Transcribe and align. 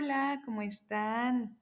Hola, 0.00 0.42
¿cómo 0.44 0.62
están? 0.62 1.58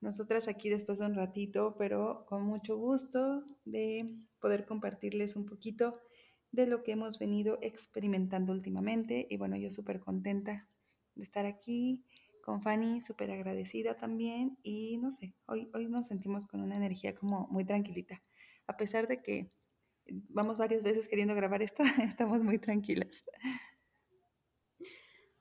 Nosotras 0.00 0.48
aquí 0.48 0.68
después 0.68 0.98
de 0.98 1.06
un 1.06 1.14
ratito, 1.14 1.76
pero 1.78 2.26
con 2.26 2.42
mucho 2.42 2.76
gusto 2.76 3.44
de 3.64 4.12
poder 4.40 4.66
compartirles 4.66 5.36
un 5.36 5.46
poquito 5.46 5.92
de 6.50 6.66
lo 6.66 6.82
que 6.82 6.90
hemos 6.90 7.20
venido 7.20 7.60
experimentando 7.62 8.52
últimamente. 8.52 9.28
Y 9.30 9.36
bueno, 9.36 9.56
yo 9.56 9.70
súper 9.70 10.00
contenta 10.00 10.66
de 11.14 11.22
estar 11.22 11.46
aquí 11.46 12.04
con 12.42 12.60
Fanny, 12.60 13.02
súper 13.02 13.30
agradecida 13.30 13.96
también. 13.96 14.58
Y 14.64 14.98
no 14.98 15.12
sé, 15.12 15.36
hoy, 15.46 15.70
hoy 15.72 15.86
nos 15.86 16.08
sentimos 16.08 16.48
con 16.48 16.62
una 16.62 16.74
energía 16.74 17.14
como 17.14 17.46
muy 17.52 17.64
tranquilita. 17.64 18.20
A 18.66 18.76
pesar 18.76 19.06
de 19.06 19.22
que 19.22 19.52
vamos 20.28 20.58
varias 20.58 20.82
veces 20.82 21.08
queriendo 21.08 21.36
grabar 21.36 21.62
esto, 21.62 21.84
estamos 22.02 22.42
muy 22.42 22.58
tranquilas. 22.58 23.24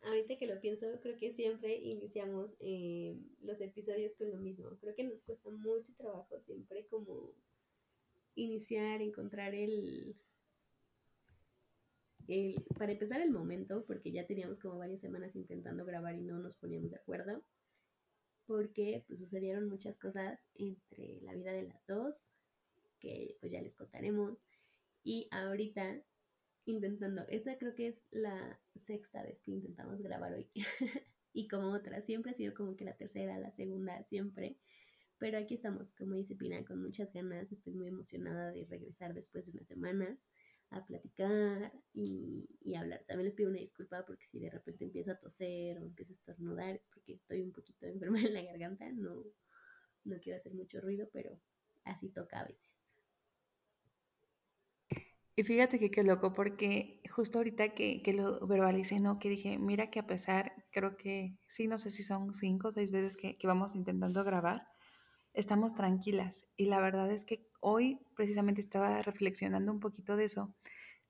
Ahorita 0.10 0.38
que 0.38 0.48
lo 0.48 0.60
pienso, 0.60 0.88
creo 1.02 1.16
que 1.18 1.32
siempre 1.32 1.76
iniciamos 1.76 2.56
eh, 2.60 3.16
los 3.44 3.62
episodios 3.62 4.16
con 4.16 4.32
lo 4.32 4.40
mismo. 4.40 4.76
Creo 4.80 4.96
que 4.96 5.04
nos 5.04 5.24
cuesta 5.24 5.52
mucho 5.52 5.94
trabajo 5.96 6.40
siempre 6.42 6.88
como 6.88 7.36
iniciar, 8.34 9.04
encontrar 9.04 9.54
el, 9.54 10.16
el, 12.28 12.56
para 12.76 12.92
empezar 12.92 13.22
el 13.22 13.30
momento, 13.30 13.86
porque 13.86 14.12
ya 14.12 14.26
teníamos 14.26 14.58
como 14.58 14.80
varias 14.80 15.02
semanas 15.02 15.36
intentando 15.36 15.86
grabar 15.86 16.16
y 16.16 16.22
no 16.22 16.40
nos 16.40 16.58
poníamos 16.58 16.90
de 16.90 16.98
acuerdo, 16.98 17.44
porque 18.48 19.04
pues 19.08 19.20
sucedieron 19.20 19.70
muchas 19.70 20.00
cosas 20.00 20.44
entre 20.56 21.22
la 21.22 21.36
vida 21.36 21.54
de 21.54 21.68
las 21.68 21.86
dos, 21.86 22.32
que 23.00 23.38
pues 23.40 23.52
ya 23.52 23.62
les 23.62 23.76
contaremos, 23.76 24.44
y 25.04 25.28
ahorita 25.30 26.02
intentando, 26.72 27.26
esta 27.30 27.58
creo 27.58 27.76
que 27.76 27.88
es 27.88 28.04
la 28.12 28.60
sexta 28.76 29.24
vez 29.24 29.42
que 29.42 29.52
intentamos 29.52 30.02
grabar 30.02 30.34
hoy, 30.34 30.50
y 31.34 31.48
como 31.48 31.72
otra, 31.72 32.02
siempre 32.02 32.32
ha 32.32 32.36
sido 32.36 32.54
como 32.54 32.76
que 32.76 32.86
la 32.86 32.98
tercera, 32.98 33.38
la 33.38 33.52
segunda, 33.52 34.04
siempre, 34.06 34.58
pero 35.20 35.38
aquí 35.38 35.56
estamos, 35.56 35.94
como 35.96 36.16
dice 36.16 36.36
Pina, 36.36 36.64
con 36.64 36.82
muchas 36.82 37.12
ganas, 37.12 37.52
estoy 37.52 37.74
muy 37.74 37.88
emocionada 37.88 38.52
de 38.52 38.66
regresar 38.66 39.14
después 39.14 39.46
de 39.46 39.52
unas 39.52 39.68
semanas 39.68 40.18
a 40.72 40.86
platicar 40.86 41.74
y, 41.94 42.48
y, 42.62 42.76
hablar. 42.76 43.04
También 43.08 43.26
les 43.26 43.36
pido 43.36 43.50
una 43.50 43.60
disculpa 43.60 44.06
porque 44.06 44.28
si 44.28 44.40
de 44.40 44.50
repente 44.50 44.86
empiezo 44.86 45.12
a 45.12 45.20
toser 45.20 45.80
o 45.80 45.86
empiezo 45.86 46.14
a 46.14 46.16
estornudar 46.16 46.76
es 46.76 46.88
porque 46.94 47.14
estoy 47.14 47.42
un 47.42 47.52
poquito 47.52 47.86
enferma 47.88 48.22
en 48.22 48.34
la 48.34 48.44
garganta, 48.44 48.90
no, 48.94 49.26
no 50.06 50.20
quiero 50.20 50.38
hacer 50.38 50.54
mucho 50.54 50.80
ruido, 50.80 51.10
pero 51.12 51.40
así 51.84 52.10
toca 52.10 52.40
a 52.40 52.46
veces. 52.46 52.89
Y 55.40 55.44
fíjate 55.46 55.80
que 55.80 55.90
qué 55.90 56.04
loco, 56.04 56.34
porque 56.34 57.02
justo 57.10 57.38
ahorita 57.38 57.70
que, 57.70 58.02
que, 58.02 58.12
lo 58.12 58.46
verbalicé, 58.46 59.00
¿no? 59.00 59.20
Que 59.20 59.30
dije, 59.30 59.58
mira 59.58 59.90
que 59.90 60.00
a 60.00 60.06
pesar, 60.06 60.52
creo 60.70 60.98
que 60.98 61.38
sí, 61.48 61.66
no 61.66 61.78
sé 61.78 61.92
si 61.92 62.04
son 62.04 62.34
cinco 62.34 62.68
o 62.68 62.72
seis 62.74 62.92
veces 62.92 63.16
que, 63.16 63.38
que 63.38 63.48
vamos 63.48 63.74
intentando 63.74 64.26
grabar, 64.26 64.68
estamos 65.34 65.76
tranquilas. 65.76 66.46
Y 66.58 66.66
la 66.66 66.82
verdad 66.82 67.10
es 67.10 67.24
que 67.24 67.48
hoy 67.62 68.02
precisamente 68.18 68.60
estaba 68.60 69.02
reflexionando 69.02 69.72
un 69.72 69.80
poquito 69.80 70.18
de 70.18 70.26
eso, 70.26 70.58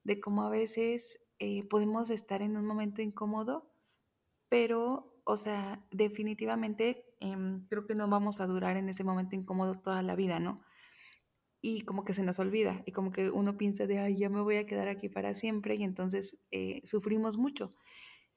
de 0.04 0.20
cómo 0.20 0.44
a 0.44 0.52
veces 0.52 1.20
eh, 1.40 1.64
podemos 1.68 2.12
estar 2.12 2.44
en 2.44 2.56
un 2.56 2.68
momento 2.68 3.02
incómodo, 3.02 3.74
pero, 4.48 5.24
o 5.24 5.38
sea, 5.38 5.84
definitivamente 5.90 7.04
eh, 7.20 7.36
creo 7.68 7.88
que 7.88 7.96
no 7.96 8.08
vamos 8.08 8.42
a 8.42 8.46
durar 8.46 8.78
en 8.78 8.90
ese 8.90 9.04
momento 9.04 9.36
incómodo 9.36 9.74
toda 9.74 10.04
la 10.04 10.16
vida, 10.16 10.40
¿no? 10.40 10.62
Y 11.62 11.82
como 11.82 12.06
que 12.06 12.14
se 12.14 12.24
nos 12.24 12.40
olvida, 12.40 12.84
y 12.86 12.92
como 12.94 13.12
que 13.12 13.30
uno 13.32 13.58
piensa 13.58 13.86
de, 13.86 14.00
ay, 14.00 14.16
ya 14.18 14.30
me 14.30 14.42
voy 14.42 14.58
a 14.58 14.66
quedar 14.66 14.88
aquí 14.88 15.10
para 15.10 15.34
siempre, 15.36 15.76
y 15.76 15.84
entonces 15.84 16.38
eh, 16.52 16.82
sufrimos 16.86 17.38
mucho. 17.38 17.72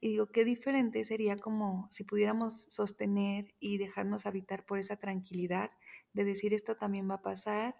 Y 0.01 0.09
digo, 0.09 0.27
qué 0.27 0.43
diferente 0.43 1.05
sería 1.05 1.37
como 1.37 1.87
si 1.89 2.03
pudiéramos 2.03 2.63
sostener 2.69 3.55
y 3.59 3.77
dejarnos 3.77 4.25
habitar 4.25 4.65
por 4.65 4.77
esa 4.77 4.97
tranquilidad 4.97 5.71
de 6.11 6.25
decir 6.25 6.53
esto 6.53 6.75
también 6.75 7.09
va 7.09 7.15
a 7.15 7.21
pasar 7.21 7.75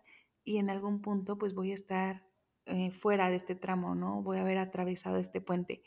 y 0.45 0.57
en 0.57 0.69
algún 0.69 1.01
punto 1.01 1.37
pues 1.37 1.53
voy 1.53 1.71
a 1.71 1.73
estar 1.73 2.25
eh, 2.65 2.91
fuera 2.91 3.29
de 3.29 3.35
este 3.35 3.55
tramo, 3.55 3.93
¿no? 3.93 4.23
Voy 4.23 4.37
a 4.37 4.41
haber 4.41 4.57
atravesado 4.57 5.17
este 5.17 5.41
puente. 5.41 5.83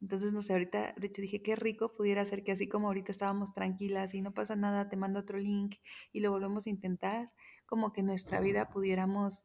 Entonces, 0.00 0.32
no 0.32 0.42
sé, 0.42 0.52
ahorita, 0.52 0.94
de 0.96 1.06
hecho 1.08 1.22
dije, 1.22 1.42
qué 1.42 1.56
rico 1.56 1.94
pudiera 1.94 2.24
ser 2.24 2.44
que 2.44 2.52
así 2.52 2.68
como 2.68 2.86
ahorita 2.86 3.10
estábamos 3.10 3.52
tranquilas 3.52 4.14
y 4.14 4.22
no 4.22 4.32
pasa 4.32 4.54
nada, 4.54 4.88
te 4.88 4.96
mando 4.96 5.20
otro 5.20 5.38
link 5.38 5.76
y 6.12 6.20
lo 6.20 6.30
volvemos 6.30 6.66
a 6.66 6.70
intentar, 6.70 7.32
como 7.66 7.92
que 7.92 8.02
nuestra 8.02 8.40
vida 8.40 8.68
pudiéramos 8.68 9.44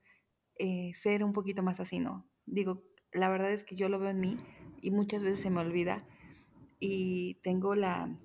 eh, 0.58 0.92
ser 0.94 1.24
un 1.24 1.34
poquito 1.34 1.64
más 1.64 1.80
así, 1.80 2.00
¿no? 2.00 2.28
Digo, 2.46 2.84
la 3.12 3.30
verdad 3.30 3.52
es 3.52 3.64
que 3.64 3.76
yo 3.76 3.90
lo 3.90 4.00
veo 4.00 4.12
en 4.12 4.20
mí 4.20 4.38
y 4.82 4.92
muchas 4.92 5.24
veces 5.24 5.42
se 5.42 5.50
me 5.50 5.62
olvida 5.62 6.06
y 6.80 7.36
tengo 7.42 7.74
la, 7.74 8.16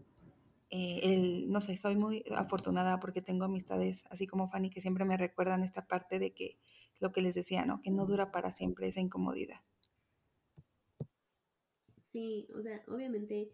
eh, 0.71 1.01
el, 1.03 1.51
no 1.51 1.61
sé, 1.63 1.77
soy 1.77 1.97
muy 1.97 2.25
afortunada 2.37 3.01
porque 3.01 3.23
tengo 3.23 3.45
amistades, 3.45 4.05
así 4.11 4.27
como 4.27 4.51
Fanny, 4.51 4.71
que 4.71 4.83
siempre 4.83 5.05
me 5.05 5.17
recuerdan 5.17 5.63
esta 5.63 5.87
parte 5.87 6.19
de 6.19 6.35
que 6.35 6.59
lo 7.01 7.13
que 7.13 7.23
les 7.23 7.35
decía, 7.35 7.65
¿no? 7.65 7.81
Que 7.81 7.91
no 7.91 8.05
dura 8.05 8.31
para 8.31 8.51
siempre 8.51 8.89
esa 8.89 9.01
incomodidad. 9.01 9.61
Sí, 12.13 12.49
o 12.55 12.63
sea, 12.63 12.83
obviamente 12.89 13.53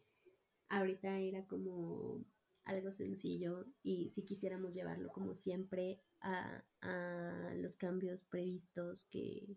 ahorita 0.68 1.18
era 1.20 1.46
como 1.46 2.24
algo 2.64 2.92
sencillo 2.92 3.66
y 3.82 4.10
si 4.10 4.24
quisiéramos 4.24 4.74
llevarlo 4.74 5.10
como 5.10 5.34
siempre 5.34 6.00
a, 6.20 6.64
a 6.80 7.54
los 7.56 7.76
cambios 7.76 8.22
previstos 8.24 9.04
que, 9.10 9.56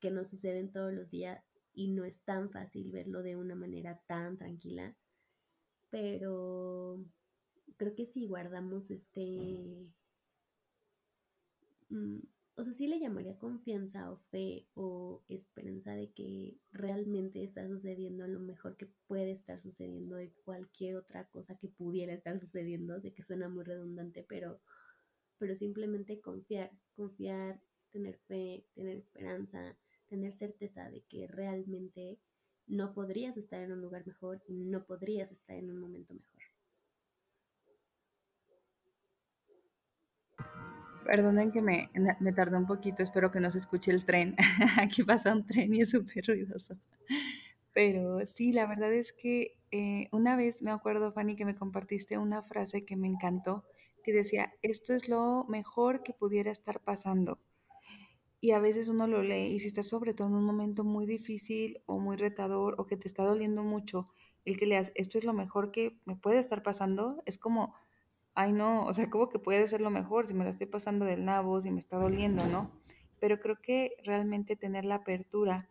que 0.00 0.10
nos 0.10 0.30
suceden 0.30 0.72
todos 0.72 0.92
los 0.92 1.10
días 1.10 1.44
y 1.74 1.88
no 1.88 2.04
es 2.04 2.20
tan 2.22 2.50
fácil 2.50 2.90
verlo 2.90 3.22
de 3.22 3.36
una 3.36 3.54
manera 3.54 4.00
tan 4.06 4.36
tranquila 4.38 4.96
pero 5.90 7.04
creo 7.76 7.94
que 7.94 8.06
si 8.06 8.26
guardamos 8.26 8.90
este, 8.90 9.88
mm, 11.90 12.18
o 12.56 12.64
sea, 12.64 12.72
sí 12.72 12.86
le 12.86 12.98
llamaría 12.98 13.38
confianza 13.38 14.10
o 14.10 14.16
fe 14.16 14.66
o 14.74 15.22
esperanza 15.28 15.94
de 15.94 16.10
que 16.12 16.56
realmente 16.72 17.42
está 17.42 17.68
sucediendo 17.68 18.26
lo 18.26 18.40
mejor 18.40 18.76
que 18.76 18.86
puede 19.06 19.30
estar 19.32 19.60
sucediendo 19.60 20.16
de 20.16 20.32
cualquier 20.44 20.96
otra 20.96 21.28
cosa 21.28 21.56
que 21.58 21.68
pudiera 21.68 22.14
estar 22.14 22.38
sucediendo, 22.40 23.00
sé 23.00 23.12
que 23.12 23.22
suena 23.22 23.48
muy 23.48 23.64
redundante, 23.64 24.24
pero, 24.28 24.60
pero 25.38 25.54
simplemente 25.56 26.20
confiar, 26.20 26.70
confiar, 26.94 27.60
tener 27.92 28.18
fe, 28.28 28.66
tener 28.74 28.96
esperanza, 28.98 29.76
tener 30.08 30.32
certeza 30.32 30.90
de 30.90 31.02
que 31.02 31.26
realmente 31.28 32.18
no 32.66 32.94
podrías 32.94 33.36
estar 33.36 33.60
en 33.62 33.72
un 33.72 33.80
lugar 33.82 34.06
mejor 34.06 34.42
y 34.48 34.64
no 34.64 34.84
podrías 34.86 35.32
estar 35.32 35.56
en 35.56 35.70
un 35.70 35.78
momento 35.78 36.14
mejor. 36.14 36.35
Perdonen 41.06 41.52
que 41.52 41.62
me, 41.62 41.90
me 42.20 42.32
tardé 42.32 42.56
un 42.56 42.66
poquito, 42.66 43.02
espero 43.02 43.30
que 43.30 43.40
no 43.40 43.50
se 43.50 43.58
escuche 43.58 43.90
el 43.90 44.04
tren. 44.04 44.36
Aquí 44.80 45.02
pasa 45.02 45.32
un 45.32 45.46
tren 45.46 45.74
y 45.74 45.82
es 45.82 45.90
súper 45.90 46.24
ruidoso. 46.26 46.76
Pero 47.72 48.24
sí, 48.26 48.52
la 48.52 48.66
verdad 48.66 48.92
es 48.92 49.12
que 49.12 49.58
eh, 49.70 50.08
una 50.12 50.36
vez 50.36 50.62
me 50.62 50.70
acuerdo, 50.70 51.12
Fanny, 51.12 51.36
que 51.36 51.44
me 51.44 51.54
compartiste 51.54 52.18
una 52.18 52.42
frase 52.42 52.84
que 52.84 52.96
me 52.96 53.06
encantó, 53.06 53.64
que 54.02 54.12
decía, 54.12 54.52
esto 54.62 54.94
es 54.94 55.08
lo 55.08 55.44
mejor 55.48 56.02
que 56.02 56.12
pudiera 56.12 56.50
estar 56.50 56.80
pasando 56.80 57.38
y 58.40 58.52
a 58.52 58.60
veces 58.60 58.88
uno 58.88 59.06
lo 59.06 59.22
lee 59.22 59.54
y 59.54 59.58
si 59.58 59.68
estás 59.68 59.88
sobre 59.88 60.14
todo 60.14 60.28
en 60.28 60.34
un 60.34 60.44
momento 60.44 60.84
muy 60.84 61.06
difícil 61.06 61.80
o 61.86 61.98
muy 61.98 62.16
retador 62.16 62.76
o 62.78 62.86
que 62.86 62.96
te 62.96 63.08
está 63.08 63.24
doliendo 63.24 63.62
mucho, 63.62 64.06
el 64.44 64.56
que 64.56 64.66
leas, 64.66 64.92
esto 64.94 65.18
es 65.18 65.24
lo 65.24 65.32
mejor 65.32 65.72
que 65.72 65.98
me 66.04 66.16
puede 66.16 66.38
estar 66.38 66.62
pasando, 66.62 67.22
es 67.26 67.38
como, 67.38 67.74
ay 68.36 68.52
no, 68.52 68.84
o 68.84 68.92
sea, 68.92 69.10
como 69.10 69.28
que 69.28 69.38
puede 69.38 69.66
ser 69.66 69.80
lo 69.80 69.90
mejor 69.90 70.26
si 70.26 70.34
me 70.34 70.44
lo 70.44 70.50
estoy 70.50 70.66
pasando 70.66 71.04
del 71.04 71.24
nabo, 71.24 71.60
si 71.60 71.70
me 71.70 71.80
está 71.80 71.96
doliendo, 71.96 72.46
¿no? 72.46 72.70
Pero 73.18 73.40
creo 73.40 73.56
que 73.60 73.96
realmente 74.04 74.56
tener 74.56 74.84
la 74.84 74.96
apertura 74.96 75.68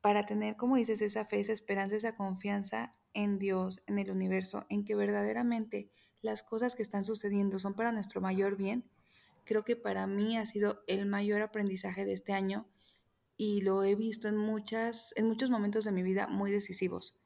para 0.00 0.24
tener, 0.24 0.56
como 0.56 0.76
dices, 0.76 1.02
esa 1.02 1.26
fe, 1.26 1.38
esa 1.40 1.52
esperanza, 1.52 1.94
esa 1.94 2.16
confianza 2.16 2.92
en 3.12 3.38
Dios, 3.38 3.82
en 3.86 3.98
el 3.98 4.10
universo, 4.10 4.64
en 4.70 4.84
que 4.84 4.94
verdaderamente 4.94 5.90
las 6.22 6.42
cosas 6.42 6.74
que 6.74 6.82
están 6.82 7.04
sucediendo 7.04 7.58
son 7.58 7.74
para 7.74 7.92
nuestro 7.92 8.20
mayor 8.22 8.56
bien, 8.56 8.84
creo 9.44 9.62
que 9.62 9.76
para 9.76 10.06
mí 10.06 10.38
ha 10.38 10.46
sido 10.46 10.82
el 10.86 11.06
mayor 11.06 11.42
aprendizaje 11.42 12.06
de 12.06 12.14
este 12.14 12.32
año 12.32 12.66
y 13.36 13.60
lo 13.60 13.84
he 13.84 13.96
visto 13.96 14.28
en, 14.28 14.36
muchas, 14.38 15.12
en 15.16 15.26
muchos 15.26 15.50
momentos 15.50 15.84
de 15.84 15.92
mi 15.92 16.02
vida 16.02 16.26
muy 16.26 16.50
decisivos. 16.50 17.16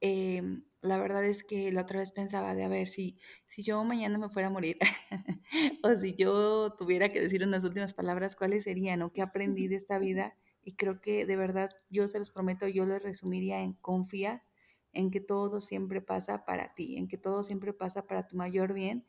Em, 0.00 0.64
la 0.80 0.96
verdad 0.98 1.24
es 1.24 1.42
que 1.42 1.72
la 1.72 1.82
otra 1.82 1.98
vez 1.98 2.10
pensaba 2.12 2.54
de 2.54 2.64
a 2.64 2.68
ver 2.68 2.86
si, 2.86 3.18
si 3.48 3.64
yo 3.64 3.82
mañana 3.84 4.16
me 4.18 4.28
fuera 4.28 4.48
a 4.48 4.50
morir 4.50 4.78
o 5.82 5.94
si 5.96 6.14
yo 6.14 6.74
tuviera 6.78 7.08
que 7.10 7.20
decir 7.20 7.42
unas 7.42 7.64
últimas 7.64 7.94
palabras, 7.94 8.36
¿cuáles 8.36 8.64
serían 8.64 9.02
o 9.02 9.12
qué 9.12 9.22
aprendí 9.22 9.66
de 9.68 9.76
esta 9.76 9.98
vida? 9.98 10.36
Y 10.62 10.74
creo 10.76 11.00
que 11.00 11.26
de 11.26 11.36
verdad 11.36 11.70
yo 11.90 12.06
se 12.08 12.18
los 12.18 12.30
prometo, 12.30 12.68
yo 12.68 12.84
lo 12.86 12.98
resumiría 12.98 13.60
en 13.62 13.72
confía 13.74 14.44
en 14.92 15.10
que 15.10 15.20
todo 15.20 15.60
siempre 15.60 16.00
pasa 16.00 16.44
para 16.44 16.74
ti, 16.74 16.96
en 16.96 17.08
que 17.08 17.18
todo 17.18 17.42
siempre 17.42 17.72
pasa 17.72 18.06
para 18.06 18.26
tu 18.26 18.36
mayor 18.36 18.72
bien 18.74 19.06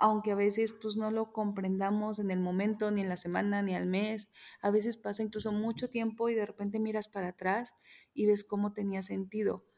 aunque 0.00 0.32
a 0.32 0.34
veces 0.34 0.72
pues 0.72 0.96
no 0.96 1.10
lo 1.12 1.32
comprendamos 1.32 2.18
en 2.18 2.30
el 2.32 2.40
momento, 2.40 2.90
ni 2.90 3.02
en 3.02 3.08
la 3.08 3.16
semana, 3.16 3.62
ni 3.62 3.74
al 3.76 3.86
mes. 3.86 4.30
A 4.62 4.70
veces 4.70 4.96
pasa 4.96 5.22
incluso 5.22 5.52
mucho 5.52 5.90
tiempo 5.90 6.28
y 6.28 6.34
de 6.34 6.46
repente 6.46 6.80
miras 6.80 7.08
para 7.08 7.28
atrás 7.28 7.72
y 8.14 8.26
ves 8.26 8.44
cómo 8.44 8.72
tenía 8.72 9.02
sentido. 9.02 9.69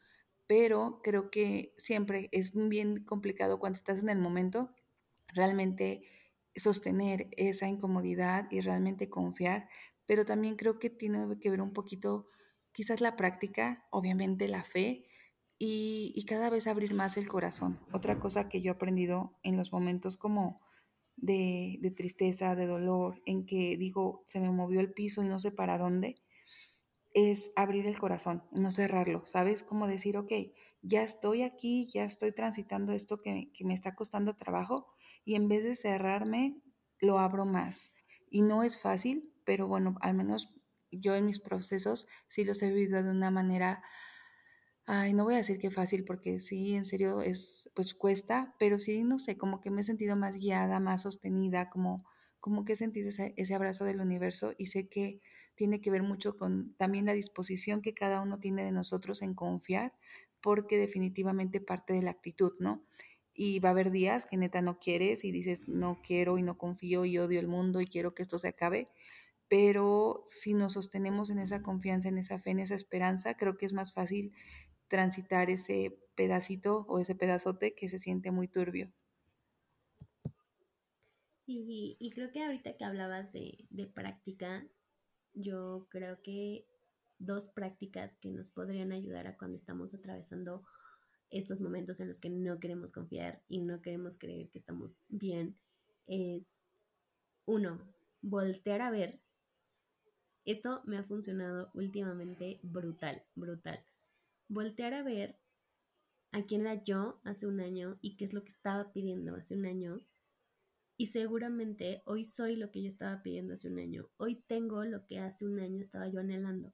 Pero 0.53 1.01
creo 1.03 1.31
que 1.31 1.73
siempre 1.79 2.29
es 2.31 2.53
bien 2.53 3.05
complicado 3.07 3.59
cuando 3.59 3.79
estás 3.79 4.03
en 4.03 4.11
el 4.11 4.19
momento 4.19 4.69
realmente 5.29 6.03
sostener 6.55 7.29
esa 7.39 7.69
incomodidad 7.69 8.49
y 8.51 8.61
realmente 8.61 9.09
confiar, 9.09 9.71
pero 10.05 10.27
también 10.27 10.57
creo 10.57 10.79
que 10.79 10.91
tiene 10.91 11.27
que 11.41 11.49
ver 11.49 11.63
un 11.63 11.73
poquito 11.73 12.29
quizás 12.71 13.01
la 13.01 13.17
práctica, 13.17 13.87
obviamente 13.91 14.47
la 14.47 14.63
fe 14.63 15.07
y, 15.59 16.23
cada 16.29 16.51
vez 16.51 16.67
abrir 16.67 16.93
más 16.93 17.17
el 17.17 17.29
corazón. 17.29 17.81
Otra 17.91 18.21
cosa 18.21 18.51
que 18.51 18.61
yo 18.61 18.73
he 18.73 18.75
aprendido 18.75 19.39
en 19.43 19.57
los 19.57 19.73
momentos 19.73 20.19
como 20.19 20.61
de, 21.17 21.79
de, 21.81 21.93
tristeza, 21.93 22.55
de 22.55 22.67
dolor, 22.67 23.23
en 23.25 23.47
que 23.47 23.79
digo, 23.79 24.23
se 24.27 24.39
me 24.39 24.51
movió 24.51 24.81
el 24.81 24.93
piso 24.93 25.23
y 25.23 25.29
no 25.29 25.39
sé 25.39 25.51
para 25.51 25.79
dónde, 25.79 26.17
es 27.15 27.53
abrir 27.57 27.87
el 27.87 27.99
corazón, 27.99 28.43
no 28.53 28.71
cerrarlo, 28.71 29.25
¿sabes? 29.25 29.63
Como 29.65 29.87
decir, 29.87 30.17
ok, 30.17 30.33
ya 30.83 31.03
estoy 31.03 31.43
aquí, 31.43 31.89
ya 31.93 32.05
estoy 32.05 32.33
transitando 32.33 32.93
esto 32.93 33.21
que, 33.21 33.51
que 33.53 33.65
me 33.65 33.75
está 33.75 33.95
costando 33.95 34.37
trabajo 34.37 34.89
y 35.25 35.35
en 35.35 35.49
vez 35.49 35.65
de 35.65 35.77
cerrarme, 35.77 36.61
lo 36.99 37.19
abro 37.19 37.45
más. 37.45 37.93
Y 38.31 38.43
no 38.43 38.63
es 38.63 38.81
fácil, 38.81 39.33
pero 39.45 39.67
bueno, 39.67 39.97
al 40.01 40.15
menos 40.15 40.55
yo 40.91 41.15
en 41.15 41.27
mis 41.27 41.41
procesos 41.41 42.07
sí 42.29 42.45
los 42.45 42.63
he 42.63 42.69
vivido 42.69 43.03
de 43.03 43.11
una 43.11 43.31
manera 43.31 43.83
Ay, 44.87 45.15
no 45.15 45.25
voy 45.25 45.35
a 45.35 45.39
decir 45.39 45.59
que 45.59 45.71
fácil 45.71 46.05
porque 46.05 46.41
sí, 46.41 46.75
en 46.75 46.85
serio 46.85 47.23
es, 47.23 47.71
pues 47.75 47.95
cuesta, 47.95 48.55
pero 48.59 48.79
sí, 48.79 49.03
no 49.05 49.19
sé, 49.19 49.39
como 49.39 49.61
que 49.61 49.71
me 49.71 49.83
he 49.83 49.85
sentido 49.85 50.17
más 50.17 50.37
guiada, 50.37 50.81
más 50.81 51.03
sostenida, 51.03 51.71
como, 51.71 52.05
como 52.43 52.65
que 52.65 52.75
sentido 52.75 53.09
ese, 53.09 53.35
ese 53.37 53.55
abrazo 53.55 53.85
del 53.85 54.01
universo 54.01 54.53
y 54.59 54.67
sé 54.67 54.89
que 54.89 55.21
tiene 55.55 55.81
que 55.81 55.93
ver 55.93 56.03
mucho 56.03 56.37
con 56.37 56.75
también 56.75 57.07
la 57.07 57.13
disposición 57.13 57.83
que 57.83 57.95
cada 57.95 58.21
uno 58.21 58.41
tiene 58.41 58.65
de 58.65 58.73
nosotros 58.73 59.23
en 59.23 59.33
confiar, 59.33 59.93
porque 60.41 60.77
definitivamente 60.77 61.61
parte 61.61 61.93
de 61.93 62.03
la 62.03 62.11
actitud, 62.11 62.55
¿no? 62.59 62.85
Y 63.33 63.61
va 63.61 63.69
a 63.69 63.73
haber 63.73 63.93
días 63.93 64.27
que 64.27 64.37
neta 64.37 64.61
no 64.61 64.81
quieres 64.81 65.25
y 65.25 65.31
dices, 65.31 65.69
no 65.69 66.03
quiero 66.03 66.37
y 66.37 66.43
no 66.43 66.59
confío 66.59 67.05
y 67.05 67.17
odio 67.17 67.39
el 67.39 67.47
mundo 67.47 67.81
y 67.81 67.87
quiero 67.87 68.13
que 68.13 68.23
esto 68.23 68.39
se 68.39 68.49
acabe, 68.49 68.89
pero 69.47 70.25
si 70.27 70.53
nos 70.53 70.73
sostenemos 70.73 71.31
en 71.31 71.39
esa 71.39 71.63
confianza, 71.63 72.09
en 72.09 72.19
esa 72.19 72.41
fe, 72.41 72.51
en 72.51 72.59
esa 72.59 72.75
esperanza, 72.75 73.37
creo 73.37 73.57
que 73.57 73.67
es 73.67 73.73
más 73.73 73.93
fácil 73.93 74.33
transitar 74.89 75.49
ese 75.49 75.97
pedacito 76.17 76.87
o 76.89 76.99
ese 76.99 77.15
pedazote 77.15 77.77
que 77.77 77.89
se 77.89 78.01
siente 78.01 78.33
muy 78.33 78.49
turbio. 78.49 78.91
Y, 81.55 82.11
creo 82.15 82.31
que 82.31 82.43
ahorita 82.43 82.77
que 82.77 82.85
hablabas 82.85 83.33
de, 83.33 83.67
de 83.71 83.87
práctica, 83.87 84.67
yo 85.35 85.87
creo 85.91 86.23
que 86.23 86.67
dos 87.19 87.49
prácticas 87.49 88.15
que 88.17 88.31
nos 88.31 88.49
podrían 88.51 88.93
ayudar 88.93 89.27
a 89.27 89.37
cuando 89.37 89.57
estamos 89.57 89.95
atravesando 89.95 90.65
estos 91.31 91.61
momentos 91.61 92.01
en 92.01 92.09
los 92.09 92.21
que 92.21 92.31
no 92.31 92.59
queremos 92.61 92.93
confiar 92.93 93.43
y 93.49 93.61
no 93.61 93.81
queremos 93.81 94.19
creer 94.19 94.51
que 94.51 94.59
estamos 94.59 95.01
bien 95.09 95.57
es 96.07 96.63
uno, 97.47 97.81
voltear 98.21 98.83
a 98.83 98.91
ver. 98.91 99.21
Esto 100.45 100.83
me 100.85 100.99
ha 100.99 101.05
funcionado 101.05 101.71
últimamente 101.75 102.59
brutal, 102.63 103.23
brutal 103.35 103.85
voltear 104.53 104.93
a 104.93 105.03
ver 105.03 105.39
a 106.31 106.43
quién 106.43 106.63
era 106.63 106.83
yo 106.83 107.21
hace 107.25 107.47
un 107.47 107.61
año 107.61 107.99
y 108.01 108.17
qué 108.17 108.25
es 108.25 108.33
lo 108.33 108.43
que 108.43 108.51
estaba 108.51 108.93
pidiendo 108.93 109.35
hace 109.35 109.55
un 109.55 109.67
año. 109.67 110.01
Y 111.03 111.07
seguramente 111.07 112.01
hoy 112.07 112.25
soy 112.25 112.55
lo 112.55 112.71
que 112.71 112.81
yo 112.81 112.87
estaba 112.87 113.25
pidiendo 113.25 113.55
hace 113.55 113.67
un 113.67 113.81
año. 113.81 114.09
Hoy 114.19 114.37
tengo 114.47 114.85
lo 114.85 115.05
que 115.05 115.19
hace 115.19 115.45
un 115.45 115.59
año 115.59 115.81
estaba 115.81 116.07
yo 116.07 116.21
anhelando. 116.21 116.73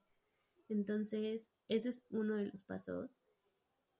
Entonces, 0.69 1.51
ese 1.67 1.89
es 1.89 2.07
uno 2.11 2.37
de 2.37 2.45
los 2.45 2.63
pasos. 2.63 3.11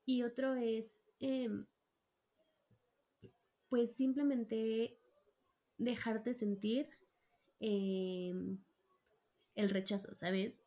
Y 0.05 0.25
otro 0.25 0.55
es, 0.55 1.01
eh, 1.21 1.49
pues 3.71 3.97
simplemente 3.97 4.99
dejarte 5.79 6.35
sentir 6.35 6.91
eh, 7.61 8.35
el 9.55 9.71
rechazo, 9.71 10.15
¿sabes? 10.15 10.61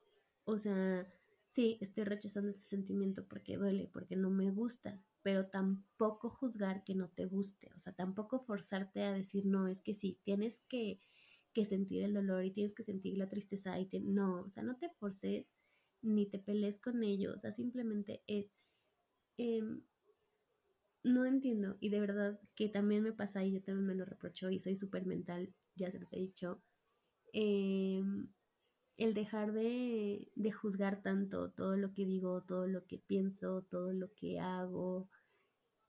O 0.44 0.58
sea, 0.58 1.08
sí, 1.50 1.78
estoy 1.82 2.06
rechazando 2.06 2.50
este 2.50 2.64
sentimiento 2.64 3.28
porque 3.28 3.58
duele, 3.58 3.92
porque 3.94 4.16
no 4.16 4.32
me 4.32 4.50
gusta, 4.50 5.06
pero 5.24 5.48
tampoco 5.48 6.30
juzgar 6.30 6.84
que 6.84 6.96
no 6.96 7.10
te 7.10 7.26
guste, 7.26 7.72
o 7.76 7.80
sea, 7.80 7.94
tampoco 7.94 8.40
forzarte 8.40 9.04
a 9.04 9.14
decir, 9.14 9.46
no, 9.46 9.68
es 9.68 9.82
que 9.82 9.94
sí, 9.94 10.20
tienes 10.24 10.62
que, 10.68 11.00
que 11.54 11.66
sentir 11.66 12.04
el 12.04 12.14
dolor 12.14 12.46
y 12.46 12.52
tienes 12.52 12.74
que 12.74 12.84
sentir 12.84 13.18
la 13.18 13.30
tristeza 13.30 13.80
y 13.80 13.88
no, 14.02 14.42
o 14.42 14.52
sea, 14.52 14.64
no 14.64 14.78
te 14.78 14.90
forces 14.90 15.52
ni 16.02 16.26
te 16.28 16.40
pelees 16.40 16.80
con 16.80 17.04
ellos, 17.04 17.36
o 17.36 17.40
sea, 17.40 17.52
simplemente 17.52 18.24
es, 18.28 18.54
eh, 19.38 19.62
no 21.04 21.26
entiendo 21.26 21.78
y 21.80 21.90
de 21.90 22.00
verdad 22.00 22.40
que 22.56 22.70
también 22.70 23.04
me 23.04 23.14
pasa 23.14 23.44
y 23.44 23.52
yo 23.52 23.62
también 23.62 23.88
me 23.88 23.96
lo 23.96 24.06
reprocho 24.06 24.50
y 24.50 24.60
soy 24.60 24.76
súper 24.76 25.06
mental, 25.06 25.54
ya 25.76 25.90
se 25.92 26.00
los 26.00 26.14
he 26.14 26.18
dicho. 26.20 26.62
Eh, 27.34 28.04
el 28.98 29.14
dejar 29.14 29.54
de, 29.54 30.32
de, 30.36 30.52
juzgar 30.52 31.02
tanto 31.02 31.52
todo 31.52 31.76
lo 31.78 31.94
que 31.94 32.06
digo, 32.06 32.44
todo 32.44 32.68
lo 32.68 32.86
que 32.86 33.00
pienso, 33.00 33.64
todo 33.64 33.94
lo 33.94 34.14
que 34.14 34.40
hago 34.40 35.10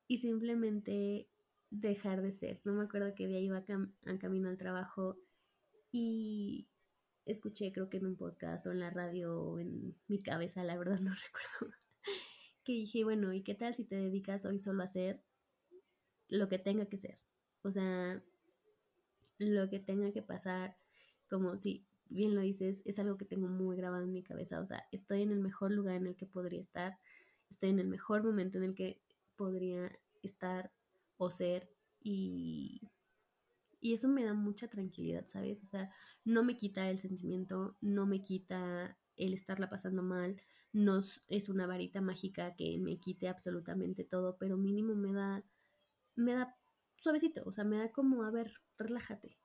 y 0.06 0.18
simplemente 0.18 1.28
dejar 1.70 2.22
de 2.22 2.32
ser. 2.32 2.60
No 2.64 2.74
me 2.74 2.84
acuerdo 2.84 3.14
qué 3.14 3.26
día 3.26 3.40
iba 3.40 3.64
cam 3.64 3.94
a 4.06 4.18
camino 4.18 4.48
al 4.48 4.58
trabajo 4.58 5.18
y 5.90 6.68
escuché 7.26 7.72
creo 7.72 7.88
que 7.88 7.98
en 7.98 8.06
un 8.06 8.16
podcast 8.16 8.66
o 8.66 8.72
en 8.72 8.80
la 8.80 8.90
radio 8.90 9.40
o 9.40 9.58
en 9.58 9.96
mi 10.06 10.22
cabeza, 10.22 10.64
la 10.64 10.76
verdad 10.76 11.00
no 11.00 11.12
recuerdo, 11.14 11.76
que 12.64 12.72
dije, 12.72 13.04
bueno, 13.04 13.32
¿y 13.32 13.42
qué 13.42 13.54
tal 13.54 13.74
si 13.74 13.84
te 13.84 13.96
dedicas 13.96 14.44
hoy 14.44 14.58
solo 14.58 14.82
a 14.82 14.84
hacer 14.84 15.22
lo 16.28 16.48
que 16.48 16.58
tenga 16.58 16.86
que 16.86 16.98
ser? 16.98 17.18
O 17.62 17.70
sea, 17.70 18.22
lo 19.38 19.68
que 19.68 19.80
tenga 19.80 20.12
que 20.12 20.22
pasar, 20.22 20.76
como 21.28 21.56
si 21.56 21.86
bien 22.12 22.34
lo 22.34 22.40
dices, 22.42 22.82
es 22.84 22.98
algo 22.98 23.16
que 23.16 23.24
tengo 23.24 23.48
muy 23.48 23.76
grabado 23.76 24.04
en 24.04 24.12
mi 24.12 24.22
cabeza. 24.22 24.60
O 24.60 24.66
sea, 24.66 24.86
estoy 24.92 25.22
en 25.22 25.32
el 25.32 25.40
mejor 25.40 25.72
lugar 25.72 25.96
en 25.96 26.06
el 26.06 26.16
que 26.16 26.26
podría 26.26 26.60
estar, 26.60 26.98
estoy 27.50 27.70
en 27.70 27.78
el 27.78 27.88
mejor 27.88 28.22
momento 28.24 28.58
en 28.58 28.64
el 28.64 28.74
que 28.74 29.00
podría 29.36 29.90
estar 30.22 30.72
o 31.16 31.30
ser 31.30 31.70
y, 32.00 32.90
y 33.80 33.94
eso 33.94 34.08
me 34.08 34.24
da 34.24 34.34
mucha 34.34 34.68
tranquilidad, 34.68 35.26
¿sabes? 35.26 35.62
O 35.62 35.66
sea, 35.66 35.90
no 36.24 36.44
me 36.44 36.56
quita 36.56 36.88
el 36.90 36.98
sentimiento, 36.98 37.76
no 37.80 38.06
me 38.06 38.22
quita 38.22 38.98
el 39.16 39.34
estarla 39.34 39.68
pasando 39.68 40.02
mal, 40.02 40.40
no 40.72 41.00
es 41.28 41.48
una 41.48 41.66
varita 41.66 42.00
mágica 42.00 42.54
que 42.56 42.78
me 42.78 42.98
quite 42.98 43.28
absolutamente 43.28 44.04
todo, 44.04 44.36
pero 44.38 44.56
mínimo 44.56 44.94
me 44.94 45.12
da, 45.12 45.44
me 46.16 46.32
da 46.34 46.56
suavecito, 46.96 47.42
o 47.44 47.52
sea, 47.52 47.64
me 47.64 47.76
da 47.78 47.92
como, 47.92 48.22
a 48.24 48.30
ver, 48.30 48.54
relájate, 48.78 49.36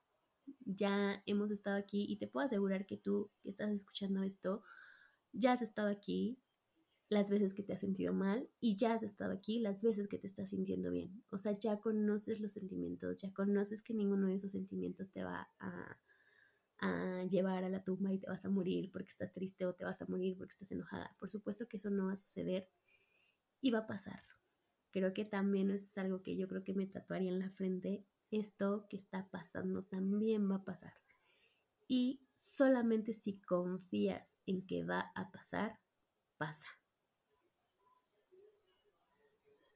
ya 0.64 1.22
hemos 1.26 1.50
estado 1.50 1.76
aquí 1.76 2.06
y 2.08 2.16
te 2.16 2.26
puedo 2.26 2.46
asegurar 2.46 2.86
que 2.86 2.96
tú 2.96 3.30
que 3.42 3.50
estás 3.50 3.70
escuchando 3.70 4.22
esto, 4.22 4.62
ya 5.32 5.52
has 5.52 5.62
estado 5.62 5.88
aquí 5.88 6.40
las 7.08 7.30
veces 7.30 7.54
que 7.54 7.62
te 7.62 7.72
has 7.72 7.80
sentido 7.80 8.12
mal 8.12 8.50
y 8.60 8.76
ya 8.76 8.92
has 8.92 9.02
estado 9.02 9.32
aquí 9.32 9.60
las 9.60 9.82
veces 9.82 10.08
que 10.08 10.18
te 10.18 10.26
estás 10.26 10.50
sintiendo 10.50 10.90
bien. 10.90 11.24
O 11.30 11.38
sea, 11.38 11.58
ya 11.58 11.80
conoces 11.80 12.40
los 12.40 12.52
sentimientos, 12.52 13.22
ya 13.22 13.32
conoces 13.32 13.82
que 13.82 13.94
ninguno 13.94 14.28
de 14.28 14.34
esos 14.34 14.52
sentimientos 14.52 15.10
te 15.10 15.24
va 15.24 15.48
a, 15.58 15.98
llevar 17.28 17.64
a 17.64 17.68
la 17.68 17.82
tumba 17.82 18.12
y 18.12 18.18
te 18.18 18.28
vas 18.28 18.44
a 18.44 18.48
morir 18.48 18.90
porque 18.92 19.08
estás 19.08 19.32
triste 19.32 19.66
o 19.66 19.74
te 19.74 19.84
vas 19.84 20.00
a 20.00 20.06
morir 20.06 20.36
porque 20.38 20.52
estás 20.52 20.70
enojada. 20.70 21.14
Por 21.18 21.28
supuesto 21.28 21.68
que 21.68 21.76
eso 21.76 21.90
no 21.90 22.06
va 22.06 22.12
a 22.12 22.16
suceder 22.16 22.68
y 23.60 23.72
va 23.72 23.80
a 23.80 23.86
pasar. 23.86 24.22
Creo 24.92 25.12
que 25.12 25.24
también 25.24 25.70
es 25.72 25.98
algo 25.98 26.22
que 26.22 26.36
yo 26.36 26.46
creo 26.46 26.62
que 26.62 26.74
me 26.74 26.86
tatuaría 26.86 27.30
en 27.30 27.40
la 27.40 27.50
frente 27.50 28.06
esto 28.30 28.86
que 28.88 28.96
está 28.96 29.28
pasando 29.30 29.82
también 29.84 30.50
va 30.50 30.56
a 30.56 30.64
pasar. 30.64 30.94
Y 31.86 32.20
solamente 32.34 33.12
si 33.12 33.40
confías 33.40 34.38
en 34.46 34.66
que 34.66 34.84
va 34.84 35.10
a 35.14 35.30
pasar, 35.30 35.78
pasa. 36.36 36.68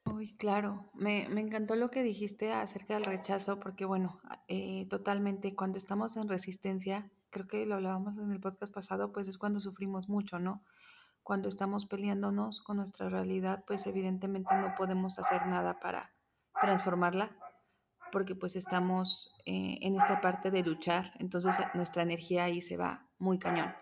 Uy, 0.05 0.37
claro, 0.37 0.91
me, 0.95 1.29
me 1.29 1.41
encantó 1.41 1.75
lo 1.75 1.91
que 1.91 2.03
dijiste 2.03 2.53
acerca 2.53 2.95
del 2.95 3.05
rechazo, 3.05 3.59
porque 3.61 3.85
bueno, 3.85 4.21
eh, 4.49 4.87
totalmente, 4.91 5.55
cuando 5.55 5.79
estamos 5.79 6.17
en 6.17 6.29
resistencia, 6.29 7.11
creo 7.31 7.47
que 7.49 7.65
lo 7.67 7.77
hablábamos 7.77 8.19
en 8.19 8.31
el 8.31 8.41
podcast 8.41 8.73
pasado, 8.75 9.13
pues 9.13 9.27
es 9.29 9.39
cuando 9.39 9.59
sufrimos 9.59 10.09
mucho, 10.09 10.39
¿no? 10.39 10.63
Cuando 11.23 11.49
estamos 11.49 11.87
peleándonos 11.87 12.63
con 12.63 12.77
nuestra 12.77 13.09
realidad, 13.09 13.65
pues 13.67 13.87
evidentemente 13.87 14.55
no 14.55 14.75
podemos 14.77 15.19
hacer 15.19 15.47
nada 15.47 15.81
para 15.81 16.13
transformarla 16.61 17.35
porque 18.13 18.37
pues 18.37 18.55
estamos 18.55 19.35
eh, 19.47 19.79
en 19.81 19.97
esta 19.97 20.21
parte 20.21 20.51
de 20.51 20.63
luchar, 20.63 21.13
entonces 21.19 21.57
nuestra 21.75 22.03
energía 22.03 22.45
ahí 22.45 22.61
se 22.61 22.77
va 22.77 23.09
muy 23.19 23.39
cañón. 23.39 23.75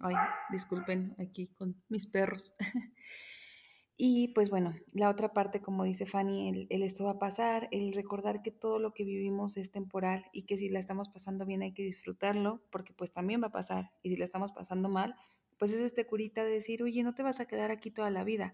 Ay, 0.00 0.16
disculpen 0.50 1.14
aquí 1.18 1.46
con 1.54 1.82
mis 1.88 2.06
perros. 2.06 2.54
y 3.96 4.28
pues 4.34 4.50
bueno, 4.50 4.74
la 4.92 5.08
otra 5.08 5.32
parte, 5.32 5.62
como 5.62 5.84
dice 5.84 6.04
Fanny, 6.04 6.66
el, 6.68 6.82
esto 6.82 7.04
va 7.04 7.12
a 7.12 7.18
pasar, 7.18 7.68
el 7.70 7.94
recordar 7.94 8.42
que 8.42 8.50
todo 8.50 8.78
lo 8.78 8.92
que 8.92 9.04
vivimos 9.04 9.56
es 9.56 9.70
temporal 9.70 10.26
y 10.32 10.42
que 10.42 10.56
si 10.56 10.68
la 10.68 10.80
estamos 10.80 11.08
pasando 11.08 11.46
bien 11.46 11.62
hay 11.62 11.72
que 11.72 11.84
disfrutarlo, 11.84 12.62
porque 12.70 12.92
pues 12.92 13.12
también 13.12 13.40
va 13.40 13.46
a 13.46 13.52
pasar, 13.52 13.92
y 14.02 14.10
si 14.10 14.16
la 14.16 14.24
estamos 14.24 14.52
pasando 14.52 14.88
mal, 14.88 15.14
pues 15.58 15.72
es 15.72 15.80
este 15.80 16.06
curita 16.06 16.44
de 16.44 16.50
decir, 16.50 16.82
oye, 16.82 17.02
no 17.04 17.14
te 17.14 17.22
vas 17.22 17.38
a 17.38 17.46
quedar 17.46 17.70
aquí 17.70 17.92
toda 17.92 18.10
la 18.10 18.24
vida 18.24 18.52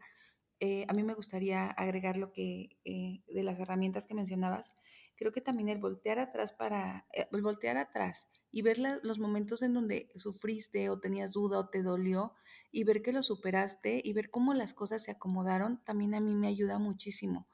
eh, 0.61 0.85
a 0.88 0.92
mí 0.92 1.02
me 1.02 1.14
gustaría 1.14 1.69
agregar 1.71 2.19
lo 2.19 2.33
que 2.33 2.76
eh, 2.85 3.23
de 3.26 3.42
las 3.42 3.59
herramientas 3.59 4.07
que 4.07 4.14
mencionabas. 4.14 4.75
Creo 5.20 5.32
que 5.32 5.42
también 5.42 5.68
el 5.68 5.76
voltear 5.76 6.18
atrás 6.18 6.50
para, 6.50 7.06
eh, 7.12 7.28
el 7.30 7.42
voltear 7.42 7.76
atrás 7.76 8.26
y 8.50 8.62
ver 8.62 8.78
los 8.78 9.18
momentos 9.18 9.60
en 9.60 9.74
donde 9.74 10.10
sufriste 10.14 10.88
o 10.88 10.98
tenías 10.98 11.32
duda 11.32 11.58
o 11.58 11.68
te 11.68 11.82
dolió 11.82 12.32
y 12.72 12.84
ver 12.84 13.02
que 13.02 13.12
lo 13.12 13.22
superaste 13.22 14.00
y 14.02 14.14
ver 14.14 14.30
cómo 14.30 14.54
las 14.54 14.72
cosas 14.72 15.02
se 15.02 15.10
acomodaron, 15.10 15.84
también 15.84 16.14
a 16.14 16.20
mí 16.20 16.34
me 16.34 16.48
ayuda 16.48 16.78
muchísimo. 16.78 17.46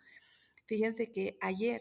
Fíjense 0.67 1.11
que 1.11 1.39
ayer, 1.41 1.81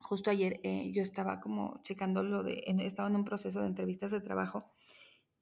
justo 0.00 0.30
ayer, 0.30 0.60
yo 0.92 1.00
estaba 1.00 1.40
como 1.40 1.80
checando 1.84 2.24
lo 2.24 2.42
de, 2.42 2.64
estaba 2.80 3.08
en 3.08 3.14
un 3.14 3.24
proceso 3.24 3.60
de 3.60 3.68
entrevistas 3.68 4.10
de 4.10 4.20
trabajo 4.20 4.72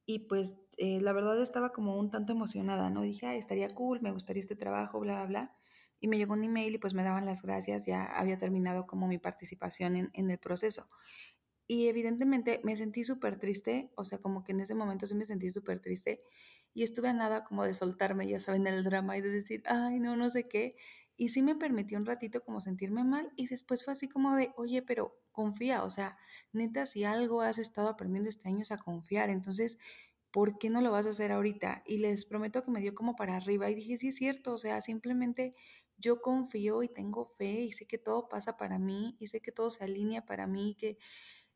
y 0.05 0.27
pues 0.29 0.59
eh, 0.77 1.01
la 1.01 1.15
verdad 1.15 1.41
estaba 1.41 1.73
como 1.73 1.97
un 1.99 2.11
tanto 2.11 2.33
emocionada, 2.33 2.91
¿no? 2.91 3.01
Dije, 3.01 3.39
estaría 3.39 3.69
cool, 3.71 4.03
me 4.03 4.13
gustaría 4.13 4.43
este 4.43 4.55
trabajo, 4.55 5.01
bla, 5.01 5.15
bla, 5.15 5.27
bla. 5.27 5.57
Y 6.03 6.09
me 6.09 6.19
llegó 6.19 6.35
un 6.35 6.45
email 6.45 6.75
y 6.75 6.79
pues 6.79 6.93
me 6.93 7.03
daban 7.03 7.25
las 7.25 7.41
gracias, 7.41 7.87
ya 7.87 8.05
había 8.05 8.39
terminado 8.39 8.87
como 8.87 9.09
mi 9.09 9.17
participación 9.19 9.97
en, 9.97 10.11
en 10.13 10.31
el 10.31 10.39
proceso. 10.39 10.87
Y 11.67 11.89
evidentemente 11.89 12.61
me 12.65 12.77
sentí 12.77 13.05
súper 13.05 13.39
triste, 13.39 13.91
o 13.97 14.05
sea, 14.05 14.19
como 14.19 14.45
que 14.45 14.53
en 14.53 14.61
ese 14.61 14.75
momento 14.75 15.07
sí 15.07 15.15
me 15.15 15.25
sentí 15.25 15.51
súper 15.51 15.81
triste 15.81 16.21
y 16.75 16.83
estuve 16.83 17.09
a 17.09 17.13
nada 17.13 17.45
como 17.45 17.65
de 17.65 17.75
soltarme, 17.75 18.29
ya 18.29 18.41
saben, 18.41 18.67
el 18.67 18.85
drama 18.85 19.17
y 19.17 19.21
de 19.23 19.31
decir, 19.31 19.63
ay, 19.67 20.01
no, 20.01 20.17
no 20.17 20.29
sé 20.31 20.49
qué. 20.49 20.77
Y 21.17 21.29
sí 21.31 21.43
me 21.43 21.55
permitió 21.55 21.99
un 21.99 22.07
ratito 22.07 22.43
como 22.43 22.61
sentirme 22.61 23.05
mal 23.05 23.33
y 23.37 23.47
después 23.47 23.85
fue 23.85 23.93
así 23.93 24.09
como 24.09 24.35
de, 24.37 24.53
oye, 24.57 24.83
pero 24.83 25.15
confía, 25.31 25.83
o 25.85 25.91
sea, 25.91 26.19
neta, 26.53 26.87
si 26.87 27.05
algo 27.05 27.43
has 27.43 27.59
estado 27.59 27.89
aprendiendo 27.89 28.29
este 28.29 28.49
año 28.49 28.63
es 28.63 28.73
a 28.73 28.79
confiar, 28.79 29.31
entonces, 29.31 29.79
¿por 30.33 30.59
qué 30.59 30.71
no 30.71 30.81
lo 30.81 30.91
vas 30.91 31.07
a 31.07 31.11
hacer 31.11 31.31
ahorita? 31.33 31.83
Y 31.87 31.99
les 31.99 32.25
prometo 32.25 32.65
que 32.65 32.71
me 32.71 32.81
dio 32.81 32.95
como 32.95 33.15
para 33.17 33.37
arriba 33.37 33.71
y 33.71 33.75
dije, 33.75 33.99
sí 33.99 34.09
es 34.09 34.17
cierto, 34.17 34.53
o 34.55 34.59
sea, 34.59 34.81
simplemente 34.81 35.53
yo 36.03 36.21
confío 36.21 36.83
y 36.83 36.89
tengo 36.89 37.25
fe 37.25 37.63
y 37.63 37.73
sé 37.73 37.87
que 37.87 37.99
todo 37.99 38.29
pasa 38.29 38.57
para 38.57 38.79
mí 38.79 39.17
y 39.21 39.29
sé 39.29 39.41
que 39.41 39.53
todo 39.53 39.71
se 39.71 39.85
alinea 39.85 40.27
para 40.27 40.47
mí, 40.47 40.77
que 40.79 40.99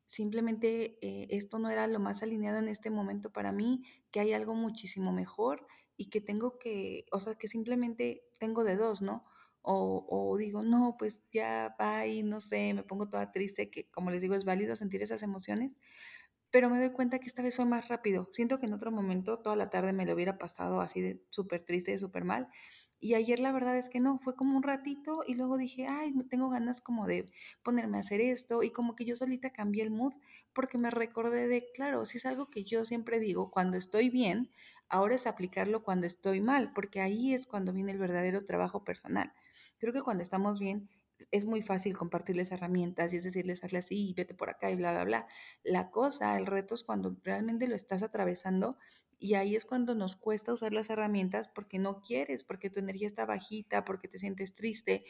simplemente 0.07 0.99
eh, 1.03 1.27
esto 1.31 1.59
no 1.59 1.69
era 1.69 1.87
lo 1.89 1.99
más 1.99 2.23
alineado 2.23 2.59
en 2.59 2.69
este 2.69 2.91
momento 2.91 3.33
para 3.33 3.53
mí, 3.53 3.83
que 4.11 4.21
hay 4.21 4.33
algo 4.33 4.55
muchísimo 4.55 5.13
mejor 5.13 5.67
y 5.97 6.11
que 6.11 6.21
tengo 6.21 6.59
que, 6.59 7.07
o 7.13 7.21
sea, 7.21 7.35
que 7.35 7.49
simplemente 7.49 8.23
tengo 8.39 8.65
de 8.65 8.77
dos, 8.77 9.03
¿no? 9.03 9.25
O, 9.69 10.37
digo, 10.39 10.63
no, 10.63 10.95
pues 10.97 11.25
ya 11.33 11.75
va 11.81 12.07
y 12.07 12.23
no 12.23 12.41
sé, 12.41 12.73
me 12.73 12.85
pongo 12.85 13.09
toda 13.09 13.33
triste, 13.33 13.69
que 13.69 13.91
como 13.91 14.13
les 14.13 14.23
digo, 14.23 14.37
es 14.37 14.45
válido 14.45 14.77
sentir 14.77 15.03
esas 15.03 15.25
emociones, 15.25 15.77
pero 16.53 16.71
me 16.71 16.79
doy 16.79 16.93
cuenta 16.93 17.19
que 17.19 17.27
esta 17.27 17.43
vez 17.43 17.57
fue 17.57 17.65
más 17.65 17.89
rápido. 17.89 18.29
Siento 18.31 18.61
que 18.61 18.67
en 18.67 18.75
otro 18.75 18.93
momento 18.93 19.41
toda 19.41 19.57
la 19.57 19.69
tarde 19.69 19.93
me 19.93 20.07
lo 20.07 20.15
hubiera 20.15 20.39
pasado 20.39 20.81
así 20.81 21.01
de 21.01 21.21
súper 21.31 21.65
triste, 21.65 21.99
súper 21.99 22.25
mal. 22.25 22.49
Y 23.01 23.15
ayer 23.15 23.41
la 23.41 23.53
verdad 23.53 23.77
es 23.77 23.91
que 23.91 24.01
no, 24.01 24.19
fue 24.19 24.35
como 24.35 24.57
un 24.57 24.63
ratito 24.63 25.23
y 25.27 25.35
luego 25.35 25.59
dije, 25.59 25.87
ay, 25.87 26.15
tengo 26.31 26.49
ganas 26.49 26.81
como 26.81 27.07
de 27.07 27.31
ponerme 27.63 27.99
a 27.99 28.01
hacer 28.01 28.21
esto 28.21 28.63
y 28.63 28.71
como 28.71 28.97
que 28.97 29.05
yo 29.05 29.17
solita 29.17 29.51
cambié 29.51 29.83
el 29.83 29.91
mood 29.91 30.15
porque 30.53 30.79
me 30.79 30.91
recordé 30.91 31.47
de, 31.49 31.67
claro, 31.75 32.05
si 32.07 32.19
es 32.19 32.27
algo 32.27 32.51
que 32.51 32.65
yo 32.65 32.85
siempre 32.85 33.21
digo, 33.21 33.51
cuando 33.51 33.77
estoy 33.77 34.09
bien, 34.09 34.51
ahora 34.89 35.15
es 35.15 35.27
aplicarlo 35.27 35.83
cuando 35.83 36.07
estoy 36.07 36.41
mal, 36.41 36.73
porque 36.73 37.01
ahí 37.01 37.35
es 37.35 37.47
cuando 37.47 37.73
viene 37.73 37.93
el 37.93 37.99
verdadero 37.99 38.45
trabajo 38.45 38.85
personal. 38.85 39.33
Creo 39.79 39.93
que 39.93 40.03
cuando 40.03 40.23
estamos 40.23 40.59
bien 40.59 40.89
es 41.31 41.45
muy 41.45 41.63
fácil 41.63 41.97
compartirles 41.97 42.53
herramientas 42.53 43.13
y 43.13 43.17
es 43.17 43.25
decirles, 43.25 43.65
hazle 43.65 43.79
así, 43.79 44.15
vete 44.17 44.35
por 44.35 44.51
acá 44.51 44.71
y 44.71 44.77
bla, 44.77 44.93
bla, 44.93 45.05
bla. 45.05 45.27
La 45.65 45.91
cosa, 45.91 46.37
el 46.37 46.47
reto 46.47 46.75
es 46.75 46.85
cuando 46.85 47.17
realmente 47.23 47.67
lo 47.67 47.75
estás 47.75 48.03
atravesando 48.03 48.77
y 49.19 49.35
ahí 49.35 49.57
es 49.57 49.65
cuando 49.65 49.95
nos 49.95 50.17
cuesta 50.17 50.53
usar 50.53 50.73
las 50.73 50.91
herramientas 50.91 51.49
porque 51.49 51.79
no 51.79 52.01
quieres, 52.01 52.45
porque 52.45 52.71
tu 52.71 52.81
energía 52.81 53.07
está 53.07 53.25
bajita, 53.25 53.85
porque 53.85 54.09
te 54.09 54.19
sientes 54.19 54.55
triste, 54.55 55.05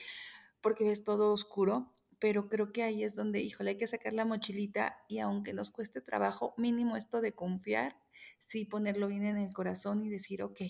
porque 0.60 0.84
ves 0.84 1.04
todo 1.04 1.32
oscuro. 1.32 1.92
Pero 2.18 2.48
creo 2.48 2.72
que 2.72 2.82
ahí 2.82 3.04
es 3.04 3.14
donde, 3.14 3.40
híjole, 3.40 3.70
hay 3.70 3.76
que 3.76 3.86
sacar 3.86 4.14
la 4.14 4.24
mochilita 4.24 4.96
y 5.06 5.18
aunque 5.18 5.52
nos 5.52 5.70
cueste 5.70 6.00
trabajo, 6.00 6.54
mínimo 6.56 6.96
esto 6.96 7.20
de 7.20 7.34
confiar, 7.34 7.96
sí 8.38 8.64
ponerlo 8.64 9.08
bien 9.08 9.24
en 9.24 9.36
el 9.36 9.52
corazón 9.52 10.02
y 10.02 10.08
decir, 10.08 10.42
ok, 10.42 10.60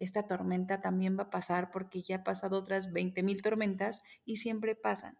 esta 0.00 0.26
tormenta 0.26 0.80
también 0.80 1.16
va 1.16 1.24
a 1.24 1.30
pasar 1.30 1.70
porque 1.70 2.02
ya 2.02 2.16
ha 2.16 2.24
pasado 2.24 2.58
otras 2.58 2.92
20.000 2.92 3.42
tormentas 3.42 4.02
y 4.24 4.36
siempre 4.36 4.74
pasan. 4.74 5.16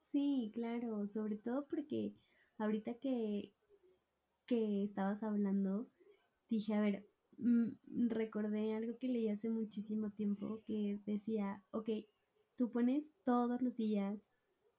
Sí, 0.00 0.50
claro, 0.52 1.06
sobre 1.06 1.36
todo 1.36 1.66
porque 1.68 2.14
ahorita 2.58 2.94
que, 2.94 3.52
que 4.50 4.82
estabas 4.82 5.22
hablando, 5.22 5.88
dije, 6.48 6.74
a 6.74 6.80
ver, 6.80 7.06
mm, 7.38 8.08
recordé 8.08 8.74
algo 8.74 8.98
que 8.98 9.06
leí 9.06 9.28
hace 9.28 9.48
muchísimo 9.48 10.10
tiempo 10.10 10.60
que 10.66 10.98
decía, 11.06 11.62
ok, 11.70 11.88
tú 12.56 12.72
pones 12.72 13.12
todos 13.22 13.62
los 13.62 13.76
días 13.76 14.34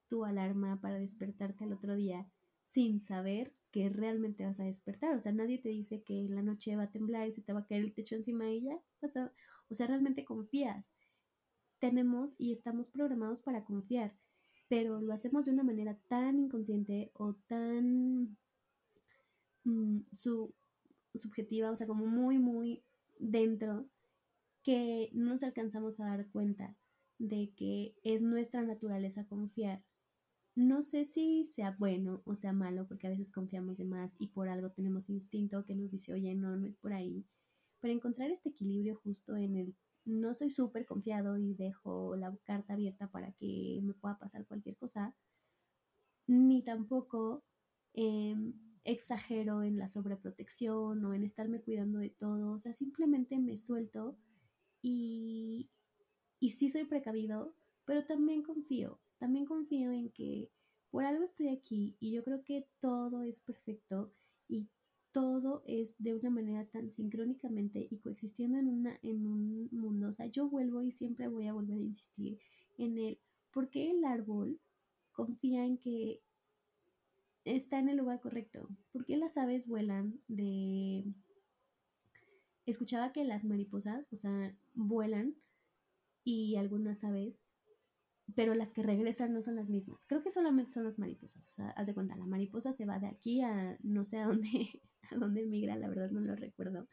tu 0.09 0.25
alarma 0.25 0.81
para 0.81 0.99
despertarte 0.99 1.63
al 1.63 1.71
otro 1.71 1.95
día 1.95 2.29
sin 2.67 2.99
saber 2.99 3.53
que 3.71 3.87
realmente 3.87 4.45
vas 4.45 4.59
a 4.59 4.65
despertar. 4.65 5.15
O 5.15 5.19
sea, 5.21 5.31
nadie 5.31 5.57
te 5.57 5.69
dice 5.69 6.03
que 6.03 6.19
en 6.19 6.35
la 6.35 6.41
noche 6.41 6.75
va 6.75 6.83
a 6.83 6.91
temblar 6.91 7.29
y 7.29 7.31
se 7.31 7.41
te 7.41 7.53
va 7.53 7.61
a 7.61 7.65
caer 7.65 7.83
el 7.83 7.93
techo 7.93 8.15
encima 8.15 8.43
de 8.43 8.51
ella. 8.51 8.77
O 9.01 9.73
sea, 9.73 9.87
realmente 9.87 10.25
confías. 10.25 10.93
Tenemos 11.79 12.35
y 12.37 12.51
estamos 12.51 12.89
programados 12.89 13.41
para 13.41 13.63
confiar, 13.63 14.17
pero 14.67 14.99
lo 14.99 15.13
hacemos 15.13 15.45
de 15.45 15.51
una 15.51 15.63
manera 15.63 15.97
tan 16.09 16.39
inconsciente 16.39 17.11
o 17.13 17.35
tan 17.47 18.37
mm, 19.63 20.01
subjetiva, 21.15 21.71
o 21.71 21.75
sea, 21.75 21.87
como 21.87 22.05
muy, 22.05 22.37
muy 22.39 22.83
dentro, 23.19 23.87
que 24.63 25.09
no 25.13 25.31
nos 25.31 25.43
alcanzamos 25.43 25.99
a 25.99 26.05
dar 26.05 26.29
cuenta 26.29 26.75
de 27.17 27.51
que 27.55 27.95
es 28.03 28.21
nuestra 28.21 28.61
naturaleza 28.61 29.25
confiar 29.25 29.83
no 30.55 30.81
sé 30.81 31.05
si 31.05 31.47
sea 31.47 31.75
bueno 31.79 32.21
o 32.25 32.35
sea 32.35 32.53
malo, 32.53 32.85
porque 32.87 33.07
a 33.07 33.09
veces 33.09 33.31
confiamos 33.31 33.77
de 33.77 33.85
más 33.85 34.15
y 34.19 34.27
por 34.27 34.49
algo 34.49 34.71
tenemos 34.71 35.09
instinto 35.09 35.65
que 35.65 35.75
nos 35.75 35.91
dice, 35.91 36.13
oye, 36.13 36.35
no, 36.35 36.55
no 36.57 36.67
es 36.67 36.77
por 36.77 36.93
ahí. 36.93 37.25
Pero 37.79 37.93
encontrar 37.93 38.31
este 38.31 38.49
equilibrio 38.49 38.95
justo 39.03 39.35
en 39.37 39.55
el 39.55 39.75
no 40.03 40.33
soy 40.33 40.51
súper 40.51 40.85
confiado 40.85 41.37
y 41.37 41.53
dejo 41.53 42.15
la 42.15 42.35
carta 42.43 42.73
abierta 42.73 43.07
para 43.09 43.31
que 43.33 43.79
me 43.83 43.93
pueda 43.93 44.17
pasar 44.17 44.45
cualquier 44.45 44.75
cosa, 44.77 45.15
ni 46.27 46.63
tampoco 46.63 47.43
em, 47.93 48.53
exagero 48.83 49.63
en 49.63 49.77
la 49.77 49.89
sobreprotección 49.89 51.05
o 51.05 51.13
en 51.13 51.23
estarme 51.23 51.61
cuidando 51.61 51.99
de 51.99 52.09
todo, 52.09 52.53
o 52.53 52.59
sea, 52.59 52.73
simplemente 52.73 53.37
me 53.37 53.57
suelto 53.57 54.17
y, 54.81 55.69
y 56.39 56.51
sí 56.51 56.69
soy 56.69 56.85
precavido, 56.85 57.55
pero 57.85 58.05
también 58.05 58.43
confío 58.43 58.99
también 59.21 59.45
confío 59.45 59.91
en 59.91 60.09
que 60.09 60.49
por 60.89 61.05
algo 61.05 61.23
estoy 61.23 61.49
aquí 61.49 61.95
y 61.99 62.11
yo 62.11 62.23
creo 62.23 62.43
que 62.43 62.67
todo 62.79 63.21
es 63.21 63.39
perfecto 63.39 64.11
y 64.49 64.67
todo 65.11 65.61
es 65.67 65.93
de 65.99 66.15
una 66.15 66.31
manera 66.31 66.65
tan 66.65 66.91
sincrónicamente 66.91 67.87
y 67.87 67.99
coexistiendo 67.99 68.57
en, 68.57 68.67
una, 68.67 68.97
en 69.03 69.27
un 69.27 69.69
mundo. 69.71 70.07
O 70.07 70.11
sea, 70.11 70.25
yo 70.25 70.49
vuelvo 70.49 70.81
y 70.81 70.91
siempre 70.91 71.27
voy 71.27 71.45
a 71.45 71.53
volver 71.53 71.77
a 71.77 71.81
insistir 71.81 72.39
en 72.79 72.97
el 72.97 73.19
por 73.51 73.69
qué 73.69 73.91
el 73.91 74.03
árbol 74.05 74.59
confía 75.11 75.65
en 75.65 75.77
que 75.77 76.23
está 77.45 77.79
en 77.79 77.89
el 77.89 77.97
lugar 77.97 78.19
correcto. 78.21 78.67
¿Por 78.91 79.05
qué 79.05 79.17
las 79.17 79.37
aves 79.37 79.67
vuelan 79.67 80.19
de... 80.27 81.05
Escuchaba 82.65 83.11
que 83.11 83.23
las 83.23 83.43
mariposas, 83.43 84.11
o 84.13 84.17
sea, 84.17 84.55
vuelan 84.73 85.35
y 86.23 86.55
algunas 86.55 87.03
aves 87.03 87.41
pero 88.35 88.53
las 88.53 88.73
que 88.73 88.83
regresan 88.83 89.33
no 89.33 89.41
son 89.41 89.55
las 89.55 89.69
mismas. 89.69 90.05
Creo 90.05 90.23
que 90.23 90.31
solamente 90.31 90.71
son 90.71 90.83
las 90.83 90.97
mariposas. 90.97 91.47
O 91.47 91.51
sea, 91.51 91.69
haz 91.71 91.87
de 91.87 91.93
cuenta, 91.93 92.15
la 92.15 92.25
mariposa 92.25 92.73
se 92.73 92.85
va 92.85 92.99
de 92.99 93.07
aquí 93.07 93.41
a 93.41 93.77
no 93.83 94.05
sé 94.05 94.17
a 94.17 94.27
dónde, 94.27 94.81
a 95.11 95.15
dónde 95.15 95.45
migra, 95.45 95.75
la 95.75 95.89
verdad 95.89 96.11
no 96.11 96.21
lo 96.21 96.35
recuerdo. 96.35 96.87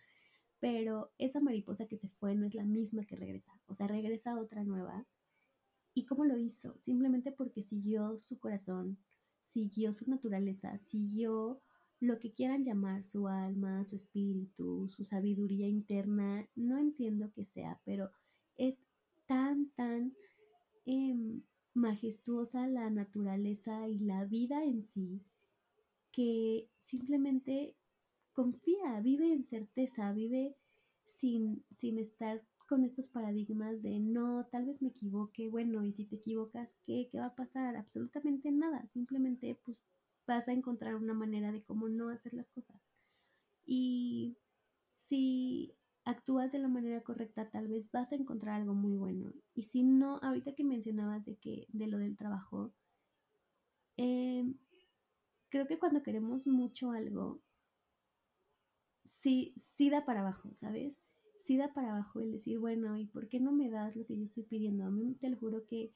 Pero 0.60 1.12
esa 1.18 1.40
mariposa 1.40 1.86
que 1.86 1.96
se 1.96 2.08
fue 2.08 2.34
no 2.34 2.46
es 2.46 2.54
la 2.54 2.64
misma 2.64 3.04
que 3.04 3.16
regresa. 3.16 3.52
O 3.66 3.74
sea, 3.74 3.86
regresa 3.86 4.38
otra 4.38 4.64
nueva. 4.64 5.06
¿Y 5.94 6.06
cómo 6.06 6.24
lo 6.24 6.36
hizo? 6.38 6.76
Simplemente 6.78 7.32
porque 7.32 7.62
siguió 7.62 8.18
su 8.18 8.38
corazón, 8.38 8.98
siguió 9.40 9.92
su 9.92 10.08
naturaleza, 10.10 10.78
siguió 10.78 11.60
lo 12.00 12.18
que 12.18 12.32
quieran 12.32 12.64
llamar 12.64 13.02
su 13.02 13.28
alma, 13.28 13.84
su 13.84 13.96
espíritu, 13.96 14.88
su 14.90 15.04
sabiduría 15.04 15.66
interna. 15.66 16.48
No 16.54 16.78
entiendo 16.78 17.30
qué 17.34 17.44
sea, 17.44 17.80
pero 17.84 18.10
es 18.56 18.76
tan, 19.26 19.70
tan 19.70 20.12
Em, 20.90 21.42
majestuosa 21.74 22.66
la 22.66 22.88
naturaleza 22.88 23.86
y 23.88 23.98
la 23.98 24.24
vida 24.24 24.64
en 24.64 24.82
sí, 24.82 25.20
que 26.12 26.70
simplemente 26.78 27.76
confía, 28.32 28.98
vive 29.02 29.30
en 29.30 29.44
certeza, 29.44 30.10
vive 30.12 30.56
sin, 31.04 31.62
sin 31.70 31.98
estar 31.98 32.42
con 32.68 32.84
estos 32.84 33.08
paradigmas 33.08 33.82
de 33.82 33.98
no, 33.98 34.46
tal 34.52 34.66
vez 34.66 34.82
me 34.82 34.90
equivoque, 34.90 35.48
bueno, 35.48 35.84
y 35.84 35.92
si 35.92 36.04
te 36.04 36.16
equivocas, 36.16 36.76
¿qué, 36.84 37.08
qué 37.10 37.18
va 37.18 37.26
a 37.26 37.34
pasar? 37.34 37.76
Absolutamente 37.76 38.52
nada, 38.52 38.86
simplemente 38.88 39.58
pues 39.64 39.78
vas 40.26 40.46
a 40.48 40.52
encontrar 40.52 40.94
una 40.94 41.14
manera 41.14 41.50
de 41.50 41.62
cómo 41.62 41.88
no 41.88 42.10
hacer 42.10 42.34
las 42.34 42.50
cosas. 42.50 42.92
Y 43.66 44.36
si 44.94 45.74
actúas 46.04 46.52
de 46.52 46.58
la 46.58 46.68
manera 46.68 47.02
correcta, 47.02 47.50
tal 47.50 47.68
vez 47.68 47.90
vas 47.90 48.12
a 48.12 48.16
encontrar 48.16 48.56
algo 48.56 48.74
muy 48.74 48.96
bueno. 48.96 49.32
Y 49.54 49.64
si 49.64 49.82
no, 49.82 50.18
ahorita 50.22 50.54
que 50.54 50.64
mencionabas 50.64 51.24
de 51.24 51.36
que 51.36 51.66
de 51.70 51.86
lo 51.86 51.98
del 51.98 52.16
trabajo, 52.16 52.72
eh, 53.96 54.44
creo 55.50 55.66
que 55.66 55.78
cuando 55.78 56.02
queremos 56.02 56.46
mucho 56.46 56.92
algo, 56.92 57.40
sí, 59.04 59.54
sí 59.56 59.90
da 59.90 60.04
para 60.04 60.20
abajo, 60.20 60.50
¿sabes? 60.54 60.98
Sí 61.38 61.56
da 61.56 61.72
para 61.72 61.92
abajo 61.92 62.20
el 62.20 62.32
decir, 62.32 62.58
bueno, 62.58 62.96
¿y 62.96 63.06
por 63.06 63.28
qué 63.28 63.40
no 63.40 63.52
me 63.52 63.70
das 63.70 63.96
lo 63.96 64.04
que 64.06 64.16
yo 64.16 64.24
estoy 64.24 64.42
pidiendo? 64.44 64.84
A 64.84 64.90
mí 64.90 65.14
te 65.20 65.30
lo 65.30 65.36
juro 65.38 65.64
que, 65.66 65.92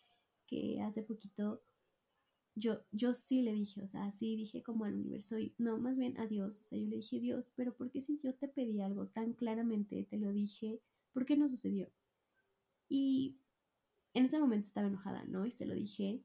que 0.47 0.81
hace 0.81 1.03
poquito 1.03 1.63
yo, 2.55 2.81
yo 2.91 3.15
sí 3.15 3.43
le 3.43 3.53
dije, 3.53 3.83
o 3.83 3.89
sea, 3.89 4.13
sí 4.13 4.37
dije 4.37 4.63
como 4.63 4.85
al 4.85 4.95
universo, 4.95 5.39
y 5.39 5.55
no, 5.59 5.79
más 5.79 5.97
bien 5.97 6.19
a 6.21 6.27
Dios, 6.27 6.61
o 6.61 6.65
sea, 6.65 6.79
yo 6.79 6.87
le 6.87 6.97
dije, 6.97 7.19
Dios, 7.19 7.51
pero 7.57 7.75
¿por 7.75 7.91
qué 7.91 8.03
si 8.03 8.19
yo 8.23 8.35
te 8.35 8.49
pedí 8.49 8.81
algo 8.81 9.07
tan 9.07 9.33
claramente, 9.33 10.07
te 10.09 10.19
lo 10.19 10.33
dije, 10.33 10.81
¿por 11.13 11.25
qué 11.25 11.37
no 11.37 11.49
sucedió? 11.49 11.89
Y 12.89 13.39
en 14.15 14.27
ese 14.27 14.39
momento 14.39 14.67
estaba 14.67 14.89
enojada, 14.89 15.25
¿no? 15.25 15.47
Y 15.47 15.51
se 15.51 15.65
lo 15.65 15.75
dije, 15.75 16.23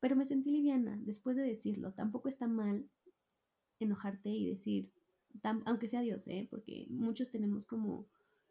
pero 0.00 0.16
me 0.16 0.24
sentí 0.24 0.50
liviana 0.50 0.98
después 1.02 1.36
de 1.36 1.42
decirlo. 1.42 1.92
Tampoco 1.92 2.28
está 2.28 2.48
mal 2.48 2.88
enojarte 3.78 4.30
y 4.30 4.48
decir, 4.48 4.90
aunque 5.66 5.86
sea 5.86 6.00
Dios, 6.00 6.26
¿eh? 6.26 6.48
Porque 6.50 6.86
muchos 6.90 7.30
tenemos 7.30 7.66
como, 7.66 8.08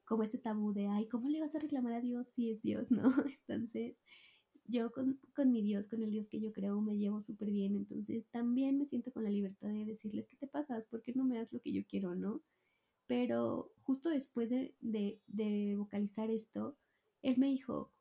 como 0.10 0.24
este 0.24 0.40
tabú 0.40 0.74
de, 0.74 0.88
ay, 0.88 1.08
¿cómo 1.08 1.30
le 1.30 1.40
vas 1.40 1.54
a 1.54 1.60
reclamar 1.60 1.94
a 1.94 2.02
Dios 2.02 2.28
si 2.28 2.50
es 2.50 2.64
Dios, 2.64 2.90
no? 2.92 3.14
Entonces, 3.48 4.04
yo 4.66 4.92
con, 4.92 5.20
con, 5.36 5.52
mi 5.52 5.62
Dios, 5.62 5.88
con 5.88 6.02
el 6.02 6.10
Dios 6.10 6.28
que 6.30 6.40
yo 6.42 6.52
creo, 6.52 6.82
me 6.82 6.98
llevo 6.98 7.22
súper 7.22 7.52
bien. 7.52 7.76
Entonces 7.76 8.28
también 8.32 8.80
me 8.80 8.88
siento 8.88 9.12
con 9.12 9.24
la 9.24 9.30
libertad 9.30 9.68
de 9.70 9.86
decirles, 9.86 10.28
¿qué 10.28 10.36
te 10.36 10.48
pasas? 10.48 10.86
¿Por 10.88 11.04
qué 11.04 11.14
no 11.14 11.26
me 11.26 11.38
das 11.38 11.54
lo 11.54 11.62
que 11.62 11.72
yo 11.72 11.84
quiero, 11.88 12.16
no? 12.16 12.42
Pero 13.06 13.72
justo 13.84 14.10
después 14.10 14.50
de, 14.50 14.76
de, 14.80 15.22
de 15.28 15.76
vocalizar 15.78 16.32
esto, 16.32 16.76
él 17.22 17.38
me 17.38 17.48
dijo, 17.48 17.94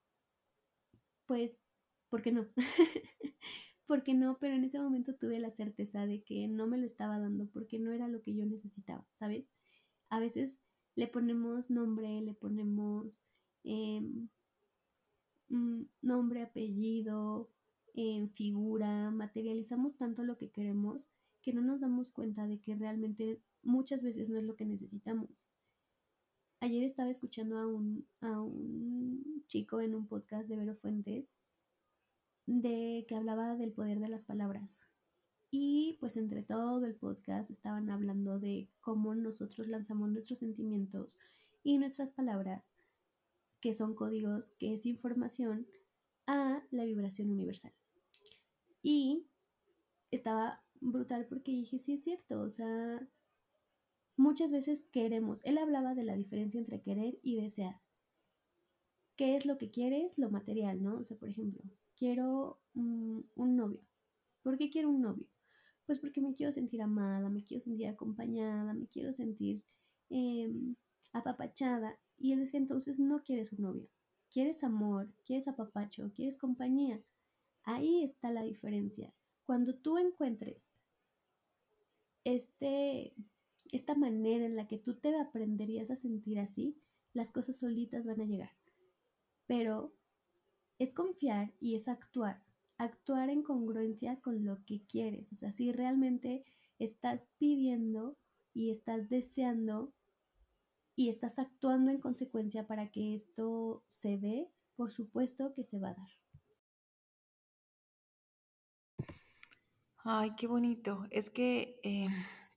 pues, 1.26 1.60
¿por 2.08 2.22
qué 2.22 2.32
no? 2.32 2.46
¿Por 3.86 4.02
qué 4.02 4.14
no? 4.14 4.38
Pero 4.38 4.54
en 4.54 4.64
ese 4.64 4.80
momento 4.80 5.14
tuve 5.14 5.38
la 5.40 5.50
certeza 5.50 6.06
de 6.06 6.22
que 6.22 6.48
no 6.48 6.66
me 6.66 6.78
lo 6.78 6.86
estaba 6.86 7.18
dando 7.18 7.48
porque 7.50 7.78
no 7.78 7.92
era 7.92 8.08
lo 8.08 8.22
que 8.22 8.34
yo 8.34 8.46
necesitaba, 8.46 9.06
¿sabes? 9.12 9.50
A 10.08 10.20
veces 10.20 10.58
le 10.96 11.06
ponemos 11.06 11.70
nombre, 11.70 12.20
le 12.20 12.34
ponemos... 12.34 13.20
Eh, 13.64 14.02
nombre, 16.02 16.42
apellido, 16.42 17.50
en 17.94 18.30
figura, 18.30 19.10
materializamos 19.10 19.96
tanto 19.96 20.22
lo 20.22 20.36
que 20.36 20.50
queremos 20.50 21.08
que 21.42 21.52
no 21.52 21.62
nos 21.62 21.80
damos 21.80 22.10
cuenta 22.10 22.46
de 22.46 22.60
que 22.60 22.74
realmente 22.74 23.40
muchas 23.62 24.02
veces 24.02 24.28
no 24.28 24.38
es 24.38 24.44
lo 24.44 24.56
que 24.56 24.66
necesitamos. 24.66 25.46
Ayer 26.60 26.82
estaba 26.82 27.10
escuchando 27.10 27.58
a 27.58 27.66
un, 27.66 28.06
a 28.20 28.40
un 28.40 29.44
chico 29.46 29.80
en 29.80 29.94
un 29.94 30.06
podcast 30.08 30.48
de 30.48 30.56
Vero 30.56 30.76
Fuentes 30.76 31.32
de 32.46 33.04
que 33.08 33.14
hablaba 33.14 33.56
del 33.56 33.72
poder 33.72 34.00
de 34.00 34.08
las 34.08 34.24
palabras. 34.24 34.80
Y 35.50 35.96
pues 36.00 36.16
entre 36.16 36.42
todo 36.42 36.84
el 36.84 36.94
podcast 36.94 37.50
estaban 37.50 37.88
hablando 37.90 38.38
de 38.38 38.68
cómo 38.80 39.14
nosotros 39.14 39.66
lanzamos 39.66 40.10
nuestros 40.10 40.40
sentimientos 40.40 41.18
y 41.62 41.78
nuestras 41.78 42.10
palabras 42.10 42.70
que 43.60 43.74
son 43.74 43.94
códigos, 43.94 44.50
que 44.58 44.74
es 44.74 44.86
información, 44.86 45.66
a 46.26 46.62
la 46.70 46.84
vibración 46.84 47.30
universal. 47.30 47.72
Y 48.82 49.26
estaba 50.10 50.62
brutal 50.80 51.26
porque 51.26 51.52
dije, 51.52 51.78
sí 51.78 51.94
es 51.94 52.04
cierto, 52.04 52.40
o 52.42 52.50
sea, 52.50 53.08
muchas 54.16 54.52
veces 54.52 54.84
queremos, 54.92 55.44
él 55.44 55.58
hablaba 55.58 55.94
de 55.94 56.04
la 56.04 56.14
diferencia 56.14 56.60
entre 56.60 56.82
querer 56.82 57.18
y 57.22 57.40
desear. 57.40 57.80
¿Qué 59.16 59.36
es 59.36 59.46
lo 59.46 59.58
que 59.58 59.70
quieres? 59.70 60.16
Lo 60.18 60.30
material, 60.30 60.82
¿no? 60.82 60.98
O 60.98 61.04
sea, 61.04 61.16
por 61.16 61.28
ejemplo, 61.28 61.62
quiero 61.96 62.60
un 62.74 63.26
novio. 63.36 63.80
¿Por 64.42 64.56
qué 64.56 64.70
quiero 64.70 64.90
un 64.90 65.00
novio? 65.00 65.26
Pues 65.88 66.00
porque 66.00 66.20
me 66.20 66.34
quiero 66.34 66.52
sentir 66.52 66.82
amada, 66.82 67.30
me 67.30 67.42
quiero 67.42 67.62
sentir 67.62 67.86
acompañada, 67.86 68.74
me 68.74 68.88
quiero 68.88 69.10
sentir 69.10 69.62
em, 70.10 70.76
apapachada. 71.14 71.98
Y 72.18 72.34
él 72.34 72.40
decía, 72.40 72.60
entonces 72.60 72.98
no 72.98 73.22
quieres 73.24 73.54
un 73.54 73.62
novio, 73.62 73.88
quieres 74.30 74.62
amor, 74.62 75.08
quieres 75.24 75.48
apapacho, 75.48 76.12
quieres 76.14 76.36
compañía. 76.36 77.00
Ahí 77.62 78.04
está 78.04 78.30
la 78.30 78.42
diferencia. 78.42 79.14
Cuando 79.46 79.76
tú 79.76 79.96
encuentres 79.96 80.70
este, 82.24 83.14
esta 83.72 83.94
manera 83.94 84.44
en 84.44 84.56
la 84.56 84.68
que 84.68 84.76
tú 84.76 84.92
te 84.98 85.16
aprenderías 85.16 85.90
a 85.90 85.96
sentir 85.96 86.38
así, 86.38 86.76
las 87.14 87.32
cosas 87.32 87.56
solitas 87.56 88.04
van 88.04 88.20
a 88.20 88.26
llegar. 88.26 88.52
Pero 89.46 89.94
es 90.78 90.92
confiar 90.92 91.54
y 91.60 91.76
es 91.76 91.88
actuar. 91.88 92.44
Actuar 92.78 93.28
en 93.28 93.42
congruencia 93.42 94.20
con 94.20 94.44
lo 94.44 94.64
que 94.64 94.82
quieres. 94.86 95.32
O 95.32 95.36
sea, 95.36 95.52
si 95.52 95.72
realmente 95.72 96.44
estás 96.78 97.28
pidiendo 97.38 98.16
y 98.54 98.70
estás 98.70 99.08
deseando 99.08 99.92
y 100.96 101.10
estás 101.10 101.38
actuando 101.38 101.90
en 101.90 102.00
consecuencia 102.00 102.66
para 102.66 102.90
que 102.90 103.14
esto 103.14 103.84
se 103.88 104.18
dé, 104.18 104.48
por 104.74 104.90
supuesto 104.90 105.52
que 105.54 105.64
se 105.64 105.78
va 105.78 105.90
a 105.90 105.94
dar. 105.94 106.08
Ay, 110.04 110.34
qué 110.36 110.46
bonito. 110.46 111.04
Es 111.10 111.28
que 111.28 111.78
eh, 111.82 112.08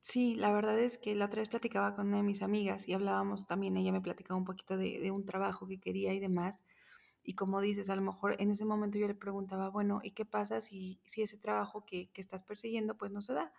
sí, 0.02 0.36
la 0.36 0.54
verdad 0.54 0.80
es 0.80 0.98
que 0.98 1.16
la 1.16 1.26
otra 1.26 1.42
vez 1.42 1.50
platicaba 1.50 1.96
con 1.96 2.08
una 2.08 2.18
de 2.18 2.24
mis 2.24 2.42
amigas 2.42 2.88
y 2.88 2.94
hablábamos 2.94 3.46
también, 3.46 3.76
ella 3.76 3.92
me 3.92 4.00
platicaba 4.00 4.38
un 4.38 4.46
poquito 4.46 4.78
de, 4.78 5.12
un 5.12 5.26
trabajo 5.26 5.68
que 5.68 5.80
quería 5.80 6.14
y 6.14 6.20
demás. 6.20 6.64
Y 7.24 7.36
como 7.36 7.62
dices, 7.62 7.90
a 7.90 7.96
lo 7.96 8.02
mejor 8.02 8.36
en 8.40 8.52
ese 8.52 8.66
momento 8.66 8.98
yo 8.98 9.08
le 9.08 9.16
preguntaba, 9.16 9.70
bueno, 9.70 10.02
¿y 10.04 10.12
qué 10.12 10.26
pasa 10.26 10.62
si, 10.62 11.00
si 11.06 11.22
ese 11.22 11.38
trabajo 11.38 11.86
que, 11.86 12.10
que 12.12 12.22
estás 12.22 12.44
persiguiendo 12.44 12.98
pues 12.98 13.12
no 13.12 13.22
se 13.22 13.34
da? 13.34 13.52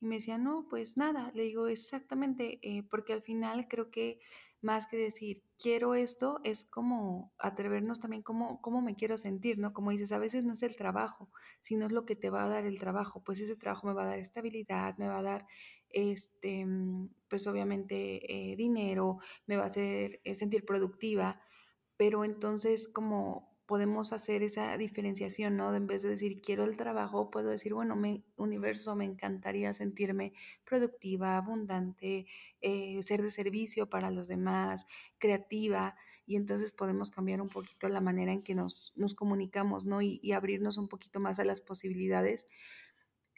Y 0.00 0.06
me 0.06 0.16
decía, 0.16 0.38
no, 0.38 0.66
pues 0.70 0.96
nada, 0.96 1.32
le 1.34 1.42
digo 1.44 1.66
exactamente, 1.68 2.60
eh, 2.62 2.84
porque 2.88 3.12
al 3.12 3.22
final 3.22 3.66
creo 3.68 3.90
que 3.90 4.20
más 4.60 4.86
que 4.86 4.96
decir, 4.96 5.42
quiero 5.58 5.94
esto, 5.94 6.40
es 6.44 6.64
como 6.64 7.32
atrevernos 7.38 7.98
también 8.00 8.22
cómo, 8.22 8.60
cómo 8.60 8.80
me 8.80 8.94
quiero 8.94 9.16
sentir, 9.18 9.58
¿no? 9.58 9.72
Como 9.72 9.90
dices, 9.90 10.12
a 10.12 10.18
veces 10.18 10.44
no 10.44 10.52
es 10.52 10.62
el 10.62 10.76
trabajo, 10.76 11.30
sino 11.62 11.86
es 11.86 11.92
lo 11.92 12.04
que 12.04 12.16
te 12.16 12.30
va 12.30 12.44
a 12.44 12.48
dar 12.48 12.64
el 12.64 12.78
trabajo, 12.78 13.22
pues 13.24 13.40
ese 13.40 13.56
trabajo 13.56 13.86
me 13.88 13.94
va 13.94 14.04
a 14.04 14.06
dar 14.06 14.18
estabilidad, 14.18 14.96
me 14.98 15.08
va 15.08 15.18
a 15.18 15.22
dar, 15.22 15.46
este, 15.90 16.66
pues 17.28 17.46
obviamente 17.46 18.52
eh, 18.52 18.56
dinero, 18.56 19.18
me 19.46 19.56
va 19.56 19.64
a 19.64 19.66
hacer 19.66 20.20
eh, 20.24 20.34
sentir 20.34 20.64
productiva, 20.64 21.40
pero 21.98 22.24
entonces 22.24 22.88
como 22.88 23.48
podemos 23.66 24.14
hacer 24.14 24.42
esa 24.42 24.78
diferenciación, 24.78 25.58
¿no? 25.58 25.74
En 25.76 25.86
vez 25.86 26.00
de 26.00 26.08
decir 26.08 26.40
quiero 26.40 26.64
el 26.64 26.78
trabajo, 26.78 27.30
puedo 27.30 27.50
decir, 27.50 27.74
bueno, 27.74 27.96
mi 27.96 28.24
universo, 28.36 28.96
me 28.96 29.04
encantaría 29.04 29.74
sentirme 29.74 30.32
productiva, 30.64 31.36
abundante, 31.36 32.24
eh, 32.62 33.02
ser 33.02 33.20
de 33.20 33.28
servicio 33.28 33.90
para 33.90 34.10
los 34.10 34.26
demás, 34.26 34.86
creativa, 35.18 35.96
y 36.24 36.36
entonces 36.36 36.72
podemos 36.72 37.10
cambiar 37.10 37.42
un 37.42 37.50
poquito 37.50 37.88
la 37.88 38.00
manera 38.00 38.32
en 38.32 38.42
que 38.42 38.54
nos, 38.54 38.94
nos 38.96 39.14
comunicamos, 39.14 39.84
¿no? 39.84 40.00
Y 40.00 40.32
abrirnos 40.32 40.78
un 40.78 40.88
poquito 40.88 41.20
más 41.20 41.38
a 41.38 41.44
las 41.44 41.60
posibilidades 41.60 42.46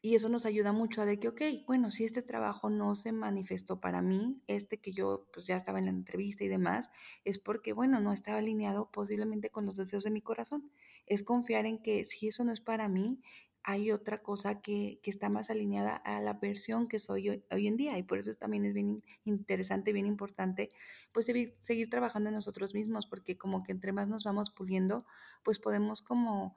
y 0.02 0.14
eso 0.14 0.28
nos 0.28 0.46
ayuda 0.46 0.72
mucho 0.72 1.02
a 1.02 1.04
de 1.04 1.18
que, 1.18 1.28
ok, 1.28 1.42
bueno, 1.66 1.90
si 1.90 2.04
este 2.04 2.22
trabajo 2.22 2.70
no 2.70 2.94
se 2.94 3.12
manifestó 3.12 3.80
para 3.80 4.00
mí, 4.00 4.40
este 4.46 4.78
que 4.78 4.92
yo 4.92 5.26
pues 5.32 5.46
ya 5.46 5.56
estaba 5.56 5.78
en 5.78 5.84
la 5.86 5.90
entrevista 5.90 6.42
y 6.42 6.48
demás, 6.48 6.90
es 7.24 7.38
porque, 7.38 7.74
bueno, 7.74 8.00
no 8.00 8.12
estaba 8.12 8.38
alineado 8.38 8.90
posiblemente 8.90 9.50
con 9.50 9.66
los 9.66 9.76
deseos 9.76 10.04
de 10.04 10.10
mi 10.10 10.22
corazón. 10.22 10.70
Es 11.06 11.22
confiar 11.22 11.66
en 11.66 11.82
que 11.82 12.04
si 12.04 12.28
eso 12.28 12.44
no 12.44 12.52
es 12.52 12.60
para 12.60 12.88
mí, 12.88 13.20
hay 13.62 13.92
otra 13.92 14.22
cosa 14.22 14.62
que, 14.62 15.00
que 15.02 15.10
está 15.10 15.28
más 15.28 15.50
alineada 15.50 15.96
a 15.96 16.20
la 16.20 16.32
versión 16.34 16.88
que 16.88 16.98
soy 16.98 17.28
hoy, 17.50 17.66
en 17.66 17.76
día. 17.76 17.98
Y 17.98 18.02
por 18.02 18.18
eso 18.18 18.32
también 18.34 18.64
es 18.64 18.72
bien 18.72 19.04
interesante, 19.24 19.92
bien 19.92 20.06
importante, 20.06 20.70
pues 21.12 21.26
seguir, 21.26 21.52
seguir 21.60 21.90
trabajando 21.90 22.30
en 22.30 22.36
nosotros 22.36 22.72
mismos, 22.72 23.06
porque 23.06 23.36
como 23.36 23.62
que 23.62 23.72
entre 23.72 23.92
más 23.92 24.08
nos 24.08 24.24
vamos 24.24 24.50
puliendo, 24.50 25.04
pues 25.42 25.58
podemos 25.58 26.00
como 26.00 26.56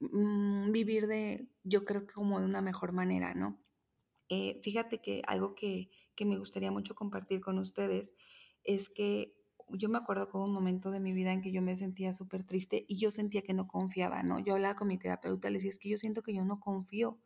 Mm, 0.00 0.72
vivir 0.72 1.06
de, 1.06 1.46
yo 1.62 1.84
creo 1.84 2.06
que 2.06 2.14
como 2.14 2.40
de 2.40 2.46
una 2.46 2.62
mejor 2.62 2.92
manera, 2.92 3.34
¿no? 3.34 3.60
Eh, 4.30 4.58
fíjate 4.62 5.00
que 5.00 5.22
algo 5.26 5.54
que, 5.54 5.90
que, 6.14 6.24
me 6.24 6.38
gustaría 6.38 6.70
mucho 6.70 6.94
compartir 6.94 7.40
con 7.40 7.58
ustedes 7.58 8.14
es 8.64 8.88
que 8.88 9.34
yo 9.68 9.88
me 9.88 9.98
acuerdo 9.98 10.30
con 10.30 10.42
un 10.42 10.52
momento 10.52 10.90
de 10.90 11.00
mi 11.00 11.12
vida 11.12 11.32
en 11.32 11.42
que 11.42 11.52
yo 11.52 11.62
me 11.62 11.76
sentía 11.76 12.12
súper 12.12 12.44
triste 12.44 12.84
y 12.88 12.98
yo 12.98 13.10
sentía 13.10 13.42
que 13.42 13.54
no 13.54 13.68
confiaba, 13.68 14.22
¿no? 14.22 14.38
Yo 14.38 14.54
hablaba 14.54 14.74
con 14.74 14.88
mi 14.88 14.98
terapeuta, 14.98 15.50
le 15.50 15.56
decía, 15.56 15.70
es 15.70 15.78
que 15.78 15.90
yo 15.90 15.98
siento 15.98 16.22
que 16.22 16.34
yo 16.34 16.44
no 16.44 16.60
confío. 16.60 17.18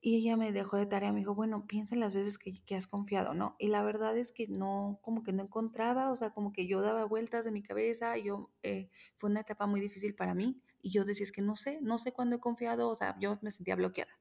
Y 0.00 0.16
ella 0.16 0.36
me 0.36 0.52
dejó 0.52 0.76
de 0.76 0.86
tarea, 0.86 1.12
me 1.12 1.20
dijo, 1.20 1.34
bueno, 1.34 1.66
piensa 1.66 1.94
en 1.94 2.00
las 2.00 2.12
veces 2.12 2.36
que, 2.38 2.52
que, 2.64 2.76
has 2.76 2.86
confiado, 2.86 3.32
¿no? 3.32 3.56
Y 3.58 3.68
la 3.68 3.82
verdad 3.82 4.16
es 4.18 4.32
que 4.32 4.46
no, 4.48 4.98
como 5.02 5.22
que 5.22 5.32
no 5.32 5.42
encontraba, 5.42 6.10
o 6.10 6.16
sea, 6.16 6.30
como 6.30 6.52
que 6.52 6.66
yo 6.66 6.82
daba 6.82 7.04
vueltas 7.06 7.44
de 7.44 7.50
mi 7.50 7.62
cabeza, 7.62 8.18
yo, 8.18 8.50
eh, 8.62 8.90
fue 9.16 9.30
una 9.30 9.40
etapa 9.40 9.66
muy 9.66 9.80
difícil 9.80 10.14
para 10.14 10.34
mí, 10.34 10.60
y 10.84 10.90
yo 10.90 11.04
decía, 11.04 11.24
es 11.24 11.32
que 11.32 11.42
no 11.42 11.56
sé, 11.56 11.78
no 11.80 11.98
sé 11.98 12.12
cuándo 12.12 12.36
he 12.36 12.40
confiado, 12.40 12.90
o 12.90 12.94
sea, 12.94 13.16
yo 13.18 13.38
me 13.42 13.50
sentía 13.50 13.74
bloqueada. 13.74 14.12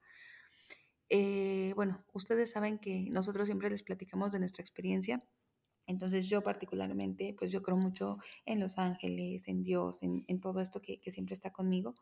Eh, 1.09 1.73
bueno, 1.75 2.03
ustedes 2.13 2.51
saben 2.51 2.79
que 2.79 3.09
nosotros 3.11 3.47
siempre 3.47 3.69
les 3.69 3.83
platicamos 3.83 4.31
de 4.31 4.39
nuestra 4.39 4.63
experiencia 4.63 5.21
Entonces 5.87 6.29
yo 6.29 6.41
particularmente, 6.43 7.35
pues 7.37 7.51
yo 7.51 7.61
creo 7.63 7.77
mucho 7.77 8.17
en 8.45 8.59
los 8.61 8.79
ángeles, 8.79 9.47
en 9.47 9.63
Dios, 9.63 10.01
en, 10.03 10.25
en 10.27 10.39
todo 10.41 10.61
esto 10.61 10.81
que, 10.81 11.01
que, 11.01 11.11
siempre 11.11 11.33
está 11.35 11.51
conmigo. 11.51 11.95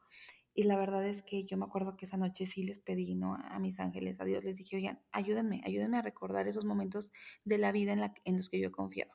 Y 0.54 0.63
la 0.63 0.78
verdad 0.78 1.06
es 1.08 1.24
que 1.24 1.45
yo 1.45 1.58
me 1.58 1.65
acuerdo 1.65 1.97
que 1.97 2.06
esa 2.06 2.17
noche 2.17 2.45
sí 2.47 2.63
les 2.63 2.80
pedí, 2.80 3.15
¿no? 3.15 3.36
A 3.36 3.60
mis 3.60 3.80
ángeles, 3.80 4.21
a 4.21 4.26
Dios 4.26 4.43
les 4.43 4.58
dije, 4.58 4.78
oigan, 4.78 5.02
ayúdenme, 5.12 5.62
ayúdenme 5.65 5.97
a 6.00 6.04
recordar 6.04 6.47
esos 6.47 6.65
momentos 6.65 7.12
de 7.45 7.58
la 7.58 7.71
vida 7.71 7.93
en, 7.93 8.02
la, 8.02 8.13
en 8.26 8.38
los 8.38 8.50
que 8.50 8.60
yo 8.60 8.67
he 8.69 8.71
confiado. 8.71 9.12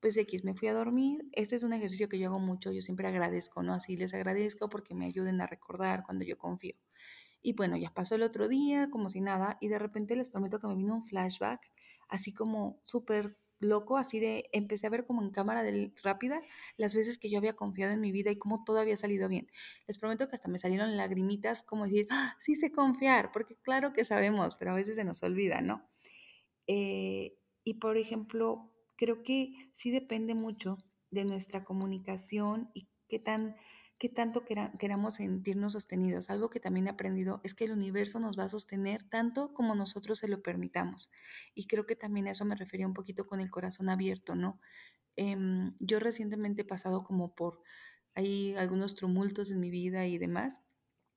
Pues 0.00 0.16
X, 0.16 0.44
me 0.44 0.54
fui 0.54 0.68
a 0.68 0.74
dormir. 0.74 1.24
Este 1.32 1.56
es 1.56 1.62
un 1.62 1.72
ejercicio 1.72 2.08
que 2.08 2.18
yo 2.18 2.28
hago 2.28 2.38
mucho, 2.38 2.70
yo 2.72 2.80
siempre 2.80 3.08
agradezco, 3.08 3.62
¿no? 3.62 3.72
Así 3.74 3.96
les 3.96 4.14
agradezco 4.14 4.68
porque 4.68 4.94
me 4.94 5.06
ayuden 5.06 5.40
a 5.40 5.46
recordar 5.46 6.02
cuando 6.04 6.24
yo 6.24 6.36
confío. 6.36 6.76
Y 7.42 7.54
bueno, 7.54 7.76
ya 7.76 7.90
pasó 7.90 8.16
el 8.16 8.22
otro 8.22 8.48
día, 8.48 8.88
como 8.90 9.08
si 9.08 9.20
nada, 9.20 9.56
y 9.60 9.68
de 9.68 9.78
repente 9.78 10.16
les 10.16 10.28
prometo 10.28 10.60
que 10.60 10.66
me 10.66 10.74
vino 10.74 10.94
un 10.94 11.04
flashback, 11.04 11.70
así 12.08 12.34
como 12.34 12.80
súper 12.84 13.38
loco, 13.58 13.96
así 13.96 14.20
de 14.20 14.48
empecé 14.52 14.86
a 14.86 14.90
ver 14.90 15.06
como 15.06 15.22
en 15.22 15.30
cámara 15.30 15.62
de, 15.62 15.92
rápida 16.02 16.42
las 16.76 16.94
veces 16.94 17.18
que 17.18 17.30
yo 17.30 17.38
había 17.38 17.54
confiado 17.54 17.92
en 17.92 18.00
mi 18.00 18.12
vida 18.12 18.30
y 18.30 18.38
cómo 18.38 18.64
todo 18.64 18.80
había 18.80 18.96
salido 18.96 19.28
bien. 19.28 19.48
Les 19.86 19.98
prometo 19.98 20.28
que 20.28 20.36
hasta 20.36 20.48
me 20.48 20.58
salieron 20.58 20.96
lagrimitas 20.96 21.62
como 21.62 21.84
decir, 21.84 22.06
ah, 22.10 22.36
sí 22.40 22.54
sé 22.54 22.70
confiar, 22.70 23.30
porque 23.32 23.56
claro 23.56 23.92
que 23.92 24.04
sabemos, 24.04 24.56
pero 24.56 24.72
a 24.72 24.74
veces 24.74 24.96
se 24.96 25.04
nos 25.04 25.22
olvida, 25.22 25.60
¿no? 25.60 25.88
Eh, 26.66 27.38
y 27.64 27.74
por 27.74 27.96
ejemplo, 27.96 28.72
creo 28.96 29.22
que 29.22 29.52
sí 29.72 29.90
depende 29.90 30.34
mucho 30.34 30.78
de 31.10 31.24
nuestra 31.24 31.64
comunicación 31.64 32.70
y 32.74 32.88
qué 33.08 33.18
tan 33.18 33.56
qué 33.98 34.08
tanto 34.10 34.44
queramos 34.44 35.14
sentirnos 35.14 35.72
sostenidos. 35.72 36.28
Algo 36.28 36.50
que 36.50 36.60
también 36.60 36.86
he 36.86 36.90
aprendido 36.90 37.40
es 37.44 37.54
que 37.54 37.64
el 37.64 37.72
universo 37.72 38.20
nos 38.20 38.38
va 38.38 38.44
a 38.44 38.48
sostener 38.48 39.02
tanto 39.04 39.54
como 39.54 39.74
nosotros 39.74 40.18
se 40.18 40.28
lo 40.28 40.42
permitamos. 40.42 41.10
Y 41.54 41.66
creo 41.66 41.86
que 41.86 41.96
también 41.96 42.26
a 42.26 42.32
eso 42.32 42.44
me 42.44 42.56
refería 42.56 42.86
un 42.86 42.94
poquito 42.94 43.26
con 43.26 43.40
el 43.40 43.50
corazón 43.50 43.88
abierto, 43.88 44.34
¿no? 44.34 44.60
Eh, 45.16 45.36
yo 45.80 45.98
recientemente 45.98 46.62
he 46.62 46.64
pasado 46.66 47.04
como 47.04 47.34
por 47.34 47.62
hay 48.14 48.54
algunos 48.54 48.94
tumultos 48.94 49.50
en 49.50 49.60
mi 49.60 49.70
vida 49.70 50.06
y 50.06 50.18
demás. 50.18 50.58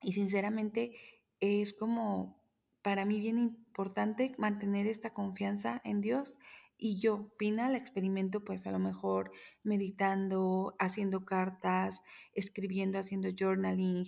Y 0.01 0.13
sinceramente 0.13 0.95
es 1.39 1.73
como 1.73 2.41
para 2.81 3.05
mí 3.05 3.19
bien 3.19 3.39
importante 3.39 4.35
mantener 4.37 4.87
esta 4.87 5.13
confianza 5.13 5.81
en 5.83 6.01
Dios 6.01 6.37
y 6.79 6.99
yo, 6.99 7.29
Pina, 7.37 7.69
la 7.69 7.77
experimento 7.77 8.43
pues 8.43 8.65
a 8.65 8.71
lo 8.71 8.79
mejor 8.79 9.31
meditando, 9.63 10.75
haciendo 10.79 11.25
cartas, 11.25 12.03
escribiendo, 12.33 12.97
haciendo 12.97 13.29
journaling, 13.37 14.05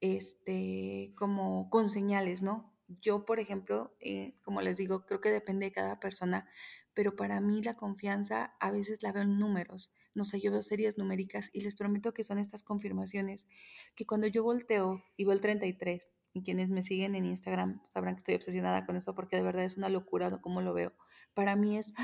este, 0.00 1.12
como 1.16 1.70
con 1.70 1.88
señales, 1.88 2.42
¿no? 2.42 2.74
Yo, 3.00 3.24
por 3.24 3.38
ejemplo, 3.38 3.94
eh, 4.00 4.34
como 4.42 4.62
les 4.62 4.78
digo, 4.78 5.06
creo 5.06 5.20
que 5.20 5.30
depende 5.30 5.66
de 5.66 5.72
cada 5.72 6.00
persona, 6.00 6.48
pero 6.92 7.14
para 7.14 7.40
mí 7.40 7.62
la 7.62 7.76
confianza 7.76 8.56
a 8.58 8.70
veces 8.72 9.02
la 9.02 9.12
veo 9.12 9.22
en 9.22 9.38
números. 9.38 9.92
No 10.14 10.24
sé, 10.24 10.40
yo 10.40 10.50
veo 10.50 10.62
series 10.62 10.98
numéricas 10.98 11.50
y 11.52 11.60
les 11.60 11.76
prometo 11.76 12.14
que 12.14 12.24
son 12.24 12.38
estas 12.38 12.64
confirmaciones 12.64 13.46
que 13.94 14.06
cuando 14.06 14.26
yo 14.26 14.42
volteo 14.42 15.04
y 15.16 15.24
veo 15.24 15.34
el 15.34 15.40
33, 15.40 16.08
y 16.32 16.42
quienes 16.42 16.68
me 16.68 16.82
siguen 16.82 17.14
en 17.14 17.24
Instagram 17.24 17.80
sabrán 17.92 18.14
que 18.14 18.18
estoy 18.18 18.34
obsesionada 18.34 18.86
con 18.86 18.96
eso 18.96 19.14
porque 19.14 19.36
de 19.36 19.42
verdad 19.42 19.64
es 19.64 19.76
una 19.76 19.88
locura 19.88 20.30
cómo 20.40 20.60
lo 20.60 20.74
veo 20.74 20.92
para 21.34 21.56
mí 21.56 21.76
es, 21.78 21.94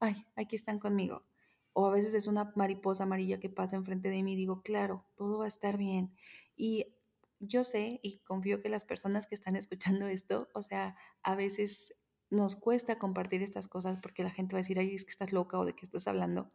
ay, 0.00 0.26
aquí 0.36 0.56
están 0.56 0.78
conmigo. 0.78 1.24
O 1.72 1.86
a 1.86 1.90
veces 1.90 2.14
es 2.14 2.26
una 2.26 2.52
mariposa 2.56 3.02
amarilla 3.02 3.38
que 3.38 3.50
pasa 3.50 3.76
enfrente 3.76 4.08
de 4.08 4.22
mí 4.22 4.32
y 4.32 4.36
digo, 4.36 4.62
claro, 4.62 5.06
todo 5.16 5.38
va 5.38 5.44
a 5.44 5.48
estar 5.48 5.76
bien. 5.76 6.14
Y 6.56 6.96
yo 7.38 7.64
sé 7.64 8.00
y 8.02 8.18
confío 8.20 8.62
que 8.62 8.70
las 8.70 8.84
personas 8.84 9.26
que 9.26 9.34
están 9.34 9.56
escuchando 9.56 10.06
esto, 10.06 10.48
o 10.54 10.62
sea, 10.62 10.96
a 11.22 11.34
veces 11.34 11.94
nos 12.30 12.56
cuesta 12.56 12.98
compartir 12.98 13.42
estas 13.42 13.68
cosas 13.68 13.98
porque 14.00 14.24
la 14.24 14.30
gente 14.30 14.54
va 14.54 14.58
a 14.58 14.62
decir, 14.62 14.78
ay, 14.78 14.94
es 14.94 15.04
que 15.04 15.10
estás 15.10 15.32
loca 15.32 15.58
o 15.58 15.64
de 15.64 15.74
qué 15.74 15.84
estás 15.84 16.08
hablando. 16.08 16.52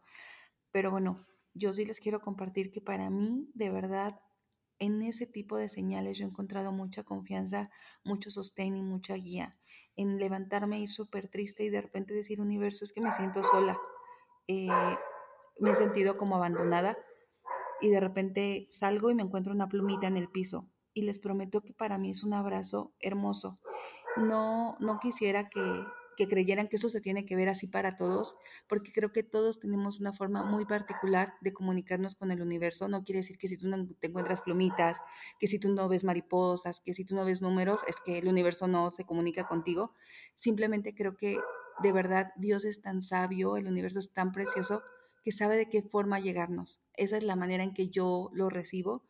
Pero 0.72 0.90
bueno, 0.90 1.24
yo 1.54 1.72
sí 1.72 1.84
les 1.84 2.00
quiero 2.00 2.20
compartir 2.20 2.70
que 2.70 2.80
para 2.80 3.10
mí, 3.10 3.50
de 3.54 3.70
verdad, 3.70 4.20
en 4.78 5.02
ese 5.02 5.26
tipo 5.26 5.56
de 5.56 5.68
señales 5.68 6.18
yo 6.18 6.24
he 6.24 6.28
encontrado 6.28 6.72
mucha 6.72 7.04
confianza, 7.04 7.70
mucho 8.04 8.30
sostén 8.30 8.76
y 8.76 8.82
mucha 8.82 9.14
guía 9.14 9.56
en 9.96 10.18
levantarme, 10.18 10.80
ir 10.80 10.90
súper 10.90 11.28
triste 11.28 11.64
y 11.64 11.70
de 11.70 11.80
repente 11.80 12.14
decir, 12.14 12.40
universo, 12.40 12.84
es 12.84 12.92
que 12.92 13.00
me 13.00 13.12
siento 13.12 13.42
sola. 13.44 13.78
Eh, 14.48 14.68
me 15.58 15.70
he 15.70 15.74
sentido 15.74 16.16
como 16.16 16.36
abandonada 16.36 16.96
y 17.80 17.90
de 17.90 18.00
repente 18.00 18.68
salgo 18.72 19.10
y 19.10 19.14
me 19.14 19.22
encuentro 19.22 19.52
una 19.52 19.68
plumita 19.68 20.06
en 20.06 20.16
el 20.16 20.28
piso 20.28 20.68
y 20.94 21.02
les 21.02 21.18
prometo 21.18 21.62
que 21.62 21.72
para 21.72 21.98
mí 21.98 22.10
es 22.10 22.22
un 22.24 22.34
abrazo 22.34 22.92
hermoso. 23.00 23.58
No, 24.16 24.76
no 24.78 24.98
quisiera 25.00 25.48
que, 25.48 25.60
que 26.16 26.28
creyeran 26.28 26.68
que 26.68 26.76
eso 26.76 26.88
se 26.88 27.00
tiene 27.00 27.24
que 27.24 27.36
ver 27.36 27.48
así 27.48 27.66
para 27.66 27.96
todos, 27.96 28.36
porque 28.68 28.92
creo 28.92 29.12
que 29.12 29.22
todos 29.22 29.58
tenemos 29.58 30.00
una 30.00 30.12
forma 30.12 30.42
muy 30.42 30.64
particular 30.64 31.34
de 31.40 31.52
comunicarnos 31.52 32.14
con 32.14 32.30
el 32.30 32.42
universo. 32.42 32.88
No 32.88 33.04
quiere 33.04 33.20
decir 33.20 33.38
que 33.38 33.48
si 33.48 33.56
tú 33.56 33.68
no 33.68 33.86
te 34.00 34.08
encuentras 34.08 34.40
plumitas, 34.40 35.00
que 35.38 35.46
si 35.46 35.58
tú 35.58 35.72
no 35.72 35.88
ves 35.88 36.04
mariposas, 36.04 36.80
que 36.80 36.94
si 36.94 37.04
tú 37.04 37.14
no 37.14 37.24
ves 37.24 37.42
números, 37.42 37.80
es 37.86 37.96
que 38.04 38.18
el 38.18 38.28
universo 38.28 38.66
no 38.68 38.90
se 38.90 39.04
comunica 39.04 39.46
contigo. 39.46 39.94
Simplemente 40.34 40.94
creo 40.94 41.16
que 41.16 41.38
de 41.82 41.92
verdad 41.92 42.32
Dios 42.36 42.64
es 42.64 42.82
tan 42.82 43.02
sabio, 43.02 43.56
el 43.56 43.66
universo 43.66 43.98
es 43.98 44.12
tan 44.12 44.32
precioso 44.32 44.82
que 45.22 45.32
sabe 45.32 45.56
de 45.56 45.68
qué 45.68 45.82
forma 45.82 46.20
llegarnos. 46.20 46.80
Esa 46.94 47.16
es 47.16 47.24
la 47.24 47.36
manera 47.36 47.62
en 47.62 47.74
que 47.74 47.88
yo 47.88 48.30
lo 48.32 48.50
recibo 48.50 49.04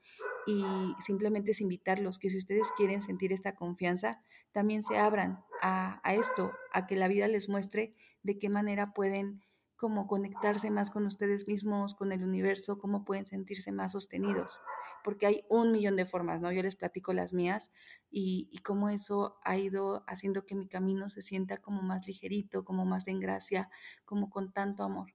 y 0.47 0.65
simplemente 1.01 1.53
es 1.53 1.61
invitarlos 1.61 2.19
que 2.19 2.31
si 2.31 2.39
ustedes 2.39 2.71
quieren 2.77 3.03
sentir 3.03 3.33
esta 3.33 3.55
confianza, 3.55 4.23
también 4.53 4.83
se 4.83 4.99
abran 4.99 5.45
a, 5.61 6.01
esto, 6.15 6.53
a 6.73 6.87
que 6.87 6.97
la 6.97 7.09
vida 7.09 7.29
les 7.29 7.49
muestre 7.49 7.95
de 8.23 8.39
qué 8.39 8.49
manera 8.49 8.93
pueden 8.93 9.43
como 9.77 10.07
conectarse 10.07 10.71
más 10.71 10.91
con 10.91 11.07
ustedes 11.07 11.49
mismos, 11.49 11.95
con 11.95 12.13
el 12.13 12.23
universo, 12.23 12.79
cómo 12.79 13.05
pueden 13.05 13.27
sentirse 13.27 13.73
más 13.73 13.93
sostenidos, 13.93 14.61
porque 15.03 15.27
hay 15.27 15.45
un 15.49 15.73
millón 15.73 15.97
de 15.97 16.07
formas, 16.07 16.41
¿no? 16.41 16.53
Yo 16.53 16.63
les 16.63 16.77
platico 16.77 17.13
las 17.13 17.33
mías 17.33 17.73
y, 18.09 18.49
y 18.53 18.59
cómo 18.59 18.91
eso 18.91 19.39
ha 19.43 19.57
ido 19.57 20.05
haciendo 20.07 20.47
que 20.47 20.55
mi 20.55 20.69
camino 20.69 21.11
se 21.11 21.21
sienta 21.21 21.57
como 21.59 21.83
más 21.83 22.07
ligerito, 22.07 22.65
como 22.65 22.85
más 22.85 23.09
en 23.09 23.19
gracia, 23.19 23.71
como 24.05 24.31
con 24.31 24.53
tanto 24.53 24.85
amor. 24.85 25.13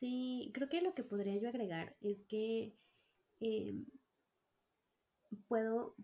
Sí, 0.00 0.50
creo 0.54 0.70
que 0.70 0.80
lo 0.80 0.94
que 0.94 1.04
podría 1.04 1.36
yo 1.36 1.48
agregar 1.50 1.94
es 2.00 2.24
que 2.24 2.74
em, 3.38 3.84
puedo, 5.46 5.94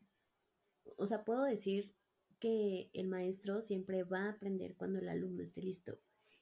o 0.98 1.06
sea, 1.06 1.24
puedo 1.24 1.44
decir 1.44 1.94
que 2.38 2.90
el 2.92 3.08
maestro 3.08 3.62
siempre 3.62 4.04
va 4.04 4.24
a 4.26 4.30
aprender 4.32 4.76
cuando 4.76 4.98
el 4.98 5.08
alumno 5.08 5.42
esté 5.42 5.62
listo 5.62 5.98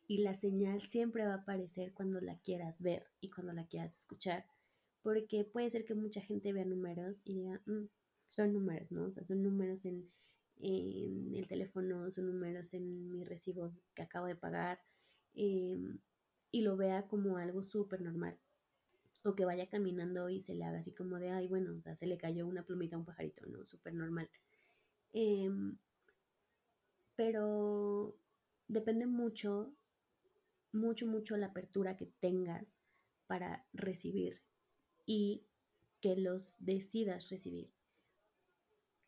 y 0.09 0.19
la 0.19 0.35
señal 0.35 0.83
siempre 0.83 1.25
va 1.25 1.35
a 1.35 1.43
aparecer 1.43 1.93
cuando 1.95 2.21
la 2.21 2.41
quieras 2.41 2.83
ver 2.83 3.07
y 3.21 3.31
cuando 3.31 3.53
la 3.53 3.69
quieras 3.69 3.97
escuchar, 3.97 4.47
porque 5.03 5.45
puede 5.45 5.71
ser 5.71 5.85
que 5.85 5.95
mucha 5.95 6.21
gente 6.23 6.53
vea 6.53 6.65
números 6.65 7.23
y 7.25 7.35
diga, 7.35 7.63
mm, 7.67 7.85
son 8.31 8.53
números, 8.53 8.91
¿no? 8.91 9.05
O 9.05 9.13
sea, 9.13 9.23
son 9.23 9.45
números 9.45 9.85
en, 9.85 10.11
en, 10.57 11.37
el 11.37 11.47
teléfono, 11.47 12.11
son 12.11 12.27
números 12.27 12.75
en 12.75 13.13
mi 13.13 13.23
recibo 13.23 13.73
que 13.95 14.03
acabo 14.03 14.27
de 14.27 14.35
pagar 14.35 14.81
eh, 15.35 15.79
y 16.55 16.61
lo 16.63 16.77
vea 16.77 17.09
como 17.09 17.37
algo 17.37 17.65
súper 17.65 18.01
normal 18.01 18.39
o 19.25 19.35
que 19.35 19.45
vaya 19.45 19.69
caminando 19.69 20.31
y 20.31 20.39
se 20.39 20.55
le 20.55 20.63
haga 20.63 20.79
así 20.79 20.93
como 20.93 21.19
de, 21.19 21.31
ay, 21.31 21.49
bueno, 21.49 21.75
o 21.77 21.81
sea, 21.81 21.97
se 21.97 22.07
le 22.07 22.17
cayó 22.17 22.47
una 22.47 22.65
plumita 22.65 22.95
a 22.95 23.01
un 23.01 23.05
pajarito, 23.05 23.45
¿no? 23.47 23.65
Súper 23.67 23.93
normal. 23.93 24.31
Em, 25.13 25.77
pero 27.17 28.17
depende 28.69 29.07
mucho, 29.07 29.75
mucho, 30.71 31.09
mucho 31.09 31.37
la 31.37 31.47
apertura 31.47 31.97
que 31.97 32.07
tengas 32.21 32.79
para 33.27 33.67
recibir 33.73 34.41
y 35.07 35.49
que 36.01 36.15
los 36.15 36.55
decidas 36.61 37.31
recibir. 37.31 37.73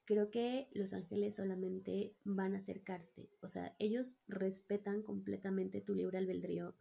Creo 0.05 0.33
que 0.33 0.69
los 0.73 0.93
ángeles 0.95 1.37
solamente 1.37 2.17
van 2.25 2.57
a 2.57 2.59
acercarse, 2.59 3.31
o 3.41 3.47
sea, 3.47 3.77
ellos 3.79 4.19
respetan 4.27 5.05
completamente 5.05 5.81
tu 5.81 5.95
libre 5.95 6.19
albedrío 6.19 6.75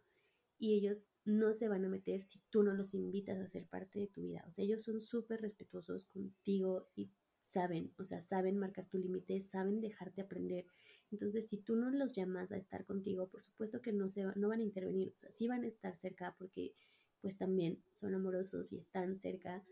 y 0.58 0.74
ellos 0.74 1.10
no 1.24 1.52
se 1.52 1.68
van 1.68 1.84
a 1.84 1.88
meter 1.88 2.22
si 2.22 2.40
tú 2.50 2.62
no 2.62 2.72
los 2.72 2.94
invitas 2.94 3.38
a 3.38 3.48
ser 3.48 3.66
parte 3.66 3.98
de 4.00 4.06
tu 4.06 4.22
vida. 4.22 4.44
O 4.48 4.52
sea, 4.52 4.64
ellos 4.64 4.82
son 4.82 5.00
súper 5.00 5.40
respetuosos 5.42 6.06
contigo 6.06 6.88
y 6.94 7.10
saben, 7.42 7.92
o 7.98 8.04
sea, 8.04 8.20
saben 8.20 8.58
marcar 8.58 8.88
tu 8.88 8.98
límite, 8.98 9.40
saben 9.40 9.80
dejarte 9.80 10.22
aprender. 10.22 10.66
Entonces, 11.12 11.48
si 11.48 11.58
tú 11.58 11.76
no 11.76 11.90
los 11.90 12.12
llamas 12.12 12.50
a 12.50 12.56
estar 12.56 12.84
contigo, 12.84 13.28
por 13.28 13.42
supuesto 13.42 13.80
que 13.82 13.92
no, 13.92 14.08
se, 14.08 14.24
no 14.34 14.48
van 14.48 14.60
a 14.60 14.64
intervenir, 14.64 15.12
o 15.14 15.18
sea, 15.18 15.30
sí 15.30 15.46
van 15.46 15.64
a 15.64 15.68
estar 15.68 15.96
cerca 15.96 16.34
porque 16.38 16.74
pues 17.20 17.36
también 17.36 17.82
son 17.92 18.14
amorosos 18.14 18.72
y 18.72 18.78
están 18.78 19.16
cerca, 19.16 19.64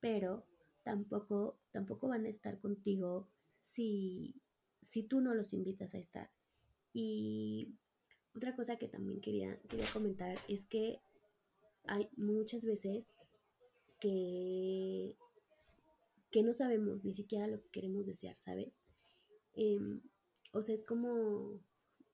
pero 0.00 0.46
tampoco, 0.82 1.58
tampoco 1.70 2.08
van 2.08 2.26
a 2.26 2.28
estar 2.28 2.58
contigo 2.60 3.28
si, 3.60 4.34
si 4.82 5.02
tú 5.02 5.20
no 5.20 5.34
los 5.34 5.52
invitas 5.52 5.94
a 5.94 5.98
estar. 5.98 6.30
Y 6.92 7.74
otra 8.38 8.54
cosa 8.56 8.76
que 8.76 8.88
también 8.88 9.20
quería, 9.20 9.60
quería 9.68 9.86
comentar 9.92 10.36
es 10.48 10.64
que 10.64 11.00
hay 11.84 12.08
muchas 12.16 12.64
veces 12.64 13.12
que, 14.00 15.16
que 16.30 16.42
no 16.42 16.52
sabemos 16.52 17.04
ni 17.04 17.14
siquiera 17.14 17.48
lo 17.48 17.60
que 17.60 17.68
queremos 17.70 18.06
desear, 18.06 18.36
¿sabes? 18.36 18.80
Em, 19.54 20.00
o 20.52 20.62
sea, 20.62 20.74
es 20.74 20.84
como... 20.84 21.60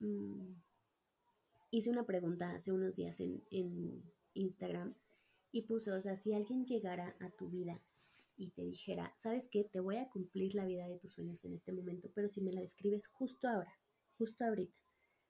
Mm, 0.00 0.54
hice 1.70 1.90
una 1.90 2.06
pregunta 2.06 2.54
hace 2.54 2.72
unos 2.72 2.96
días 2.96 3.20
en, 3.20 3.42
en 3.50 4.02
Instagram 4.32 4.94
y 5.52 5.62
puso, 5.62 5.94
o 5.94 6.00
sea, 6.00 6.16
si 6.16 6.32
alguien 6.32 6.64
llegara 6.64 7.16
a 7.20 7.30
tu 7.30 7.50
vida 7.50 7.82
y 8.36 8.50
te 8.50 8.62
dijera, 8.62 9.14
¿sabes 9.18 9.48
qué? 9.50 9.64
Te 9.64 9.80
voy 9.80 9.96
a 9.96 10.08
cumplir 10.08 10.54
la 10.54 10.64
vida 10.64 10.88
de 10.88 10.98
tus 10.98 11.12
sueños 11.12 11.44
en 11.44 11.54
este 11.54 11.72
momento, 11.72 12.10
pero 12.14 12.28
si 12.28 12.40
me 12.40 12.52
la 12.52 12.60
describes 12.60 13.08
justo 13.08 13.48
ahora, 13.48 13.72
justo 14.16 14.44
ahorita, 14.44 14.83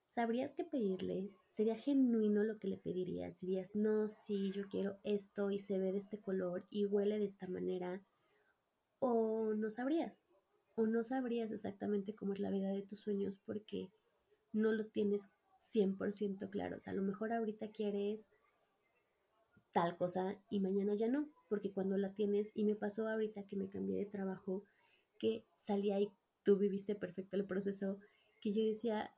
¿sabrías 0.09 0.55
qué 0.55 0.65
pedirle? 0.65 1.31
¿Sería 1.49 1.77
genuino 1.77 2.43
lo 2.45 2.59
que 2.59 2.69
le 2.69 2.77
pedirías? 2.77 3.41
Dirías, 3.41 3.75
no, 3.75 4.09
sí, 4.09 4.53
yo 4.53 4.69
quiero 4.69 4.99
esto 5.05 5.51
y 5.51 5.61
se 5.61 5.79
ve 5.79 5.93
de 5.93 5.99
este 5.99 6.19
color 6.19 6.67
y 6.71 6.87
huele 6.87 7.19
de 7.19 7.25
esta 7.27 7.47
manera. 7.47 8.03
O 8.99 9.55
no 9.55 9.71
sabrías. 9.71 10.19
O 10.77 10.87
no 10.87 11.05
sabrías 11.05 11.53
exactamente 11.53 12.15
cómo 12.15 12.33
es 12.33 12.41
la 12.41 12.51
vida 12.51 12.71
de 12.71 12.83
tus 12.83 13.01
sueños 13.01 13.39
porque 13.45 13.91
no 14.53 14.73
lo 14.73 14.87
tienes 14.87 15.31
100% 15.59 16.51
claro. 16.51 16.77
O 16.77 16.81
sea, 16.81 16.93
a 16.93 16.97
lo 16.97 17.03
mejor 17.03 17.33
ahorita 17.33 17.69
quieres 17.71 18.29
tal 19.73 19.97
cosa 19.97 20.37
y 20.49 20.61
mañana 20.61 20.95
ya 20.95 21.09
no, 21.09 21.29
porque 21.49 21.73
cuando 21.73 21.97
la 21.97 22.15
tienes, 22.15 22.51
y 22.55 22.65
me 22.65 22.77
pasó 22.77 23.09
ahorita 23.09 23.43
que 23.43 23.57
me 23.57 23.69
cambié 23.69 23.99
de 23.99 24.07
trabajo, 24.07 24.65
que 25.19 25.45
salía 25.57 26.01
y 26.01 26.11
tú 26.45 26.57
viviste 26.57 26.95
perfecto 26.95 27.37
el 27.37 27.45
proceso, 27.45 27.99
que 28.41 28.53
yo 28.53 28.65
decía, 28.65 29.11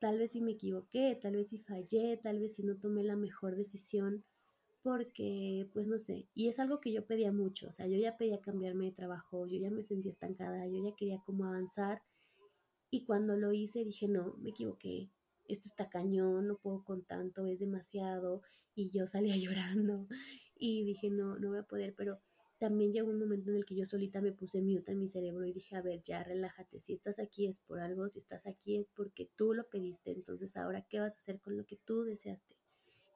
tal 0.00 0.18
vez 0.18 0.32
si 0.32 0.40
me 0.40 0.52
equivoqué, 0.52 1.18
tal 1.20 1.36
vez 1.36 1.50
si 1.50 1.58
fallé, 1.58 2.16
tal 2.16 2.40
vez 2.40 2.56
si 2.56 2.62
no 2.64 2.76
tomé 2.76 3.04
la 3.04 3.16
mejor 3.16 3.56
decisión, 3.56 4.24
porque, 4.82 5.68
pues 5.72 5.86
no 5.86 5.98
sé, 5.98 6.28
y 6.34 6.48
es 6.48 6.58
algo 6.58 6.80
que 6.80 6.92
yo 6.92 7.06
pedía 7.06 7.32
mucho, 7.32 7.68
o 7.68 7.72
sea, 7.72 7.86
yo 7.86 7.98
ya 7.98 8.16
pedía 8.16 8.40
cambiarme 8.40 8.86
de 8.86 8.92
trabajo, 8.92 9.46
yo 9.46 9.58
ya 9.58 9.70
me 9.70 9.82
sentía 9.84 10.10
estancada, 10.10 10.66
yo 10.66 10.82
ya 10.82 10.96
quería 10.96 11.20
como 11.24 11.44
avanzar, 11.44 12.02
y 12.90 13.04
cuando 13.04 13.36
lo 13.36 13.52
hice 13.52 13.84
dije, 13.84 14.08
no, 14.08 14.34
me 14.38 14.50
equivoqué, 14.50 15.10
esto 15.46 15.68
está 15.68 15.90
cañón, 15.90 16.48
no 16.48 16.56
puedo 16.56 16.82
con 16.84 17.04
tanto, 17.04 17.46
es 17.46 17.60
demasiado, 17.60 18.42
y 18.74 18.90
yo 18.90 19.06
salía 19.06 19.36
llorando 19.36 20.06
y 20.56 20.84
dije, 20.84 21.10
no, 21.10 21.38
no 21.38 21.50
voy 21.50 21.58
a 21.58 21.62
poder, 21.64 21.94
pero 21.96 22.20
también 22.60 22.92
llegó 22.92 23.10
un 23.10 23.18
momento 23.18 23.50
en 23.50 23.56
el 23.56 23.64
que 23.64 23.74
yo 23.74 23.84
solita 23.84 24.20
me 24.20 24.32
puse 24.32 24.62
mute 24.62 24.92
en 24.92 25.00
mi 25.00 25.08
cerebro 25.08 25.44
y 25.44 25.52
dije, 25.52 25.74
a 25.74 25.82
ver, 25.82 26.00
ya 26.02 26.22
relájate, 26.22 26.80
si 26.80 26.92
estás 26.92 27.18
aquí 27.18 27.48
es 27.48 27.58
por 27.58 27.80
algo, 27.80 28.08
si 28.08 28.20
estás 28.20 28.46
aquí 28.46 28.76
es 28.76 28.88
porque 28.90 29.28
tú 29.36 29.52
lo 29.54 29.68
pediste, 29.68 30.12
entonces 30.12 30.56
ahora, 30.56 30.82
¿qué 30.82 31.00
vas 31.00 31.14
a 31.14 31.18
hacer 31.18 31.40
con 31.40 31.56
lo 31.56 31.64
que 31.64 31.76
tú 31.76 32.04
deseaste? 32.04 32.56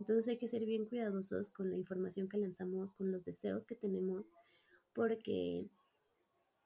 Entonces 0.01 0.27
hay 0.29 0.39
que 0.39 0.49
ser 0.49 0.65
bien 0.65 0.87
cuidadosos 0.87 1.51
con 1.51 1.71
la 1.71 1.77
información 1.77 2.29
que 2.29 2.39
lanzamos, 2.39 2.95
con 2.95 3.13
los 3.13 3.25
deseos 3.25 3.67
que 3.67 3.77
tenemos, 3.77 4.27
porque 4.93 5.69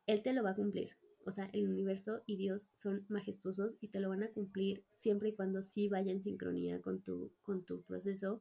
Él 0.06 0.22
te 0.22 0.32
lo 0.32 0.42
va 0.42 0.50
a 0.50 0.56
cumplir. 0.56 0.96
O 1.26 1.30
sea, 1.30 1.50
el 1.52 1.68
universo 1.68 2.22
y 2.24 2.36
Dios 2.36 2.70
son 2.72 3.04
majestuosos 3.08 3.76
y 3.82 3.88
te 3.88 4.00
lo 4.00 4.08
van 4.08 4.22
a 4.22 4.30
cumplir 4.30 4.82
siempre 4.92 5.28
y 5.28 5.34
cuando 5.34 5.62
sí 5.62 5.88
vaya 5.88 6.10
en 6.10 6.22
sincronía 6.22 6.80
con 6.80 7.02
tu, 7.02 7.32
con 7.42 7.64
tu 7.64 7.82
proceso 7.82 8.40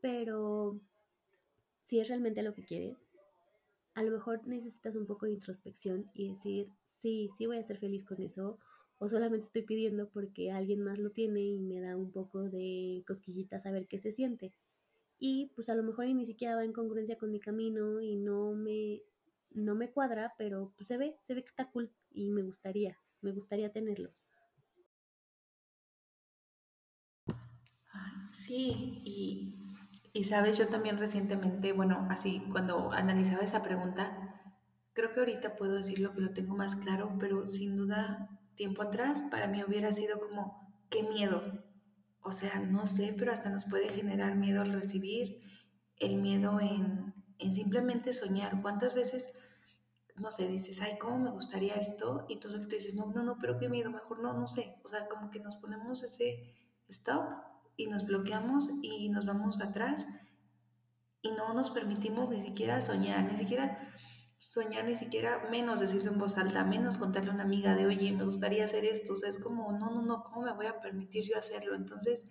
pero 0.00 0.80
si 1.84 2.00
es 2.00 2.08
realmente 2.08 2.42
lo 2.42 2.54
que 2.54 2.64
quieres, 2.64 3.04
a 3.94 4.02
lo 4.02 4.10
mejor 4.12 4.46
necesitas 4.46 4.96
un 4.96 5.06
poco 5.06 5.26
de 5.26 5.32
introspección 5.32 6.10
y 6.14 6.28
decir, 6.30 6.68
sí, 6.84 7.28
sí 7.36 7.46
voy 7.46 7.58
a 7.58 7.64
ser 7.64 7.78
feliz 7.78 8.04
con 8.04 8.20
eso, 8.22 8.58
o 8.98 9.08
solamente 9.08 9.46
estoy 9.46 9.62
pidiendo 9.62 10.08
porque 10.10 10.50
alguien 10.52 10.82
más 10.82 10.98
lo 10.98 11.10
tiene 11.10 11.40
y 11.40 11.58
me 11.58 11.80
da 11.80 11.96
un 11.96 12.10
poco 12.12 12.42
de 12.50 13.02
cosquillitas 13.06 13.66
a 13.66 13.70
ver 13.70 13.86
qué 13.88 13.98
se 13.98 14.12
siente. 14.12 14.52
Y 15.20 15.52
pues 15.54 15.68
a 15.68 15.74
lo 15.76 15.82
mejor 15.84 16.06
ni 16.06 16.26
siquiera 16.26 16.56
va 16.56 16.64
en 16.64 16.72
congruencia 16.72 17.16
con 17.18 17.30
mi 17.30 17.40
camino 17.40 18.00
y 18.00 18.16
no 18.16 18.52
me, 18.54 19.02
no 19.50 19.74
me 19.76 19.90
cuadra, 19.92 20.34
pero 20.38 20.72
pues 20.76 20.88
se 20.88 20.96
ve, 20.98 21.16
se 21.20 21.34
ve 21.34 21.42
que 21.42 21.48
está 21.48 21.70
cool 21.70 21.90
y 22.10 22.30
me 22.30 22.42
gustaría, 22.42 22.98
me 23.22 23.32
gustaría 23.32 23.70
tenerlo. 23.72 24.12
Sí, 28.30 29.02
y 29.04 29.54
y 30.12 30.24
sabes, 30.24 30.58
yo 30.58 30.68
también 30.68 30.98
recientemente, 30.98 31.72
bueno, 31.72 32.06
así 32.10 32.42
cuando 32.50 32.92
analizaba 32.92 33.42
esa 33.42 33.62
pregunta, 33.62 34.40
creo 34.92 35.12
que 35.12 35.20
ahorita 35.20 35.56
puedo 35.56 35.74
decir 35.74 36.00
lo 36.00 36.12
que 36.12 36.20
lo 36.20 36.30
tengo 36.30 36.56
más 36.56 36.74
claro, 36.76 37.16
pero 37.20 37.46
sin 37.46 37.76
duda, 37.76 38.28
tiempo 38.56 38.82
atrás, 38.82 39.22
para 39.30 39.46
mí 39.46 39.62
hubiera 39.62 39.92
sido 39.92 40.18
como, 40.18 40.74
qué 40.90 41.04
miedo. 41.04 41.64
O 42.22 42.32
sea, 42.32 42.58
no 42.60 42.86
sé, 42.86 43.14
pero 43.16 43.32
hasta 43.32 43.50
nos 43.50 43.64
puede 43.66 43.88
generar 43.88 44.34
miedo 44.36 44.62
al 44.62 44.72
recibir, 44.72 45.40
el 45.96 46.16
miedo 46.16 46.60
en, 46.60 47.14
en 47.38 47.54
simplemente 47.54 48.12
soñar. 48.12 48.60
¿Cuántas 48.62 48.94
veces, 48.94 49.32
no 50.16 50.30
sé, 50.30 50.48
dices, 50.48 50.82
ay, 50.82 50.98
¿cómo 50.98 51.18
me 51.18 51.30
gustaría 51.30 51.74
esto? 51.74 52.26
Y 52.28 52.40
tú, 52.40 52.50
tú 52.50 52.68
dices, 52.68 52.94
no, 52.94 53.06
no, 53.06 53.22
no, 53.22 53.38
pero 53.40 53.58
qué 53.58 53.68
miedo, 53.68 53.90
mejor 53.90 54.20
no, 54.20 54.32
no 54.32 54.46
sé. 54.46 54.74
O 54.84 54.88
sea, 54.88 55.06
como 55.08 55.30
que 55.30 55.40
nos 55.40 55.56
ponemos 55.56 56.02
ese 56.02 56.52
stop 56.88 57.49
y 57.80 57.86
nos 57.86 58.04
bloqueamos 58.04 58.68
y 58.82 59.08
nos 59.08 59.24
vamos 59.24 59.60
atrás 59.60 60.06
y 61.22 61.30
no 61.32 61.54
nos 61.54 61.70
permitimos 61.70 62.30
ni 62.30 62.42
siquiera 62.42 62.80
soñar, 62.80 63.30
ni 63.30 63.38
siquiera 63.38 63.78
soñar, 64.36 64.84
ni 64.84 64.96
siquiera 64.96 65.48
menos 65.50 65.80
decirlo 65.80 66.12
en 66.12 66.18
voz 66.18 66.36
alta, 66.36 66.64
menos 66.64 66.96
contarle 66.96 67.30
a 67.30 67.34
una 67.34 67.44
amiga 67.44 67.74
de, 67.74 67.86
oye, 67.86 68.12
me 68.12 68.24
gustaría 68.24 68.64
hacer 68.64 68.84
esto, 68.84 69.14
o 69.14 69.16
sea, 69.16 69.28
es 69.28 69.38
como, 69.38 69.72
no, 69.72 69.90
no, 69.90 70.02
no, 70.02 70.22
¿cómo 70.22 70.42
me 70.42 70.52
voy 70.52 70.66
a 70.66 70.80
permitir 70.80 71.24
yo 71.24 71.38
hacerlo? 71.38 71.74
Entonces, 71.74 72.26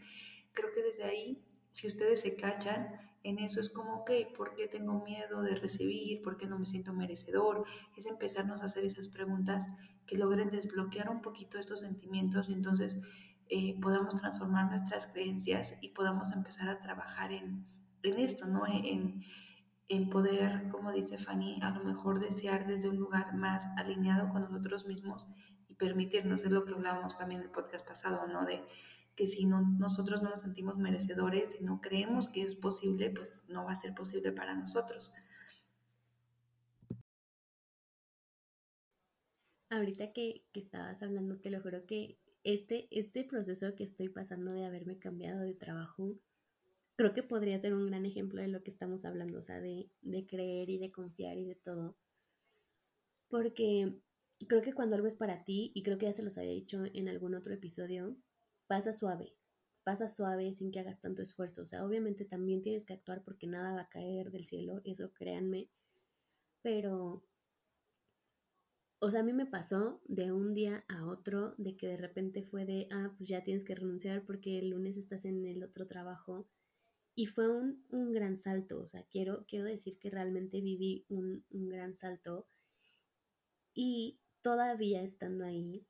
creo 0.54 0.70
que 0.74 0.84
desde 0.84 1.04
ahí, 1.04 1.44
si 1.72 1.88
ustedes 1.88 2.22
se 2.22 2.36
cachan, 2.36 2.88
en 3.24 3.40
eso 3.40 3.60
es 3.60 3.70
como, 3.70 3.98
ok, 3.98 4.12
¿por 4.36 4.56
qué 4.56 4.68
tengo 4.68 5.04
miedo 5.04 5.42
de 5.42 5.56
recibir? 5.56 6.22
¿Por 6.22 6.38
qué 6.38 6.48
no 6.48 6.58
me 6.58 6.66
siento 6.66 6.94
merecedor? 6.94 7.66
Es 7.98 8.06
empezarnos 8.06 8.62
a 8.62 8.66
hacer 8.66 8.86
esas 8.86 9.08
preguntas 9.08 9.66
que 10.06 10.18
logren 10.18 10.50
desbloquear 10.50 11.10
un 11.10 11.22
poquito 11.22 11.60
estos 11.60 11.82
sentimientos 11.82 12.50
y 12.50 12.54
entonces 12.54 13.00
eh, 13.50 13.80
podamos 13.82 14.16
transformar 14.16 14.70
nuestras 14.70 15.08
creencias 15.08 15.78
y 15.82 15.90
podamos 15.90 16.32
empezar 16.32 16.70
a 16.70 16.80
trabajar 16.80 17.32
en, 17.32 17.66
en 18.04 18.20
esto, 18.20 18.46
¿no? 18.46 18.66
En, 18.68 19.24
en 19.88 20.10
poder, 20.12 20.70
como 20.70 20.92
dice 20.92 21.18
Fanny, 21.18 21.60
a 21.64 21.72
lo 21.72 21.84
mejor 21.84 22.20
desear 22.20 22.68
desde 22.68 22.90
un 22.90 22.98
lugar 22.98 23.34
más 23.34 23.66
alineado 23.76 24.30
con 24.30 24.44
nosotros 24.44 24.86
mismos 24.86 25.26
y 25.68 25.74
permitirnos, 25.74 26.46
es 26.46 26.52
lo 26.52 26.64
que 26.64 26.74
hablábamos 26.74 27.18
también 27.18 27.42
en 27.42 27.48
el 27.48 27.52
podcast 27.52 27.88
pasado, 27.88 28.28
¿no? 28.28 28.46
De 28.46 28.64
que 29.16 29.26
si 29.26 29.48
no, 29.48 29.62
nosotros 29.62 30.22
no 30.22 30.30
nos 30.30 30.44
sentimos 30.44 30.78
merecedores, 30.78 31.54
si 31.54 31.64
no 31.64 31.82
creemos 31.82 32.30
que 32.30 32.44
es 32.44 32.54
posible, 32.54 33.10
pues 33.10 33.44
no 33.50 33.66
va 33.66 33.72
a 33.72 33.76
ser 33.76 33.96
posible 33.96 34.32
para 34.32 34.54
nosotros. 34.54 35.12
Ahorita 39.72 40.14
que, 40.14 40.44
que 40.54 40.60
estabas 40.60 41.02
hablando, 41.02 41.38
te 41.40 41.50
lo 41.50 41.62
juro 41.62 41.86
que 41.88 42.20
este, 42.44 42.88
este 42.92 43.24
proceso 43.24 43.76
que 43.76 43.84
estoy 43.84 44.10
pasando 44.10 44.52
de 44.52 44.66
haberme 44.66 44.98
cambiado 44.98 45.42
de 45.42 45.54
trabajo, 45.54 46.16
creo 46.96 47.14
que 47.14 47.24
podría 47.24 47.60
ser 47.60 47.74
un 47.74 47.88
gran 47.88 48.06
ejemplo 48.06 48.42
de 48.42 48.48
lo 48.48 48.64
que 48.64 48.72
estamos 48.72 49.06
hablando, 49.06 49.40
o 49.40 49.44
sea, 49.44 49.60
de, 49.62 49.90
de 50.02 50.26
creer 50.26 50.70
y 50.70 50.78
de 50.78 50.92
confiar 50.92 51.38
y 51.38 51.46
de 51.46 51.56
todo. 51.56 51.96
Porque 53.30 53.94
creo 54.48 54.62
que 54.62 54.74
cuando 54.74 54.96
algo 54.96 55.08
es 55.08 55.16
para 55.16 55.44
ti, 55.46 55.72
y 55.74 55.84
creo 55.84 55.98
que 55.98 56.08
ya 56.08 56.14
se 56.14 56.24
los 56.24 56.38
había 56.38 56.52
dicho 56.52 56.84
en 56.94 57.08
algún 57.10 57.36
otro 57.36 57.54
episodio, 57.54 58.16
pasa 58.68 58.94
suave, 58.94 59.36
pasa 59.84 60.08
suave 60.08 60.54
sin 60.54 60.72
que 60.72 60.80
hagas 60.80 61.00
tanto 61.00 61.22
esfuerzo. 61.22 61.64
O 61.64 61.66
sea, 61.66 61.86
obviamente 61.86 62.26
también 62.26 62.62
tienes 62.62 62.86
que 62.86 62.94
actuar 62.94 63.24
porque 63.24 63.48
nada 63.48 63.74
va 63.74 63.82
a 63.82 63.90
caer 63.90 64.32
del 64.32 64.48
cielo, 64.48 64.82
eso 64.84 65.12
créanme, 65.14 65.70
pero 66.62 67.24
o 69.00 69.10
sea, 69.10 69.22
a 69.22 69.24
mí 69.24 69.34
me 69.34 69.46
pasó 69.46 70.02
de 70.06 70.32
un 70.32 70.54
día 70.54 70.84
a 70.90 71.06
otro, 71.06 71.56
de 71.58 71.78
que 71.78 71.88
de 71.88 71.98
repente 71.98 72.44
fue 72.44 72.66
de, 72.66 72.88
ah, 72.92 73.14
pues 73.18 73.30
ya 73.30 73.44
tienes 73.44 73.64
que 73.64 73.76
renunciar 73.76 74.26
porque 74.26 74.60
el 74.60 74.70
lunes 74.70 74.98
estás 74.98 75.26
en 75.26 75.46
el 75.46 75.64
otro 75.64 75.88
trabajo. 75.88 76.48
Y 77.16 77.26
fue 77.28 77.50
un, 77.50 77.86
un 77.90 78.12
gran 78.12 78.38
salto, 78.38 78.80
o 78.80 78.88
sea, 78.88 79.04
quiero, 79.04 79.46
quiero 79.48 79.66
decir 79.66 79.98
que 80.00 80.10
realmente 80.10 80.62
viví 80.62 81.06
un, 81.10 81.46
un 81.50 81.70
gran 81.70 81.96
salto. 81.96 82.48
Y 83.74 84.20
todavía 84.42 85.02
estando 85.04 85.46
ahí, 85.46 85.86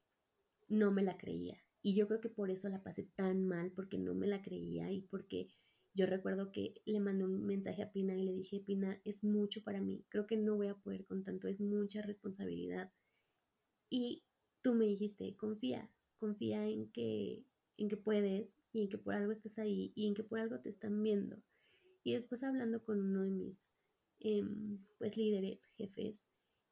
no 0.67 0.91
me 0.91 1.01
la 1.01 1.17
creía. 1.17 1.57
Y 1.81 1.95
yo 1.95 2.07
creo 2.07 2.21
que 2.21 2.29
por 2.29 2.51
eso 2.51 2.69
la 2.69 2.83
pasé 2.83 3.03
tan 3.15 3.45
mal, 3.47 3.71
porque 3.71 3.97
no 3.97 4.13
me 4.13 4.27
la 4.27 4.41
creía 4.41 4.91
y 4.91 5.01
porque 5.01 5.49
yo 5.93 6.05
recuerdo 6.05 6.51
que 6.51 6.81
le 6.85 6.99
mandé 6.99 7.25
un 7.25 7.45
mensaje 7.45 7.81
a 7.81 7.91
Pina 7.91 8.15
y 8.15 8.23
le 8.23 8.33
dije, 8.33 8.59
Pina, 8.59 9.01
es 9.05 9.23
mucho 9.23 9.63
para 9.63 9.81
mí, 9.81 10.05
creo 10.09 10.27
que 10.27 10.37
no 10.37 10.55
voy 10.55 10.67
a 10.67 10.75
poder 10.75 11.05
con 11.05 11.23
tanto, 11.23 11.47
es 11.47 11.61
mucha 11.61 12.01
responsabilidad. 12.01 12.91
Y 13.89 14.23
tú 14.61 14.75
me 14.75 14.85
dijiste, 14.85 15.35
confía, 15.35 15.89
confía 16.17 16.67
en 16.67 16.91
que, 16.91 17.43
en 17.77 17.89
que 17.89 17.97
puedes 17.97 18.57
y 18.71 18.83
en 18.83 18.89
que 18.89 18.97
por 18.97 19.15
algo 19.15 19.31
estás 19.31 19.57
ahí 19.57 19.91
y 19.95 20.07
en 20.07 20.13
que 20.13 20.23
por 20.23 20.39
algo 20.39 20.59
te 20.59 20.69
están 20.69 21.01
viendo. 21.01 21.41
Y 22.03 22.13
después 22.13 22.43
hablando 22.43 22.83
con 22.83 22.99
uno 22.99 23.23
de 23.23 23.31
mis 23.31 23.69
em, 24.19 24.79
pues 24.97 25.17
líderes, 25.17 25.69
jefes, 25.77 26.27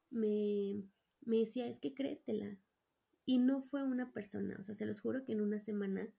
me, 0.09 0.83
me 1.21 1.39
decía, 1.39 1.67
es 1.67 1.79
que 1.79 1.93
créetela. 1.93 2.57
Y 3.25 3.39
no 3.39 3.61
fue 3.61 3.83
una 3.83 4.13
persona, 4.13 4.55
o 4.57 4.63
sea, 4.63 4.73
se 4.73 4.85
los 4.85 5.01
juro 5.01 5.25
que 5.25 5.33
en 5.33 5.41
una 5.41 5.59
semana 5.59 6.09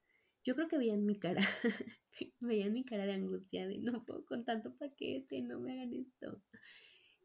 yo 0.48 0.54
creo 0.54 0.68
que 0.68 0.78
veían 0.78 1.04
mi 1.04 1.18
cara, 1.18 1.42
veían 2.40 2.72
mi 2.72 2.82
cara 2.82 3.04
de 3.04 3.12
angustia, 3.12 3.68
de 3.68 3.76
no 3.80 4.06
puedo 4.06 4.24
con 4.24 4.46
tanto 4.46 4.74
paquete, 4.78 5.42
no 5.42 5.60
me 5.60 5.72
hagan 5.72 5.92
esto. 5.92 6.42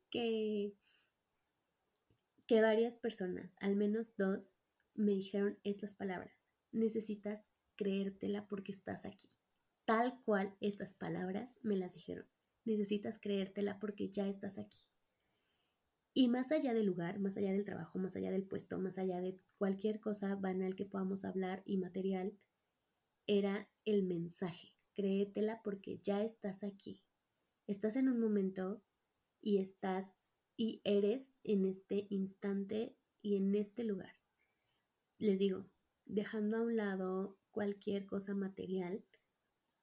Que, 0.09 0.73
que 2.47 2.61
varias 2.61 2.97
personas, 2.97 3.55
al 3.61 3.77
menos 3.77 4.17
dos, 4.17 4.57
me 4.93 5.13
dijeron 5.13 5.57
estas 5.63 5.93
palabras. 5.93 6.49
Necesitas 6.73 7.45
creértela 7.77 8.45
porque 8.49 8.73
estás 8.73 9.05
aquí. 9.05 9.29
Tal 9.85 10.21
cual 10.25 10.57
estas 10.59 10.93
palabras 10.93 11.55
me 11.61 11.77
las 11.77 11.93
dijeron. 11.93 12.25
Necesitas 12.65 13.19
creértela 13.21 13.79
porque 13.79 14.09
ya 14.09 14.27
estás 14.27 14.57
aquí. 14.57 14.79
Y 16.13 16.27
más 16.27 16.51
allá 16.51 16.73
del 16.73 16.87
lugar, 16.87 17.19
más 17.19 17.37
allá 17.37 17.53
del 17.53 17.63
trabajo, 17.63 17.99
más 17.99 18.17
allá 18.17 18.31
del 18.31 18.43
puesto, 18.43 18.77
más 18.79 18.97
allá 18.97 19.21
de 19.21 19.39
cualquier 19.57 20.01
cosa 20.01 20.35
banal 20.35 20.75
que 20.75 20.85
podamos 20.85 21.23
hablar 21.23 21.63
y 21.65 21.77
material, 21.77 22.37
era 23.27 23.69
el 23.85 24.03
mensaje. 24.03 24.73
Créetela 24.93 25.61
porque 25.63 25.99
ya 26.03 26.23
estás 26.23 26.63
aquí. 26.63 27.01
Estás 27.67 27.95
en 27.95 28.09
un 28.09 28.19
momento 28.19 28.81
y 29.41 29.57
estás 29.57 30.13
y 30.55 30.81
eres 30.83 31.33
en 31.43 31.65
este 31.65 32.07
instante 32.09 32.95
y 33.21 33.37
en 33.37 33.55
este 33.55 33.83
lugar. 33.83 34.13
Les 35.17 35.39
digo, 35.39 35.65
dejando 36.05 36.57
a 36.57 36.61
un 36.61 36.75
lado 36.75 37.37
cualquier 37.51 38.05
cosa 38.05 38.35
material, 38.35 39.03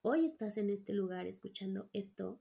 hoy 0.03 0.27
estás 0.27 0.57
en 0.57 0.71
este 0.71 0.93
lugar 0.93 1.27
escuchando 1.27 1.89
esto 1.93 2.41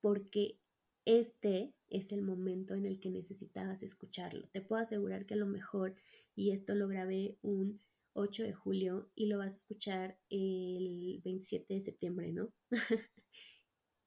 porque 0.00 0.58
este 1.04 1.74
es 1.88 2.12
el 2.12 2.22
momento 2.22 2.74
en 2.74 2.84
el 2.84 3.00
que 3.00 3.10
necesitabas 3.10 3.82
escucharlo. 3.82 4.48
Te 4.48 4.60
puedo 4.60 4.82
asegurar 4.82 5.26
que 5.26 5.34
a 5.34 5.38
lo 5.38 5.46
mejor, 5.46 5.96
y 6.36 6.52
esto 6.52 6.74
lo 6.74 6.88
grabé 6.88 7.36
un 7.42 7.80
8 8.14 8.42
de 8.42 8.52
julio 8.52 9.10
y 9.14 9.26
lo 9.26 9.38
vas 9.38 9.54
a 9.54 9.56
escuchar 9.56 10.18
el 10.28 11.20
27 11.24 11.74
de 11.74 11.80
septiembre, 11.80 12.32
¿no? 12.32 12.52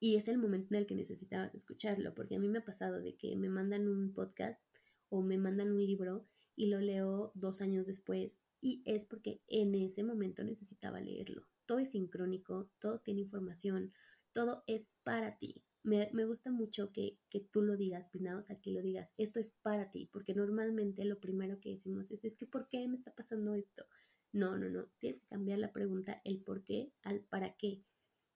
y 0.00 0.16
es 0.16 0.28
el 0.28 0.38
momento 0.38 0.74
en 0.74 0.80
el 0.80 0.86
que 0.86 0.94
necesitabas 0.94 1.54
escucharlo, 1.54 2.14
porque 2.14 2.36
a 2.36 2.38
mí 2.38 2.48
me 2.48 2.58
ha 2.58 2.64
pasado 2.64 3.00
de 3.00 3.16
que 3.16 3.36
me 3.36 3.48
mandan 3.48 3.88
un 3.88 4.12
podcast 4.12 4.62
o 5.08 5.22
me 5.22 5.38
mandan 5.38 5.72
un 5.72 5.84
libro 5.84 6.26
y 6.56 6.66
lo 6.66 6.80
leo 6.80 7.32
dos 7.34 7.60
años 7.60 7.86
después 7.86 8.40
y 8.60 8.82
es 8.86 9.04
porque 9.04 9.42
en 9.48 9.74
ese 9.74 10.02
momento 10.02 10.44
necesitaba 10.44 11.00
leerlo. 11.00 11.46
Todo 11.66 11.78
es 11.78 11.90
sincrónico, 11.90 12.70
todo 12.78 13.00
tiene 13.00 13.22
información, 13.22 13.92
todo 14.32 14.64
es 14.66 14.96
para 15.02 15.38
ti 15.38 15.64
me, 15.84 16.24
gusta 16.24 16.50
mucho 16.50 16.90
que, 16.92 17.14
tú 17.52 17.62
lo 17.62 17.76
digas, 17.76 18.08
Pina, 18.08 18.38
o 18.38 18.60
que 18.62 18.70
lo 18.70 18.80
digas, 18.80 19.12
esto 19.18 19.38
es 19.38 19.50
para 19.50 19.90
ti, 19.90 20.08
porque 20.10 20.34
normalmente 20.34 21.04
lo 21.04 21.20
primero 21.20 21.60
que 21.60 21.70
decimos 21.70 22.10
es, 22.10 22.24
es 22.24 22.36
que 22.36 22.46
¿por 22.46 22.68
qué 22.68 22.88
me 22.88 22.96
está 22.96 23.14
pasando 23.14 23.54
esto? 23.54 23.84
No, 24.32 24.58
no, 24.58 24.70
no, 24.70 24.86
tienes 24.98 25.20
que 25.20 25.28
cambiar 25.28 25.58
la 25.58 25.72
pregunta, 25.72 26.22
el 26.24 26.40
por 26.40 26.64
qué 26.64 26.90
al 27.02 27.20
para 27.20 27.54
qué, 27.56 27.84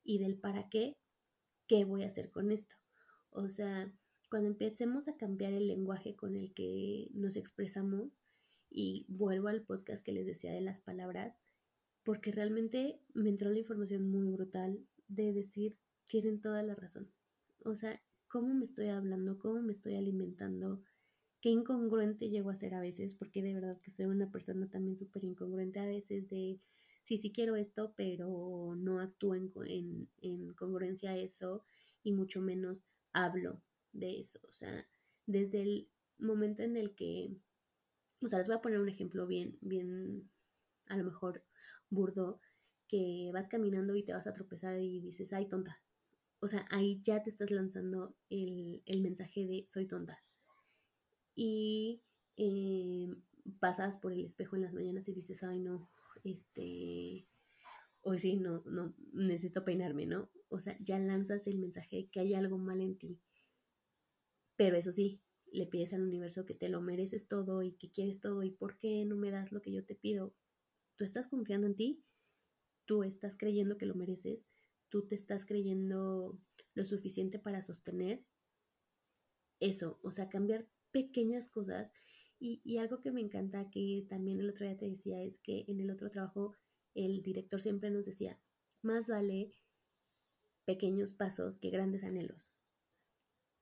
y 0.04 0.18
del 0.18 0.37
para 0.37 0.68
qué, 0.68 0.98
¿qué 1.66 1.84
voy 1.84 2.04
a 2.04 2.08
hacer 2.08 2.30
con 2.30 2.52
esto? 2.52 2.76
O 3.30 3.48
sea, 3.48 3.90
cuando 4.30 4.48
empecemos 4.48 5.08
a 5.08 5.16
cambiar 5.16 5.54
el 5.54 5.68
lenguaje 5.68 6.14
con 6.14 6.37
el 6.37 6.52
que 6.52 7.08
nos 7.14 7.37
expresamos, 7.37 8.12
y 8.70 9.06
vuelvo 9.08 9.48
al 9.48 9.62
podcast 9.62 10.04
que 10.04 10.12
les 10.12 10.26
decía 10.26 10.52
de 10.52 10.61
las 10.61 10.80
palabras, 10.80 11.38
porque 12.04 12.30
realmente 12.30 13.00
me 13.14 13.30
entró 13.30 13.50
la 13.50 13.58
información 13.58 14.11
muy 14.11 14.30
brutal 14.30 14.87
de 15.08 15.32
decir, 15.32 15.78
tienen 16.06 16.42
toda 16.42 16.62
la 16.62 16.74
razón 16.74 17.11
o 17.70 17.76
sea, 17.76 18.00
cómo 18.28 18.54
me 18.54 18.64
estoy 18.64 18.88
hablando, 18.88 19.38
cómo 19.38 19.61
me 19.62 19.72
estoy 19.72 19.96
alimentando, 19.96 20.83
qué 21.40 21.50
incongruente 21.50 22.28
llego 22.31 22.50
a 22.50 22.57
ser 22.57 22.74
a 22.74 22.81
veces, 22.81 23.14
porque 23.14 23.42
de 23.42 23.54
verdad 23.54 23.81
que 23.81 23.90
soy 23.90 24.07
una 24.07 24.31
persona 24.31 24.68
también 24.68 24.96
súper 24.96 25.24
incongruente 25.24 25.81
a 25.81 25.87
veces 25.87 26.28
de, 26.28 26.61
sí, 27.04 27.18
sí 27.18 27.33
quiero 27.33 27.57
esto, 27.57 27.94
pero 27.96 28.74
no 28.76 29.00
actúo 29.00 29.35
en, 29.35 29.52
en, 29.66 30.09
en 30.20 30.54
congruencia 30.54 31.12
a 31.12 31.16
eso 31.16 31.64
y 32.02 32.12
mucho 32.12 32.40
menos 32.40 32.85
hablo 33.12 33.62
de 33.92 34.20
eso. 34.20 34.38
O 34.48 34.52
sea, 34.52 34.87
desde 35.26 35.62
el 35.62 35.88
momento 36.18 36.62
en 36.62 36.76
el 36.76 36.94
que, 36.94 37.37
o 38.20 38.28
sea, 38.28 38.38
les 38.38 38.48
voy 38.48 38.57
a 38.57 38.62
poner 38.62 38.81
un 38.81 38.88
ejemplo 38.88 39.26
bien, 39.26 39.59
bien, 39.61 40.28
a 40.87 40.96
lo 40.96 41.04
mejor 41.04 41.44
burdo, 41.90 42.40
que 42.88 43.31
vas 43.33 43.48
caminando 43.48 43.94
y 43.94 44.02
te 44.02 44.12
vas 44.12 44.26
a 44.26 44.33
tropezar 44.33 44.81
y 44.81 45.00
dices, 45.00 45.33
ay, 45.33 45.46
tonta, 45.46 45.81
o 46.40 46.48
sea, 46.48 46.66
ahí 46.70 47.01
ya 47.03 47.22
te 47.22 47.31
estás 47.31 47.51
lanzando 47.51 48.16
el, 48.31 48.83
mensaje 49.01 49.46
de 49.46 49.64
soy 49.66 49.87
tonta. 49.87 50.22
Y 51.35 52.03
eh, 52.37 53.09
pasas 53.61 53.96
por 53.96 54.12
el 54.12 54.24
espejo 54.24 54.57
en 54.57 54.62
las 54.62 54.72
mañanas 54.72 55.09
y 55.09 55.14
dices, 55.14 55.42
ay 55.42 55.59
no, 55.59 55.90
este, 56.24 57.27
hoy 58.03 58.18
sí, 58.18 58.37
no, 58.37 58.62
no, 58.66 58.94
necesito 59.12 59.64
peinarme, 59.64 60.07
¿no? 60.07 60.31
O 60.48 60.61
sea, 60.61 60.77
ya 60.81 60.98
lanzas 60.98 61.46
el 61.46 61.59
mensaje 61.59 61.96
de 61.96 62.09
que 62.09 62.20
hay 62.20 62.35
algo 62.35 62.59
mal 62.59 62.81
en 62.81 62.96
ti. 62.96 63.20
Pero 64.57 64.77
eso 64.77 64.92
sí, 64.92 65.20
le 65.53 65.66
pides 65.66 65.92
al 65.92 66.03
universo 66.03 66.44
que 66.44 66.55
te 66.55 66.68
lo 66.68 66.81
mereces 66.81 67.29
todo 67.29 67.62
y 67.62 67.72
que 67.72 67.90
quieres 67.90 68.20
todo 68.20 68.42
y 68.42 68.51
por 68.51 68.79
qué 68.79 69.05
no 69.05 69.16
me 69.16 69.31
das 69.31 69.53
lo 69.53 69.62
que 69.62 69.72
yo 69.72 69.85
te 69.85 69.94
pido. 69.94 70.35
Tú 70.96 71.05
estás 71.05 71.27
confiando 71.29 71.66
en 71.66 71.77
ti, 71.77 72.05
tú 72.85 73.03
estás 73.05 73.37
creyendo 73.37 73.79
que 73.79 73.87
lo 73.87 73.94
mereces 73.94 74.44
tú 74.88 75.07
te 75.07 75.14
estás 75.14 75.44
creyendo 75.46 76.38
lo 76.74 76.85
suficiente 76.85 77.38
para 77.38 77.62
sostener 77.62 78.24
eso, 79.61 79.98
o 80.03 80.11
sea, 80.11 80.29
cambiar 80.29 80.66
pequeñas 80.90 81.48
cosas. 81.48 81.92
Y, 82.40 82.79
algo 82.79 83.01
que 83.01 83.11
me 83.11 83.20
encanta 83.20 83.68
que 83.70 84.07
también 84.09 84.38
el 84.38 84.48
otro 84.48 84.64
día 84.64 84.79
te 84.79 84.88
decía 84.88 85.20
es 85.22 85.38
que 85.38 85.64
en 85.66 85.81
el 85.81 85.90
otro 85.90 86.09
trabajo 86.09 86.55
el 86.94 87.20
director 87.22 87.61
siempre 87.61 87.90
nos 87.90 88.07
decía, 88.07 88.38
más 88.81 89.09
vale 89.09 89.51
pequeños 90.64 91.14
pasos 91.14 91.59
que 91.59 91.70
grandes 91.70 92.05
anhelos. 92.05 92.55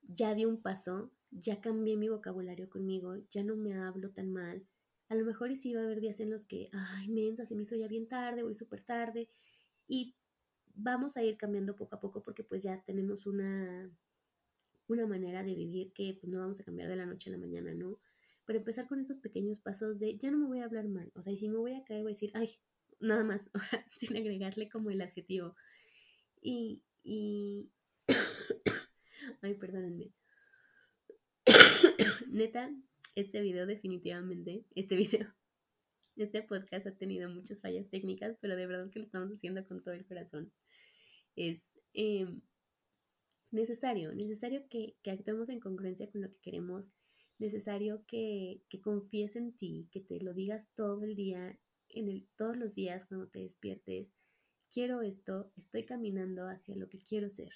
Ya 0.03 0.35
di 0.35 0.45
un 0.45 0.61
paso, 0.61 1.11
ya 1.31 1.61
cambié 1.61 1.97
mi 1.97 2.09
vocabulario 2.09 2.69
conmigo, 2.69 3.17
ya 3.31 3.43
no 3.43 3.57
me 3.57 3.75
hablo 3.75 4.11
tan 4.11 4.31
mal. 4.31 4.67
A 5.09 5.15
lo 5.15 5.25
mejor 5.25 5.57
sí 5.57 5.73
va 5.73 5.81
a 5.81 5.85
haber 5.85 6.01
días 6.01 6.21
en 6.21 6.31
los 6.31 6.45
que, 6.45 6.69
ay, 6.73 7.09
mensa, 7.09 7.47
se 7.47 7.55
me 7.55 7.63
hizo 7.63 7.77
ya 7.77 7.89
bien 7.89 8.09
tarde, 8.09 8.43
voy 8.43 8.55
súper 8.55 8.83
tarde. 8.85 9.31
Y 9.89 10.17
vamos 10.77 11.17
a 11.17 11.25
ir 11.25 11.37
cambiando 11.37 11.75
poco 11.75 11.97
a 11.97 12.01
poco 12.01 12.23
porque 12.23 12.45
pues 12.45 12.63
ya 12.63 12.83
tenemos 12.83 13.27
una, 13.27 13.91
una 14.87 15.07
manera 15.07 15.43
de 15.43 15.55
vivir 15.55 15.93
que 15.93 16.17
pues, 16.21 16.31
no 16.31 16.39
vamos 16.39 16.61
a 16.61 16.65
cambiar 16.65 16.89
de 16.89 16.97
la 16.97 17.07
noche 17.07 17.31
a 17.31 17.33
la 17.33 17.39
mañana, 17.39 17.75
¿no? 17.75 17.99
Pero 18.45 18.59
empezar 18.59 18.87
con 18.87 19.01
estos 19.01 19.19
pequeños 19.19 19.59
pasos 19.59 19.99
de 19.99 20.17
ya 20.19 20.31
no 20.31 20.39
me 20.39 20.47
voy 20.47 20.61
a 20.61 20.67
hablar 20.67 20.87
mal, 20.89 21.11
o 21.15 21.23
sea, 21.23 21.33
y 21.33 21.39
si 21.39 21.49
me 21.49 21.57
voy 21.57 21.73
a 21.73 21.85
caer 21.85 22.03
voy 22.03 22.11
a 22.11 22.15
decir, 22.15 22.31
ay, 22.35 22.51
nada 23.01 23.25
más, 23.25 23.51
o 23.55 23.59
sea, 23.59 23.85
sin 23.99 24.17
agregarle 24.17 24.69
como 24.69 24.91
el 24.91 25.01
adjetivo. 25.01 25.57
Y, 26.41 26.83
y, 27.03 27.71
ay, 29.43 29.55
perdónenme. 29.55 30.13
Neta, 32.29 32.71
este 33.15 33.41
video 33.41 33.67
definitivamente, 33.67 34.65
este 34.75 34.95
video, 34.95 35.35
este 36.17 36.43
podcast 36.43 36.87
ha 36.87 36.95
tenido 36.95 37.29
muchas 37.31 37.63
fallas 37.63 37.89
técnicas, 37.89 38.37
pero 38.41 38.55
de 38.55 38.67
verdad 38.67 38.91
que 38.91 39.01
lo 39.01 39.07
estamos 39.07 39.33
haciendo 39.33 39.67
con 39.67 39.83
todo 39.83 39.95
el 39.95 40.07
corazón 40.07 40.53
es 41.37 41.79
em, 41.93 42.41
necesario, 43.51 44.15
necesario 44.15 44.69
que, 44.69 44.97
actuemos 45.07 45.49
en 45.49 45.61
congruencia 45.61 46.11
con 46.11 46.23
lo 46.23 46.31
que 46.31 46.41
queremos, 46.41 46.93
necesario 47.39 48.05
que, 48.07 48.63
que 48.69 48.81
confíes 48.81 49.37
en 49.37 49.53
ti, 49.53 49.89
que 49.93 50.01
te 50.01 50.21
lo 50.21 50.35
digas 50.35 50.73
todo 50.75 51.05
el 51.05 51.15
día, 51.15 51.59
en 51.89 52.09
el, 52.09 52.27
todos 52.37 52.57
los 52.57 52.75
días 52.75 53.05
cuando 53.05 53.29
te 53.29 53.41
despiertes, 53.41 54.15
quiero 54.73 55.03
esto, 55.03 55.53
estoy 55.57 55.85
caminando 55.85 56.49
hacia 56.49 56.77
lo 56.77 56.89
que 56.89 56.99
quiero 56.99 57.31
ser, 57.31 57.51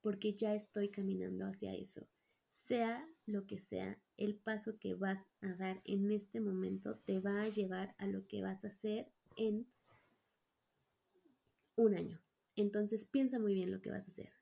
porque 0.00 0.34
ya 0.34 0.54
estoy 0.54 0.90
caminando 0.90 1.46
hacia 1.46 1.74
eso. 1.74 2.06
Sea 2.48 3.08
lo 3.24 3.46
que 3.46 3.58
sea, 3.58 3.98
el 4.18 4.36
paso 4.36 4.78
que 4.78 4.94
vas 4.94 5.26
a 5.40 5.54
dar 5.54 5.80
en 5.84 6.10
este 6.10 6.40
momento 6.40 6.98
te 7.06 7.18
va 7.18 7.42
a 7.42 7.48
llevar 7.48 7.94
a 7.96 8.06
lo 8.06 8.26
que 8.26 8.42
vas 8.42 8.64
a 8.64 8.68
hacer 8.68 9.10
en 9.36 9.66
un 11.76 11.94
año, 11.94 12.21
entonces 12.56 13.04
piensa 13.04 13.38
muy 13.38 13.54
bien 13.54 13.70
lo 13.70 13.80
que 13.80 13.90
vas 13.90 14.06
a 14.06 14.10
hacer. 14.10 14.32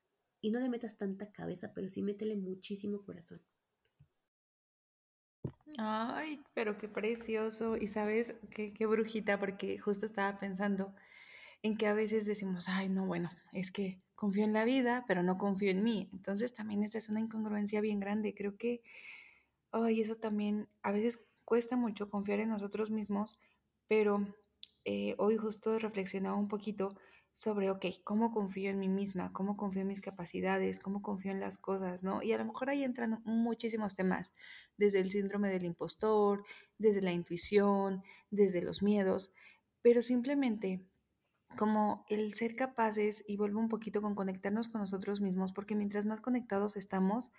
Y 0.40 0.50
no 0.50 0.60
le 0.60 0.68
metas 0.68 0.96
tanta 0.96 1.30
cabeza, 1.32 1.72
pero 1.74 1.88
sí 1.88 2.02
métele 2.02 2.36
muchísimo 2.36 3.04
corazón. 3.04 3.42
Ay, 5.78 6.42
pero 6.54 6.78
qué 6.78 6.88
precioso. 6.88 7.76
Y 7.76 7.88
sabes, 7.88 8.34
qué, 8.50 8.86
brujita, 8.86 9.38
porque 9.38 9.78
justo 9.78 10.06
estaba 10.06 10.38
pensando 10.38 10.94
en 11.62 11.76
que 11.76 11.86
a 11.86 11.94
veces 11.94 12.26
decimos, 12.26 12.66
ay, 12.68 12.88
no, 12.88 13.06
bueno, 13.06 13.30
es 13.52 13.70
que 13.70 14.02
confío 14.14 14.44
en 14.44 14.52
la 14.52 14.64
vida, 14.64 15.04
pero 15.06 15.22
no 15.22 15.38
confío 15.38 15.70
en 15.70 15.82
mí. 15.82 16.08
Entonces 16.12 16.54
también 16.54 16.82
esta 16.82 16.98
es 16.98 17.08
una 17.08 17.20
incongruencia 17.20 17.80
bien 17.80 18.00
grande. 18.00 18.34
Creo 18.34 18.56
que, 18.56 18.82
ay, 19.72 20.00
eso 20.00 20.16
también 20.16 20.68
a 20.82 20.92
veces 20.92 21.20
cuesta 21.44 21.76
mucho 21.76 22.10
confiar 22.10 22.40
en 22.40 22.50
nosotros 22.50 22.90
mismos, 22.90 23.38
pero 23.88 24.26
eh, 24.84 25.14
hoy 25.18 25.36
justo 25.36 25.78
reflexionaba 25.78 26.36
un 26.36 26.48
poquito 26.48 26.96
sobre, 27.40 27.70
ok, 27.70 27.86
¿cómo 28.04 28.32
confío 28.32 28.70
en 28.70 28.78
mí 28.78 28.88
misma? 28.88 29.32
¿Cómo 29.32 29.56
confío 29.56 29.80
en 29.80 29.88
mis 29.88 30.02
capacidades? 30.02 30.78
¿Cómo 30.78 31.00
confío 31.00 31.32
en 31.32 31.40
las 31.40 31.56
cosas? 31.56 32.02
¿No? 32.02 32.22
Y 32.22 32.32
a 32.34 32.38
lo 32.38 32.44
mejor 32.44 32.68
ahí 32.68 32.84
entran 32.84 33.22
muchísimos 33.24 33.94
temas, 33.94 34.30
desde 34.76 35.00
el 35.00 35.10
síndrome 35.10 35.48
del 35.48 35.64
impostor, 35.64 36.44
desde 36.76 37.00
la 37.00 37.12
intuición, 37.12 38.02
desde 38.30 38.60
los 38.62 38.82
miedos, 38.82 39.34
pero 39.80 40.02
simplemente 40.02 40.84
como 41.56 42.04
el 42.10 42.34
ser 42.34 42.56
capaces, 42.56 43.24
y 43.26 43.38
vuelvo 43.38 43.58
un 43.58 43.70
poquito 43.70 44.02
con 44.02 44.14
conectarnos 44.14 44.68
con 44.68 44.82
nosotros 44.82 45.22
mismos, 45.22 45.54
porque 45.54 45.74
mientras 45.74 46.04
más 46.04 46.20
conectados 46.20 46.76
estamos, 46.76 47.32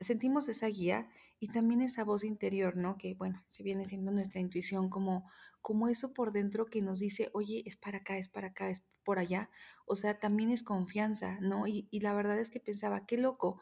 sentimos 0.00 0.48
esa 0.48 0.66
guía 0.66 1.08
y 1.38 1.52
también 1.52 1.82
esa 1.82 2.02
voz 2.02 2.24
interior, 2.24 2.76
¿no? 2.76 2.98
Que 2.98 3.14
bueno, 3.14 3.44
si 3.46 3.62
viene 3.62 3.86
siendo 3.86 4.10
nuestra 4.10 4.40
intuición 4.40 4.90
como, 4.90 5.30
como 5.62 5.86
eso 5.86 6.12
por 6.14 6.32
dentro 6.32 6.66
que 6.66 6.82
nos 6.82 6.98
dice, 6.98 7.30
oye, 7.32 7.62
es 7.64 7.76
para 7.76 7.98
acá, 7.98 8.18
es 8.18 8.28
para 8.28 8.48
acá, 8.48 8.70
es 8.70 8.84
por 9.06 9.18
allá. 9.18 9.48
O 9.86 9.96
sea, 9.96 10.20
también 10.20 10.50
es 10.50 10.62
confianza, 10.62 11.38
¿no? 11.40 11.66
Y, 11.66 11.88
la 11.92 12.12
verdad 12.12 12.38
es 12.38 12.50
que 12.50 12.60
pensaba, 12.60 13.06
qué 13.06 13.16
loco, 13.16 13.60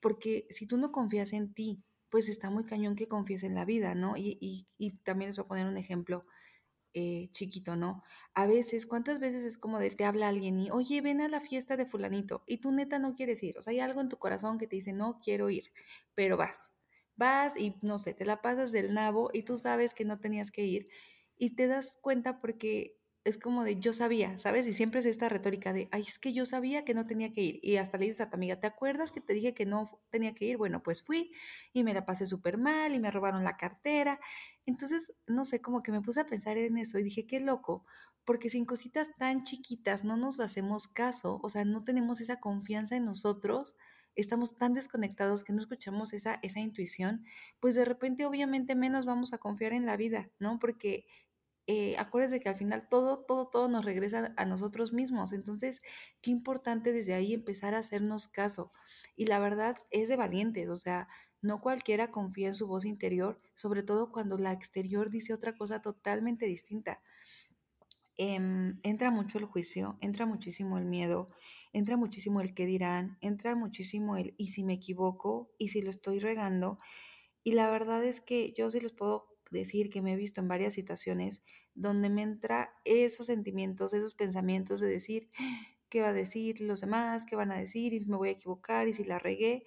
porque 0.00 0.46
si 0.50 0.66
tú 0.66 0.76
no 0.76 0.92
confías 0.92 1.32
en 1.32 1.54
ti, 1.54 1.82
pues 2.10 2.28
está 2.28 2.50
muy 2.50 2.64
cañón 2.64 2.96
que 2.96 3.08
confíes 3.08 3.44
en 3.44 3.54
la 3.54 3.64
vida, 3.64 3.94
¿no? 3.94 4.16
Y 4.18 4.66
también 5.04 5.30
les 5.30 5.38
voy 5.38 5.46
a 5.46 5.48
poner 5.48 5.66
un 5.66 5.78
ejemplo 5.78 6.26
eh, 6.94 7.30
chiquito, 7.32 7.74
¿no? 7.74 8.02
A 8.34 8.46
veces, 8.46 8.84
¿cuántas 8.86 9.18
veces 9.18 9.44
es 9.44 9.56
como 9.56 9.78
de 9.78 9.88
te 9.90 10.04
habla 10.04 10.28
alguien 10.28 10.60
y, 10.60 10.70
oye, 10.70 11.00
ven 11.00 11.22
a 11.22 11.28
la 11.28 11.40
fiesta 11.40 11.78
de 11.78 11.86
fulanito 11.86 12.42
y 12.46 12.58
tú 12.58 12.70
neta 12.70 12.98
no 12.98 13.14
quieres 13.14 13.42
ir? 13.42 13.56
O 13.56 13.62
sea, 13.62 13.70
hay 13.70 13.80
algo 13.80 14.02
en 14.02 14.10
tu 14.10 14.18
corazón 14.18 14.58
que 14.58 14.66
te 14.66 14.76
dice, 14.76 14.92
no 14.92 15.18
quiero 15.24 15.48
ir, 15.48 15.72
pero 16.14 16.36
vas. 16.36 16.70
Vas 17.16 17.56
y, 17.56 17.76
no 17.80 17.98
sé, 17.98 18.12
te 18.12 18.26
la 18.26 18.42
pasas 18.42 18.72
del 18.72 18.92
nabo 18.92 19.30
y 19.32 19.44
tú 19.44 19.56
sabes 19.56 19.94
que 19.94 20.04
no 20.04 20.20
tenías 20.20 20.50
que 20.50 20.66
ir 20.66 20.90
y 21.38 21.54
te 21.56 21.66
das 21.66 21.98
cuenta 22.02 22.40
porque 22.40 23.00
es 23.24 23.38
como 23.38 23.62
de 23.62 23.78
yo 23.78 23.92
sabía, 23.92 24.38
¿sabes? 24.38 24.66
Y 24.66 24.72
siempre 24.72 25.00
es 25.00 25.06
esta 25.06 25.28
retórica 25.28 25.72
de, 25.72 25.88
ay, 25.92 26.02
es 26.02 26.18
que 26.18 26.32
yo 26.32 26.44
sabía 26.44 26.84
que 26.84 26.94
no 26.94 27.06
tenía 27.06 27.32
que 27.32 27.40
ir. 27.42 27.60
Y 27.62 27.76
hasta 27.76 27.98
le 27.98 28.06
dices 28.06 28.20
a 28.22 28.30
tu 28.30 28.36
amiga, 28.36 28.58
¿te 28.58 28.66
acuerdas 28.66 29.12
que 29.12 29.20
te 29.20 29.32
dije 29.32 29.54
que 29.54 29.64
no 29.66 30.00
tenía 30.10 30.34
que 30.34 30.46
ir? 30.46 30.56
Bueno, 30.56 30.82
pues 30.82 31.02
fui 31.02 31.32
y 31.72 31.84
me 31.84 31.94
la 31.94 32.04
pasé 32.04 32.26
súper 32.26 32.58
mal 32.58 32.94
y 32.94 32.98
me 33.00 33.10
robaron 33.10 33.44
la 33.44 33.56
cartera. 33.56 34.18
Entonces, 34.66 35.14
no 35.26 35.44
sé, 35.44 35.60
como 35.60 35.82
que 35.82 35.92
me 35.92 36.00
puse 36.00 36.20
a 36.20 36.26
pensar 36.26 36.58
en 36.58 36.78
eso 36.78 36.98
y 36.98 37.04
dije, 37.04 37.26
qué 37.26 37.40
loco, 37.40 37.84
porque 38.24 38.50
sin 38.50 38.64
cositas 38.64 39.08
tan 39.16 39.44
chiquitas 39.44 40.04
no 40.04 40.16
nos 40.16 40.40
hacemos 40.40 40.88
caso, 40.88 41.40
o 41.42 41.48
sea, 41.48 41.64
no 41.64 41.84
tenemos 41.84 42.20
esa 42.20 42.40
confianza 42.40 42.96
en 42.96 43.04
nosotros, 43.04 43.74
estamos 44.14 44.56
tan 44.56 44.74
desconectados 44.74 45.42
que 45.42 45.52
no 45.52 45.60
escuchamos 45.60 46.12
esa, 46.12 46.38
esa 46.42 46.60
intuición, 46.60 47.24
pues 47.60 47.74
de 47.74 47.84
repente 47.84 48.26
obviamente 48.26 48.74
menos 48.74 49.06
vamos 49.06 49.32
a 49.32 49.38
confiar 49.38 49.72
en 49.72 49.86
la 49.86 49.96
vida, 49.96 50.30
¿no? 50.38 50.58
Porque 50.58 51.06
eh, 51.66 51.96
acuérdense 51.98 52.40
que 52.40 52.48
al 52.48 52.56
final 52.56 52.88
todo, 52.88 53.24
todo, 53.24 53.48
todo 53.48 53.68
nos 53.68 53.84
regresa 53.84 54.32
a 54.36 54.44
nosotros 54.44 54.92
mismos. 54.92 55.32
Entonces, 55.32 55.80
qué 56.20 56.30
importante 56.30 56.92
desde 56.92 57.14
ahí 57.14 57.34
empezar 57.34 57.74
a 57.74 57.78
hacernos 57.78 58.26
caso. 58.28 58.72
Y 59.16 59.26
la 59.26 59.38
verdad 59.38 59.76
es 59.90 60.08
de 60.08 60.16
valientes, 60.16 60.68
o 60.68 60.76
sea, 60.76 61.08
no 61.40 61.60
cualquiera 61.60 62.10
confía 62.10 62.48
en 62.48 62.54
su 62.54 62.66
voz 62.66 62.84
interior, 62.84 63.40
sobre 63.54 63.82
todo 63.82 64.12
cuando 64.12 64.38
la 64.38 64.52
exterior 64.52 65.10
dice 65.10 65.34
otra 65.34 65.54
cosa 65.54 65.80
totalmente 65.80 66.46
distinta. 66.46 67.00
Em, 68.16 68.78
entra 68.82 69.10
mucho 69.10 69.38
el 69.38 69.46
juicio, 69.46 69.98
entra 70.00 70.26
muchísimo 70.26 70.78
el 70.78 70.84
miedo, 70.84 71.28
entra 71.72 71.96
muchísimo 71.96 72.40
el 72.40 72.54
qué 72.54 72.66
dirán, 72.66 73.18
entra 73.20 73.54
muchísimo 73.56 74.16
el 74.16 74.34
y 74.36 74.48
si 74.48 74.64
me 74.64 74.74
equivoco, 74.74 75.50
y 75.58 75.68
si 75.68 75.82
lo 75.82 75.90
estoy 75.90 76.20
regando. 76.20 76.78
Y 77.42 77.52
la 77.52 77.70
verdad 77.70 78.04
es 78.04 78.20
que 78.20 78.52
yo 78.52 78.70
sí 78.70 78.80
les 78.80 78.92
puedo 78.92 79.31
decir 79.52 79.90
que 79.90 80.02
me 80.02 80.14
he 80.14 80.16
visto 80.16 80.40
en 80.40 80.48
varias 80.48 80.74
situaciones 80.74 81.42
donde 81.74 82.10
me 82.10 82.22
entra 82.22 82.74
esos 82.84 83.26
sentimientos, 83.26 83.94
esos 83.94 84.14
pensamientos 84.14 84.80
de 84.80 84.88
decir, 84.88 85.30
¿qué 85.88 86.00
va 86.00 86.08
a 86.08 86.12
decir 86.12 86.60
los 86.60 86.80
demás? 86.80 87.24
¿Qué 87.24 87.36
van 87.36 87.52
a 87.52 87.58
decir? 87.58 87.92
Y 87.92 88.00
me 88.06 88.16
voy 88.16 88.30
a 88.30 88.32
equivocar 88.32 88.88
y 88.88 88.92
si 88.92 89.04
la 89.04 89.18
regué. 89.18 89.64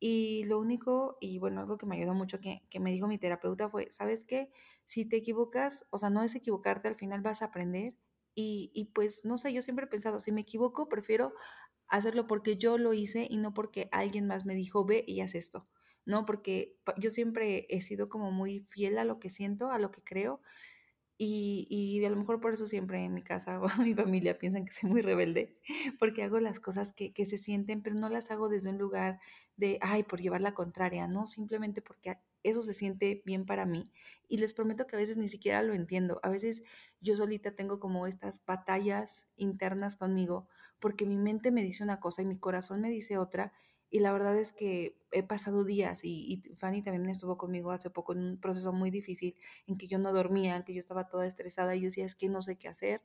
Y 0.00 0.44
lo 0.44 0.58
único, 0.60 1.18
y 1.20 1.38
bueno, 1.38 1.60
algo 1.60 1.76
que 1.78 1.86
me 1.86 1.96
ayudó 1.96 2.14
mucho 2.14 2.40
que, 2.40 2.62
me 2.80 2.92
dijo 2.92 3.08
mi 3.08 3.18
terapeuta 3.18 3.68
fue, 3.68 3.88
¿sabes 3.90 4.24
qué? 4.24 4.50
Si 4.86 5.04
te 5.04 5.16
equivocas, 5.16 5.86
o 5.90 5.98
sea, 5.98 6.10
no 6.10 6.22
es 6.22 6.34
equivocarte, 6.34 6.88
al 6.88 6.96
final 6.96 7.20
vas 7.20 7.42
a 7.42 7.46
aprender. 7.46 7.94
Y, 8.34 8.70
y 8.74 8.86
pues, 8.86 9.24
no 9.24 9.38
sé, 9.38 9.52
yo 9.52 9.62
siempre 9.62 9.86
he 9.86 9.88
pensado, 9.88 10.20
si 10.20 10.32
me 10.32 10.42
equivoco, 10.42 10.88
prefiero 10.88 11.34
hacerlo 11.88 12.26
porque 12.26 12.56
yo 12.56 12.78
lo 12.78 12.94
hice 12.94 13.26
y 13.28 13.38
no 13.38 13.54
porque 13.54 13.88
alguien 13.92 14.26
más 14.26 14.44
me 14.44 14.54
dijo, 14.54 14.84
ve 14.84 15.04
y 15.06 15.20
haz 15.20 15.34
esto. 15.34 15.66
¿No? 16.08 16.24
Porque 16.24 16.74
yo 16.96 17.10
siempre 17.10 17.66
he 17.68 17.82
sido 17.82 18.08
como 18.08 18.30
muy 18.32 18.60
fiel 18.60 18.96
a 18.98 19.04
lo 19.04 19.20
que 19.20 19.28
siento, 19.28 19.70
a 19.70 19.78
lo 19.78 19.90
que 19.92 20.02
creo. 20.02 20.40
Y, 21.18 21.66
y, 21.68 22.02
a 22.04 22.08
lo 22.08 22.16
mejor 22.16 22.40
por 22.40 22.54
eso 22.54 22.64
siempre 22.66 23.04
en 23.04 23.12
mi 23.12 23.22
casa 23.22 23.60
o 23.62 23.68
mi 23.82 23.94
familia 23.94 24.38
piensan 24.38 24.64
que 24.64 24.72
soy 24.72 24.88
muy 24.88 25.02
rebelde, 25.02 25.58
porque 25.98 26.22
hago 26.22 26.40
las 26.40 26.60
cosas 26.60 26.92
que, 26.92 27.12
que, 27.12 27.26
se 27.26 27.36
sienten, 27.36 27.82
pero 27.82 27.94
no 27.94 28.08
las 28.08 28.30
hago 28.30 28.48
desde 28.48 28.70
un 28.70 28.78
lugar 28.78 29.20
de, 29.56 29.78
ay, 29.82 30.02
por 30.04 30.22
llevar 30.22 30.40
la 30.40 30.54
contraria, 30.54 31.08
¿no? 31.08 31.26
Simplemente 31.26 31.82
porque 31.82 32.16
eso 32.42 32.62
se 32.62 32.72
siente 32.72 33.22
bien 33.26 33.44
para 33.44 33.66
mí. 33.66 33.92
Y 34.28 34.38
les 34.38 34.54
prometo 34.54 34.86
que 34.86 34.96
a 34.96 34.98
veces 34.98 35.18
ni 35.18 35.28
siquiera 35.28 35.62
lo 35.62 35.74
entiendo. 35.74 36.20
A 36.22 36.30
veces 36.30 36.62
yo 37.02 37.16
solita 37.16 37.54
tengo 37.54 37.80
como 37.80 38.06
estas 38.06 38.42
batallas 38.46 39.28
internas 39.36 39.96
conmigo, 39.96 40.48
porque 40.80 41.04
mi 41.04 41.18
mente 41.18 41.50
me 41.50 41.64
dice 41.64 41.84
una 41.84 42.00
cosa 42.00 42.22
y 42.22 42.24
mi 42.24 42.38
corazón 42.38 42.80
me 42.80 42.88
dice 42.88 43.18
otra, 43.18 43.52
y 43.90 44.00
la 44.00 44.12
verdad 44.12 44.36
es 44.36 44.52
que 44.52 44.98
he 45.12 45.22
pasado 45.22 45.64
días 45.64 46.00
y, 46.04 46.42
Fanny 46.56 46.82
también 46.82 47.08
estuvo 47.08 47.38
conmigo 47.38 47.70
hace 47.70 47.90
poco 47.90 48.12
en 48.12 48.18
un 48.18 48.40
proceso 48.40 48.72
muy 48.72 48.90
difícil 48.90 49.36
en 49.66 49.78
que 49.78 49.88
yo 49.88 49.98
no 49.98 50.12
dormía, 50.12 50.56
en 50.56 50.64
que 50.64 50.74
yo 50.74 50.80
estaba 50.80 51.08
toda 51.08 51.26
estresada 51.26 51.74
y 51.74 51.80
yo 51.80 51.86
decía, 51.86 52.04
es 52.04 52.14
que 52.14 52.28
no 52.28 52.42
sé 52.42 52.56
qué 52.56 52.68
hacer, 52.68 53.02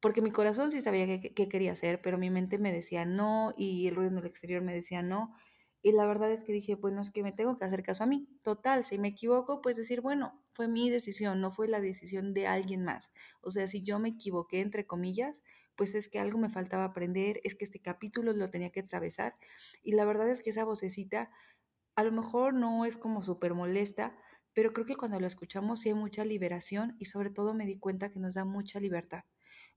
porque 0.00 0.22
mi 0.22 0.30
corazón 0.30 0.70
sí 0.70 0.82
sabía 0.82 1.06
qué, 1.06 1.34
qué 1.34 1.48
quería 1.48 1.72
hacer, 1.72 2.00
pero 2.02 2.18
mi 2.18 2.30
mente 2.30 2.58
me 2.58 2.72
decía 2.72 3.04
no 3.04 3.54
y 3.56 3.88
el 3.88 3.96
ruido 3.96 4.12
en 4.12 4.18
el 4.18 4.26
exterior 4.26 4.62
me 4.62 4.74
decía 4.74 5.02
no. 5.02 5.34
Y 5.82 5.92
la 5.92 6.04
verdad 6.04 6.32
es 6.32 6.42
que 6.42 6.52
dije, 6.52 6.74
bueno, 6.74 7.00
es 7.00 7.12
que 7.12 7.22
me 7.22 7.32
tengo 7.32 7.58
que 7.58 7.64
hacer 7.64 7.84
caso 7.84 8.02
a 8.02 8.06
mí. 8.08 8.28
Total, 8.42 8.84
si 8.84 8.98
me 8.98 9.08
equivoco, 9.08 9.60
pues 9.60 9.76
decir, 9.76 10.00
bueno, 10.00 10.42
fue 10.52 10.66
mi 10.66 10.90
decisión, 10.90 11.40
no 11.40 11.52
fue 11.52 11.68
la 11.68 11.80
decisión 11.80 12.34
de 12.34 12.48
alguien 12.48 12.82
más. 12.82 13.12
O 13.40 13.52
sea, 13.52 13.68
si 13.68 13.84
yo 13.84 14.00
me 14.00 14.08
equivoqué, 14.08 14.62
entre 14.62 14.84
comillas, 14.84 15.44
pues 15.76 15.94
es 15.94 16.08
que 16.08 16.18
algo 16.18 16.38
me 16.38 16.50
faltaba 16.50 16.84
aprender, 16.84 17.40
es 17.44 17.54
que 17.54 17.64
este 17.64 17.80
capítulo 17.80 18.32
lo 18.32 18.50
tenía 18.50 18.70
que 18.70 18.80
atravesar. 18.80 19.36
Y 19.82 19.92
la 19.92 20.04
verdad 20.04 20.28
es 20.30 20.42
que 20.42 20.50
esa 20.50 20.64
vocecita 20.64 21.30
a 21.94 22.04
lo 22.04 22.12
mejor 22.12 22.54
no 22.54 22.84
es 22.84 22.98
como 22.98 23.22
súper 23.22 23.54
molesta, 23.54 24.16
pero 24.54 24.72
creo 24.72 24.86
que 24.86 24.96
cuando 24.96 25.20
lo 25.20 25.26
escuchamos 25.26 25.80
sí 25.80 25.90
hay 25.90 25.94
mucha 25.94 26.24
liberación 26.24 26.96
y 26.98 27.06
sobre 27.06 27.30
todo 27.30 27.54
me 27.54 27.66
di 27.66 27.78
cuenta 27.78 28.10
que 28.10 28.20
nos 28.20 28.34
da 28.34 28.44
mucha 28.44 28.80
libertad. 28.80 29.24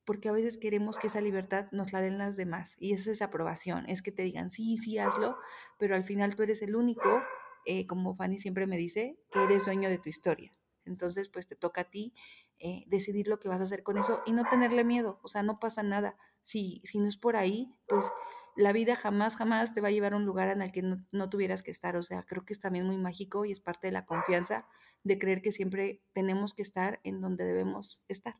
Porque 0.06 0.30
a 0.30 0.32
veces 0.32 0.58
queremos 0.58 0.98
que 0.98 1.08
esa 1.08 1.22
libertad 1.22 1.68
nos 1.72 1.94
la 1.94 2.02
den 2.02 2.18
las 2.18 2.36
demás 2.36 2.76
y 2.80 2.94
esa 2.94 3.12
es 3.12 3.22
aprobación, 3.22 3.86
es 3.88 4.02
que 4.02 4.12
te 4.12 4.24
digan 4.24 4.50
sí, 4.50 4.78
sí, 4.78 4.98
hazlo, 4.98 5.38
pero 5.78 5.96
al 5.96 6.04
final 6.04 6.36
tú 6.36 6.44
eres 6.44 6.62
el 6.62 6.76
único, 6.76 7.22
eh, 7.66 7.86
como 7.88 8.16
Fanny 8.16 8.40
siempre 8.40 8.68
me 8.68 8.78
dice, 8.78 9.18
que 9.32 9.44
eres 9.44 9.66
dueño 9.66 9.90
de 9.90 10.00
tu 10.00 10.10
historia. 10.10 10.52
Entonces, 10.86 11.30
pues 11.30 11.48
te 11.48 11.56
toca 11.56 11.82
a 11.82 11.90
ti 11.90 12.14
eh, 12.60 12.84
decidir 12.88 13.28
lo 13.28 13.40
que 13.40 13.48
vas 13.48 13.62
a 13.62 13.64
hacer 13.64 13.84
con 13.84 13.98
eso 13.98 14.22
y 14.26 14.32
no 14.32 14.44
tenerle 14.50 14.84
miedo, 14.84 15.20
o 15.24 15.28
sea, 15.28 15.44
no 15.44 15.60
pasa 15.60 15.84
nada. 15.84 16.18
Si, 16.42 16.82
si 16.84 17.00
no 17.00 17.08
es 17.08 17.18
por 17.18 17.36
ahí, 17.36 17.74
pues 17.88 18.12
la 18.56 18.74
vida 18.74 18.96
jamás, 18.96 19.36
jamás 19.36 19.74
te 19.74 19.82
va 19.82 19.88
a 19.90 19.92
llevar 19.92 20.14
a 20.14 20.18
un 20.18 20.26
lugar 20.26 20.50
en 20.50 20.62
el 20.62 20.72
que 20.72 20.82
no, 20.82 21.06
no, 21.12 21.30
tuvieras 21.30 21.64
que 21.64 21.72
estar. 21.72 21.96
O 21.96 22.04
sea, 22.04 22.24
creo 22.24 22.46
que 22.46 22.54
es 22.54 22.60
también 22.60 22.86
muy 22.86 22.98
mágico 22.98 23.46
y 23.46 23.52
es 23.52 23.62
parte 23.62 23.88
de 23.88 23.94
la 23.94 24.06
confianza 24.06 24.68
de 25.04 25.18
creer 25.18 25.42
que 25.42 25.52
siempre 25.52 26.02
tenemos 26.14 26.54
que 26.54 26.64
estar 26.64 27.00
en 27.04 27.22
donde 27.22 27.46
debemos 27.46 28.04
estar. 28.10 28.36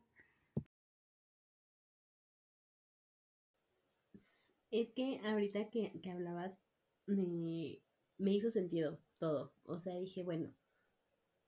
Es 4.70 4.92
que 4.92 5.20
ahorita 5.24 5.70
que, 5.70 5.98
que 6.00 6.10
hablabas, 6.10 6.60
me, 7.06 7.80
me 8.18 8.32
hizo 8.32 8.50
sentido 8.50 9.00
todo. 9.18 9.52
O 9.64 9.78
sea, 9.78 9.96
dije, 9.96 10.22
bueno, 10.22 10.54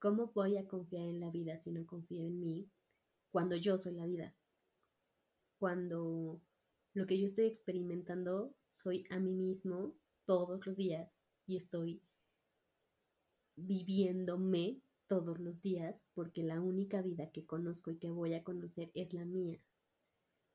¿Cómo 0.02 0.32
voy 0.34 0.56
a 0.56 0.66
confiar 0.66 1.04
en 1.04 1.20
la 1.20 1.30
vida 1.30 1.58
si 1.58 1.70
no 1.70 1.86
confío 1.86 2.26
en 2.26 2.40
mí 2.40 2.68
cuando 3.30 3.54
yo 3.54 3.78
soy 3.78 3.94
la 3.94 4.04
vida? 4.04 4.34
Cuando 5.60 6.42
lo 6.92 7.06
que 7.06 7.20
yo 7.20 7.24
estoy 7.24 7.44
experimentando 7.44 8.52
soy 8.68 9.06
a 9.10 9.20
mí 9.20 9.36
mismo 9.36 9.94
todos 10.24 10.66
los 10.66 10.76
días 10.76 11.20
y 11.46 11.56
estoy 11.56 12.02
viviéndome 13.54 14.80
todos 15.06 15.38
los 15.38 15.62
días 15.62 16.04
porque 16.14 16.42
la 16.42 16.60
única 16.60 17.00
vida 17.00 17.30
que 17.30 17.46
conozco 17.46 17.92
y 17.92 17.98
que 17.98 18.10
voy 18.10 18.34
a 18.34 18.42
conocer 18.42 18.90
es 18.94 19.12
la 19.12 19.24
mía. 19.24 19.60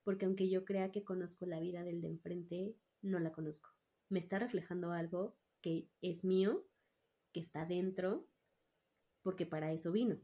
Porque 0.03 0.25
aunque 0.25 0.49
yo 0.49 0.65
crea 0.65 0.91
que 0.91 1.05
conozco 1.05 1.45
la 1.45 1.61
vida 1.61 1.85
del 1.85 2.01
de 2.01 2.09
enfrente, 2.09 2.75
no 3.01 3.17
la 3.19 3.31
conozco. 3.31 3.69
Me 4.09 4.19
está 4.19 4.39
reflejando 4.39 4.91
algo 4.91 5.37
que 5.61 5.87
es 6.01 6.25
mío, 6.25 6.65
que 7.31 7.39
está 7.39 7.65
dentro 7.65 8.27
porque 9.27 9.45
para 9.45 9.73
eso 9.73 9.91
vino. 9.91 10.21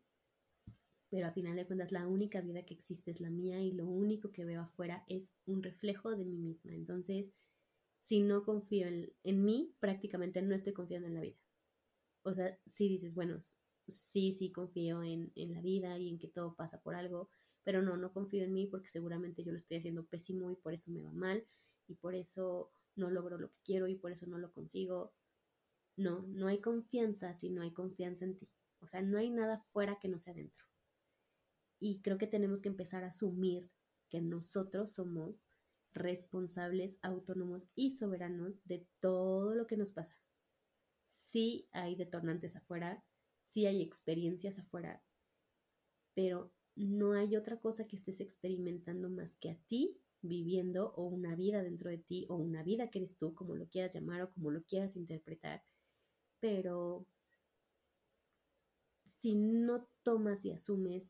Pero 1.09 1.27
a 1.27 1.33
final 1.33 1.57
de 1.57 1.65
cuentas 1.65 1.91
la 1.91 2.07
única 2.07 2.39
vida 2.39 2.63
que 2.63 2.73
existe 2.73 3.11
es 3.11 3.19
la 3.19 3.29
mía 3.29 3.61
y 3.61 3.73
lo 3.73 3.85
único 3.85 4.31
que 4.31 4.45
veo 4.45 4.61
afuera 4.61 5.03
es 5.09 5.33
un 5.45 5.61
reflejo 5.61 6.15
de 6.15 6.23
mí 6.23 6.37
misma. 6.37 6.73
Entonces, 6.73 7.33
si 7.99 8.21
no 8.21 8.45
confío 8.45 8.87
en, 8.87 9.43
mí, 9.43 9.75
prácticamente 9.81 10.41
no 10.41 10.55
estoy 10.55 10.71
confiando 10.71 11.09
en 11.09 11.15
la 11.15 11.19
vida. 11.19 11.35
O 12.23 12.33
sea, 12.33 12.57
si 12.65 12.87
dices, 12.87 13.13
bueno, 13.13 13.41
sí, 13.89 14.31
sí 14.31 14.53
confío 14.53 15.03
en, 15.03 15.33
en 15.35 15.51
la 15.51 15.59
vida 15.59 15.97
y 15.97 16.07
en 16.07 16.17
que 16.17 16.29
todo 16.29 16.55
pasa 16.55 16.79
por 16.79 16.95
algo, 16.95 17.27
pero 17.65 17.81
no, 17.81 17.97
no 17.97 18.13
confío 18.13 18.45
en 18.45 18.53
mí 18.53 18.67
porque 18.67 18.87
seguramente 18.87 19.43
yo 19.43 19.51
lo 19.51 19.57
estoy 19.57 19.79
haciendo 19.79 20.05
pésimo 20.05 20.49
y 20.49 20.55
por 20.55 20.73
eso 20.73 20.91
me 20.91 21.03
va 21.03 21.11
mal 21.11 21.45
y 21.89 21.95
por 21.95 22.15
eso 22.15 22.71
no 22.95 23.09
logro 23.09 23.37
lo 23.37 23.49
que 23.49 23.59
quiero 23.65 23.89
y 23.89 23.95
por 23.95 24.13
eso 24.13 24.27
no 24.27 24.37
lo 24.37 24.53
consigo. 24.53 25.13
No, 25.97 26.21
no 26.29 26.47
hay 26.47 26.61
confianza 26.61 27.33
si 27.33 27.49
no 27.49 27.63
hay 27.63 27.73
confianza 27.73 28.23
en 28.23 28.37
ti. 28.37 28.49
O 28.83 28.87
sea, 28.87 29.01
no 29.01 29.17
hay 29.17 29.29
nada 29.29 29.57
fuera 29.57 29.97
que 29.99 30.09
no 30.09 30.19
sea 30.19 30.33
dentro. 30.33 30.65
Y 31.79 32.01
creo 32.01 32.17
que 32.17 32.27
tenemos 32.27 32.61
que 32.61 32.69
empezar 32.69 33.03
a 33.03 33.07
asumir 33.07 33.69
que 34.09 34.21
nosotros 34.21 34.91
somos 34.91 35.47
responsables, 35.93 36.97
autónomos 37.01 37.67
y 37.75 37.91
soberanos 37.91 38.63
de 38.65 38.87
todo 38.99 39.55
lo 39.55 39.67
que 39.67 39.77
nos 39.77 39.91
pasa. 39.91 40.19
sí 41.03 41.67
hay 41.71 41.95
detonantes 41.95 42.55
afuera, 42.55 43.03
sí 43.43 43.65
hay 43.65 43.81
experiencias 43.81 44.59
afuera, 44.59 45.03
pero 46.13 46.51
no 46.75 47.13
hay 47.13 47.35
otra 47.35 47.59
cosa 47.59 47.85
que 47.85 47.95
estés 47.95 48.19
experimentando 48.21 49.09
más 49.09 49.35
que 49.35 49.51
a 49.51 49.55
ti 49.67 49.99
viviendo 50.21 50.93
o 50.95 51.03
una 51.03 51.35
vida 51.35 51.61
dentro 51.63 51.89
de 51.89 51.97
ti 51.97 52.25
o 52.29 52.35
una 52.37 52.63
vida 52.63 52.89
que 52.89 52.99
eres 52.99 53.17
tú, 53.17 53.35
como 53.35 53.55
lo 53.55 53.67
quieras 53.67 53.93
llamar 53.93 54.21
o 54.21 54.31
como 54.31 54.51
lo 54.51 54.63
quieras 54.63 54.95
interpretar. 54.95 55.63
Pero 56.39 57.07
si 59.23 59.35
no 59.35 59.87
tomas 60.03 60.43
y 60.43 60.51
asumes 60.51 61.09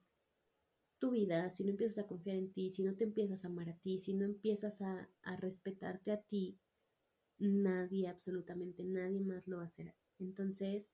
tu 0.99 1.09
vida, 1.09 1.49
si 1.49 1.63
no 1.63 1.71
empiezas 1.71 2.05
a 2.05 2.07
confiar 2.07 2.37
en 2.37 2.53
ti, 2.53 2.69
si 2.69 2.83
no 2.83 2.93
te 2.93 3.05
empiezas 3.05 3.43
a 3.43 3.47
amar 3.47 3.69
a 3.69 3.77
ti, 3.77 3.97
si 3.97 4.13
no 4.13 4.23
empiezas 4.23 4.83
a, 4.83 5.09
a 5.23 5.35
respetarte 5.35 6.11
a 6.11 6.21
ti, 6.21 6.59
nadie, 7.39 8.07
absolutamente 8.07 8.83
nadie 8.83 9.19
más 9.19 9.47
lo 9.47 9.57
va 9.57 9.63
a 9.63 9.65
hacer. 9.65 9.95
Entonces, 10.19 10.91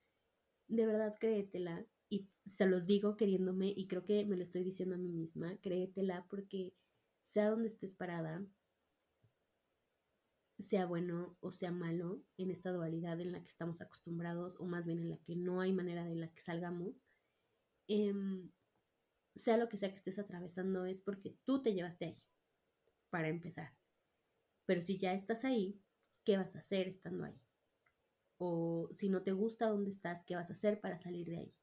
de 0.70 0.86
verdad 0.86 1.18
créetela 1.20 1.86
y 2.10 2.30
se 2.46 2.66
los 2.68 2.86
digo 2.86 3.18
queriéndome 3.18 3.74
y 3.76 3.88
creo 3.88 4.06
que 4.06 4.26
me 4.26 4.38
lo 4.38 4.44
estoy 4.44 4.64
diciendo 4.64 4.96
a 4.96 4.98
mí 4.98 5.10
misma, 5.10 5.58
créetela 5.58 6.26
porque 6.30 6.74
sea 7.20 7.50
donde 7.50 7.68
estés 7.68 7.94
parada, 7.94 8.46
sea 10.58 10.86
bueno 10.86 11.36
o 11.42 11.52
sea 11.52 11.74
malo, 11.74 12.24
en 12.38 12.50
esta 12.50 12.72
dualidad 12.72 13.20
en 13.20 13.34
la 13.34 13.42
que 13.42 13.50
estamos 13.50 13.82
acostumbrados 13.82 14.56
o 14.58 14.66
más 14.66 14.86
bien 14.86 15.00
en 15.00 15.10
la 15.10 15.18
que 15.18 15.36
no 15.36 15.60
hay 15.60 15.74
manera 15.74 16.06
de 16.06 16.16
la 16.16 16.30
que 16.30 16.40
salgamos, 16.40 17.04
em, 17.90 18.50
sea 19.36 19.58
lo 19.58 19.68
que 19.68 19.78
sea 19.78 19.90
que 19.90 19.98
estés 19.98 20.20
atravesando 20.20 20.86
es 20.86 21.02
porque 21.02 21.36
tú 21.46 21.62
te 21.62 21.74
llevaste 21.74 22.06
ahí, 22.06 22.24
para 23.10 23.28
empezar. 23.28 23.74
Pero 24.66 24.82
si 24.82 24.98
ya 24.98 25.14
estás 25.14 25.44
ahí, 25.46 25.82
¿qué 26.24 26.38
vas 26.38 26.56
a 26.56 26.60
hacer 26.60 26.88
estando 26.88 27.26
ahí? 27.26 27.42
O 28.38 28.90
si 28.94 29.10
no 29.10 29.24
te 29.24 29.34
gusta 29.34 29.68
dónde 29.68 29.90
estás, 29.90 30.24
¿qué 30.24 30.36
vas 30.36 30.50
a 30.50 30.54
hacer 30.54 30.80
para 30.80 30.98
salir 30.98 31.28
de 31.28 31.38
ahí? 31.38 31.56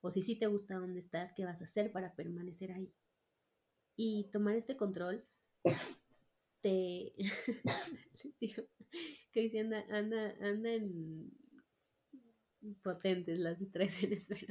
O 0.00 0.10
si 0.10 0.22
sí 0.22 0.36
te 0.36 0.46
gusta 0.46 0.76
dónde 0.76 1.00
estás, 1.00 1.32
¿qué 1.32 1.44
vas 1.44 1.60
a 1.60 1.64
hacer 1.64 1.92
para 1.92 2.14
permanecer 2.14 2.72
ahí? 2.72 2.92
Y 3.96 4.30
tomar 4.32 4.56
este 4.56 4.76
control 4.76 5.24
te... 6.62 7.14
Les 8.24 8.38
digo 8.40 8.64
anda, 9.90 10.34
andan 10.40 11.30
potentes 12.82 13.38
las 13.38 13.58
distracciones, 13.58 14.26
pero... 14.28 14.46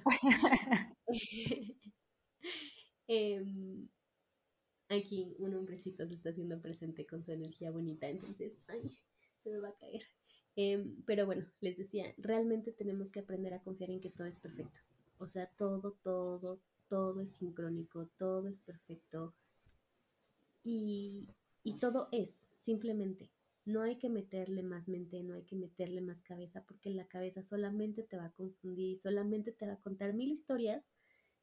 Em, 3.08 3.88
aquí 4.90 5.36
un 5.38 5.54
hombrecito 5.54 6.08
se 6.08 6.16
está 6.16 6.32
haciendo 6.32 6.60
presente 6.60 7.06
con 7.06 7.24
su 7.24 7.32
energía 7.32 7.70
bonita, 7.70 8.08
entonces, 8.08 8.58
ay, 8.68 8.98
se 9.44 9.52
me 9.52 9.60
va 9.60 9.70
a 9.70 9.76
caer. 9.76 10.02
Em, 10.56 11.04
pero 11.06 11.26
bueno, 11.26 11.46
les 11.62 11.78
decía, 11.78 12.14
realmente 12.18 12.72
tenemos 12.72 13.12
que 13.12 13.20
aprender 13.20 13.54
a 13.54 13.62
confiar 13.62 13.92
en 13.92 14.02
que 14.02 14.10
todo 14.10 14.28
es 14.28 14.40
perfecto. 14.40 14.80
O 15.18 15.28
sea, 15.28 15.48
todo, 15.58 15.98
todo, 16.04 16.60
todo 16.90 17.22
es 17.22 17.32
sincrónico, 17.32 18.08
todo 18.18 18.48
es 18.48 18.58
perfecto. 18.60 19.34
Y, 20.64 21.30
y 21.64 21.78
todo 21.78 22.08
es, 22.12 22.48
simplemente. 22.58 23.30
No 23.66 23.82
hay 23.82 23.98
que 23.98 24.10
meterle 24.10 24.64
más 24.64 24.88
mente, 24.88 25.24
no 25.24 25.34
hay 25.34 25.44
que 25.44 25.56
meterle 25.56 26.02
más 26.02 26.22
cabeza, 26.22 26.64
porque 26.66 26.92
la 26.92 27.08
cabeza 27.08 27.42
solamente 27.44 28.04
te 28.04 28.18
va 28.18 28.26
a 28.26 28.32
confundir 28.34 28.90
y 28.92 28.96
solamente 28.98 29.52
te 29.52 29.66
va 29.68 29.74
a 29.74 29.82
contar 29.82 30.14
mil 30.14 30.32
historias 30.32 30.86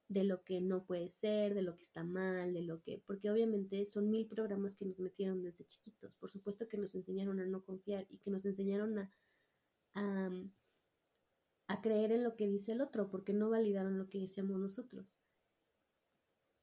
de 0.08 0.24
lo 0.24 0.44
que 0.44 0.60
no 0.60 0.84
puede 0.84 1.08
ser, 1.08 1.54
de 1.54 1.62
lo 1.62 1.76
que 1.76 1.82
está 1.82 2.04
mal, 2.04 2.54
de 2.54 2.62
lo 2.62 2.82
que, 2.82 3.02
porque 3.06 3.30
obviamente 3.30 3.86
son 3.86 4.10
mil 4.10 4.26
programas 4.28 4.76
que 4.76 4.84
nos 4.84 4.98
metieron 5.00 5.42
desde 5.42 5.64
chiquitos. 5.66 6.14
Por 6.14 6.30
supuesto 6.30 6.68
que 6.68 6.78
nos 6.78 6.94
enseñaron 6.94 7.40
a 7.40 7.46
no 7.46 7.64
confiar 7.64 8.06
y 8.10 8.18
que 8.18 8.30
nos 8.30 8.44
enseñaron 8.44 8.98
a, 8.98 9.10
a, 9.94 10.30
a 11.66 11.82
creer 11.82 12.12
en 12.12 12.22
lo 12.22 12.36
que 12.36 12.46
dice 12.46 12.70
el 12.70 12.80
otro, 12.80 13.10
porque 13.10 13.32
no 13.32 13.50
validaron 13.50 13.98
lo 13.98 14.08
que 14.08 14.20
decíamos 14.20 14.60
nosotros. 14.60 15.18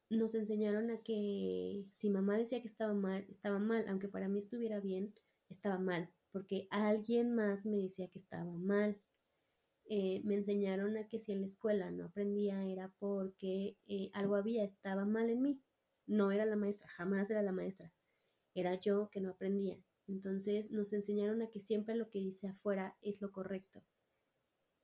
Nos 0.10 0.34
enseñaron 0.36 0.90
a 0.92 1.02
que 1.04 1.86
si 1.94 2.10
mamá 2.10 2.38
decía 2.38 2.62
que 2.62 2.68
estaba 2.68 2.94
mal, 2.94 3.26
estaba 3.30 3.60
mal, 3.60 3.86
aunque 3.88 4.08
para 4.08 4.28
mí 4.28 4.40
estuviera 4.40 4.80
bien, 4.80 5.14
estaba 5.54 5.80
mal, 5.80 6.10
porque 6.32 6.68
alguien 6.72 7.34
más 7.36 7.66
me 7.66 7.78
decía 7.78 8.08
que 8.10 8.20
estaba 8.20 8.52
mal. 8.58 9.00
Eh, 9.86 10.22
me 10.24 10.36
enseñaron 10.36 10.98
a 10.98 11.08
que 11.08 11.20
si 11.20 11.32
en 11.32 11.42
la 11.42 11.48
escuela 11.48 11.92
no 11.92 12.06
aprendía 12.06 12.66
era 12.66 12.94
porque 13.00 13.78
eh, 13.88 14.12
algo 14.14 14.36
había, 14.36 14.64
estaba 14.64 15.06
mal 15.06 15.30
en 15.30 15.42
mí. 15.42 15.62
No 16.08 16.32
era 16.32 16.46
la 16.46 16.56
maestra, 16.56 16.88
jamás 16.90 17.30
era 17.30 17.42
la 17.42 17.52
maestra. 17.52 17.92
Era 18.56 18.76
yo 18.76 19.10
que 19.12 19.22
no 19.22 19.32
aprendía. 19.32 19.78
Entonces 20.08 20.72
nos 20.72 20.94
enseñaron 20.94 21.42
a 21.42 21.50
que 21.50 21.60
siempre 21.60 21.96
lo 21.96 22.10
que 22.10 22.20
dice 22.20 22.48
afuera 22.48 22.98
es 23.02 23.22
lo 23.22 23.32
correcto 23.32 23.84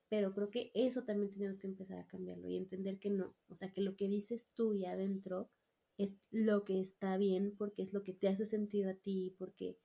pero 0.08 0.32
creo 0.32 0.50
que 0.50 0.70
eso 0.74 1.04
también 1.04 1.32
tenemos 1.32 1.58
que 1.58 1.66
empezar 1.66 1.98
a 1.98 2.06
cambiarlo 2.06 2.48
y 2.48 2.56
entender 2.56 2.98
que 2.98 3.10
no, 3.10 3.34
o 3.48 3.56
sea, 3.56 3.72
que 3.72 3.80
lo 3.80 3.96
que 3.96 4.08
dices 4.08 4.48
tú 4.54 4.74
y 4.74 4.84
adentro 4.84 5.50
es 5.98 6.18
lo 6.30 6.64
que 6.64 6.80
está 6.80 7.16
bien 7.16 7.54
porque 7.56 7.82
es 7.82 7.92
lo 7.92 8.02
que 8.02 8.12
te 8.12 8.28
hace 8.28 8.46
sentido 8.46 8.90
a 8.90 8.94
ti, 8.94 9.34
porque 9.38 9.78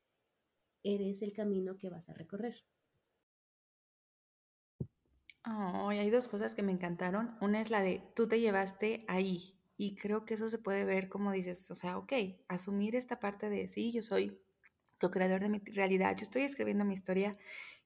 eres 0.84 1.22
el 1.22 1.34
camino 1.34 1.78
que 1.78 1.90
vas 1.90 2.10
a 2.10 2.14
recorrer. 2.14 2.56
Oh, 5.46 5.90
hay 5.90 6.10
dos 6.10 6.28
cosas 6.28 6.54
que 6.54 6.64
me 6.64 6.72
encantaron. 6.72 7.36
Una 7.42 7.62
es 7.62 7.72
la 7.72 7.82
de 7.82 8.04
tú 8.16 8.28
te 8.28 8.40
llevaste 8.40 9.04
ahí 9.08 9.56
y 9.76 9.96
creo 9.96 10.26
que 10.26 10.36
eso 10.36 10.48
se 10.48 10.60
puede 10.60 10.86
ver 10.86 11.10
como 11.10 11.32
dices, 11.32 11.70
o 11.72 11.76
sea, 11.76 11.98
ok, 11.98 12.14
asumir 12.48 12.96
esta 12.96 13.20
parte 13.20 13.50
de 13.50 13.68
sí, 13.68 13.92
yo 13.92 14.04
soy 14.04 14.40
tu 15.00 15.10
creador 15.10 15.42
de 15.42 15.50
mi 15.50 15.60
realidad, 15.60 16.16
yo 16.16 16.24
estoy 16.24 16.44
escribiendo 16.44 16.86
mi 16.86 16.94
historia, 16.94 17.36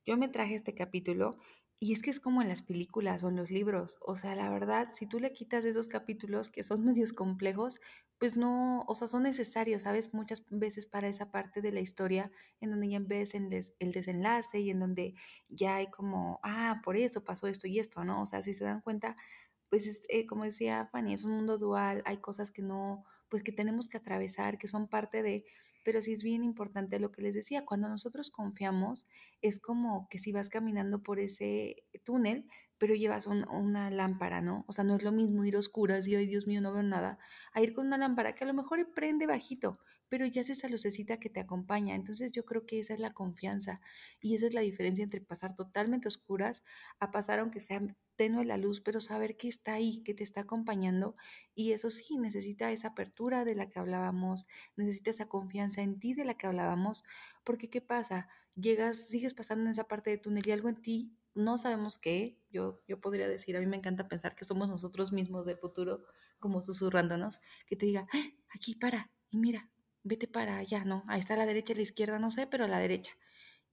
yo 0.06 0.18
me 0.18 0.28
traje 0.28 0.56
este 0.56 0.76
capítulo 0.76 1.39
y 1.80 1.93
es 1.93 2.01
que 2.01 2.09
es 2.09 2.19
como 2.19 2.41
en 2.41 2.47
las 2.47 2.61
películas 2.61 3.23
o 3.23 3.30
en 3.30 3.36
los 3.36 3.51
libros. 3.51 3.97
O 4.01 4.15
sea, 4.15 4.36
la 4.36 4.49
verdad, 4.49 4.88
si 4.93 5.07
tú 5.07 5.19
le 5.19 5.34
quitas 5.34 5.65
esos 5.65 5.88
capítulos 5.88 6.49
que 6.49 6.63
son 6.63 6.86
medios 6.86 7.13
complejos, 7.13 7.82
pues 8.17 8.38
no, 8.38 8.84
o 8.88 8.95
sea, 8.95 9.07
son 9.07 9.23
necesarios, 9.23 9.84
¿sabes? 9.84 10.13
Muchas 10.13 10.43
veces 10.49 10.86
para 10.86 11.07
esa 11.07 11.32
parte 11.32 11.61
de 11.61 11.71
la 11.73 11.82
historia 11.82 12.32
en 12.61 12.71
donde 12.71 12.89
ya 12.89 12.99
ves 12.99 13.36
el, 13.36 13.49
desenlace 13.91 14.59
y 14.59 14.69
en 14.69 14.80
donde 14.80 15.15
ya 15.49 15.76
hay 15.76 15.91
como, 15.91 16.39
ah, 16.43 16.82
por 16.84 16.95
eso 16.95 17.23
pasó 17.26 17.47
esto 17.47 17.67
y 17.67 17.80
esto, 17.80 18.05
¿no? 18.05 18.21
O 18.21 18.26
sea, 18.26 18.41
si 18.41 18.53
se 18.53 18.63
dan 18.63 18.82
cuenta, 18.82 19.17
pues 19.69 20.01
eh, 20.09 20.26
como 20.26 20.45
decía 20.45 20.88
Fanny, 20.91 21.13
es 21.13 21.26
un 21.26 21.34
mundo 21.34 21.57
dual, 21.57 22.03
hay 22.05 22.17
cosas 22.17 22.51
que 22.51 22.61
no, 22.61 23.03
pues 23.30 23.43
que 23.43 23.51
tenemos 23.51 23.89
que 23.89 23.97
atravesar, 23.97 24.57
que 24.57 24.69
son 24.69 24.88
parte 24.88 25.21
de, 25.21 25.45
pero 25.86 26.01
sí 26.01 26.13
es 26.13 26.23
bien 26.23 26.43
importante 26.43 26.99
lo 26.99 27.11
que 27.11 27.21
les 27.21 27.36
decía, 27.36 27.63
cuando 27.63 27.88
nosotros 27.88 28.31
confiamos 28.31 29.07
es 29.41 29.59
como 29.59 30.07
que 30.09 30.17
si 30.17 30.31
vas 30.31 30.49
caminando 30.49 31.03
por 31.03 31.19
ese 31.19 31.83
túnel, 32.03 32.47
pero 32.79 32.95
llevas 32.95 33.27
una 33.27 33.91
lámpara, 33.91 34.41
¿no? 34.41 34.65
O 34.67 34.73
sea, 34.73 34.83
no 34.83 34.95
es 34.95 35.03
lo 35.03 35.11
mismo 35.11 35.45
ir 35.45 35.55
a 35.55 35.59
oscuras 35.59 36.07
y, 36.07 36.15
ay 36.15 36.25
Dios 36.25 36.47
mío, 36.47 36.59
no 36.59 36.73
veo 36.73 36.83
nada, 36.83 37.19
a 37.53 37.61
ir 37.61 37.71
con 37.73 37.86
una 37.86 37.99
lámpara 37.99 38.33
que 38.33 38.43
a 38.43 38.47
lo 38.47 38.53
mejor 38.55 38.91
prende 38.93 39.27
bajito, 39.27 39.79
pero 40.10 40.26
ya 40.26 40.41
es 40.41 40.49
esa 40.49 40.68
lucecita 40.68 41.20
que 41.20 41.30
te 41.30 41.39
acompaña. 41.39 41.95
Entonces 41.95 42.32
yo 42.32 42.45
creo 42.45 42.66
que 42.66 42.80
esa 42.80 42.93
es 42.93 42.99
la 42.99 43.14
confianza 43.14 43.82
y 44.22 44.36
esa 44.36 44.47
es 44.47 44.53
la 44.53 44.62
diferencia 44.62 45.03
entre 45.03 45.22
pasar 45.22 45.56
totalmente 45.56 46.08
oscuras 46.08 46.64
a 46.99 47.12
pasar 47.12 47.39
aunque 47.39 47.60
sea 47.60 47.82
tenue 48.16 48.45
la 48.45 48.58
luz, 48.58 48.82
pero 48.82 49.01
saber 49.01 49.38
que 49.38 49.47
está 49.47 49.74
ahí, 49.74 50.01
que 50.03 50.14
te 50.14 50.24
está 50.24 50.41
acompañando. 50.41 51.16
Y 51.53 51.72
eso 51.72 51.89
sí, 51.89 52.18
necesita 52.18 52.72
esa 52.72 52.89
apertura 52.89 53.45
de 53.45 53.56
la 53.56 53.70
que 53.70 53.80
hablábamos, 53.80 54.47
necesita 54.76 55.12
esa 55.12 55.28
confianza 55.28 55.82
en 55.82 55.99
ti 55.99 56.14
de 56.14 56.26
la 56.26 56.36
que 56.36 56.47
hablábamos, 56.47 57.03
porque 57.43 57.70
¿qué 57.70 57.82
pasa? 57.82 58.30
Llegas, 58.56 59.08
sigues 59.08 59.34
pasando 59.34 59.66
en 59.66 59.72
esa 59.72 59.86
parte 59.86 60.10
de 60.10 60.18
túnel 60.18 60.47
y 60.47 60.51
algo 60.51 60.70
en 60.70 60.82
ti, 60.82 61.12
no 61.34 61.58
sabemos 61.58 61.97
qué, 61.97 62.38
yo, 62.49 62.82
yo 62.88 63.01
podría 63.01 63.28
decir, 63.28 63.58
a 63.58 63.60
mí 63.60 63.66
me 63.66 63.76
encanta 63.76 64.08
pensar 64.08 64.36
que 64.36 64.45
somos 64.45 64.70
nosotros 64.70 65.12
mismos 65.12 65.45
de 65.45 65.58
futuro, 65.58 66.06
como 66.39 66.62
susurrándonos, 66.62 67.39
que 67.68 67.76
te 67.76 67.86
diga, 67.86 68.08
¡Ah! 68.14 68.24
aquí 68.53 68.76
para, 68.76 69.12
y 69.30 69.38
mira, 69.38 69.70
vete 70.06 70.28
para 70.28 70.58
allá, 70.58 70.86
no, 70.86 71.03
ahí 71.08 71.20
está 71.20 71.34
a 71.34 71.38
la 71.38 71.45
derecha, 71.45 71.74
a 71.74 71.76
la 71.76 71.82
izquierda, 71.82 72.20
no 72.20 72.32
sé, 72.32 72.47
pero 72.47 72.64
a 72.66 72.68
la 72.68 72.80
derecha. 72.80 73.12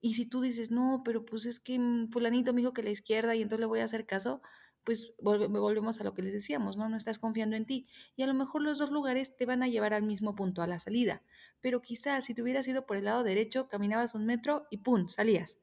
Y 0.01 0.15
si 0.15 0.27
tú 0.27 0.41
dices, 0.41 0.71
no, 0.73 1.03
pero 1.05 1.25
pues 1.25 1.47
es 1.47 1.61
que 1.61 1.79
mm, 1.79 2.11
fulanito 2.11 2.53
me 2.53 2.63
dijo 2.63 2.73
que 2.73 2.83
la 2.83 2.91
izquierda 2.91 3.37
y 3.37 3.43
entonces 3.43 3.61
le 3.61 3.67
voy 3.67 3.81
a 3.81 3.85
hacer 3.85 4.07
caso, 4.07 4.43
pues 4.83 5.15
volvemos 5.21 6.01
a 6.01 6.05
lo 6.05 6.15
que 6.15 6.23
les 6.23 6.33
decíamos, 6.33 6.77
¿no? 6.77 6.89
No 6.89 6.97
estás 6.97 7.19
confiando 7.21 7.55
en 7.55 7.67
ti. 7.67 7.87
Y 8.17 8.23
a 8.23 8.27
lo 8.27 8.35
mejor 8.35 8.63
los 8.63 8.79
dos 8.79 8.91
lugares 8.91 9.37
te 9.37 9.47
van 9.47 9.63
a 9.63 9.69
llevar 9.69 9.95
al 9.95 10.03
mismo 10.03 10.35
punto, 10.35 10.63
a 10.63 10.67
la 10.67 10.81
salida. 10.81 11.23
Pero 11.61 11.83
quizás 11.83 12.25
si 12.25 12.35
te 12.35 12.43
hubieras 12.43 12.67
ido 12.67 12.85
por 12.85 12.97
el 12.97 13.05
lado 13.05 13.23
derecho, 13.23 13.69
caminabas 13.69 14.15
un 14.15 14.27
metro 14.27 14.67
y 14.71 14.79
¡pum! 14.79 15.09
salías. 15.09 15.59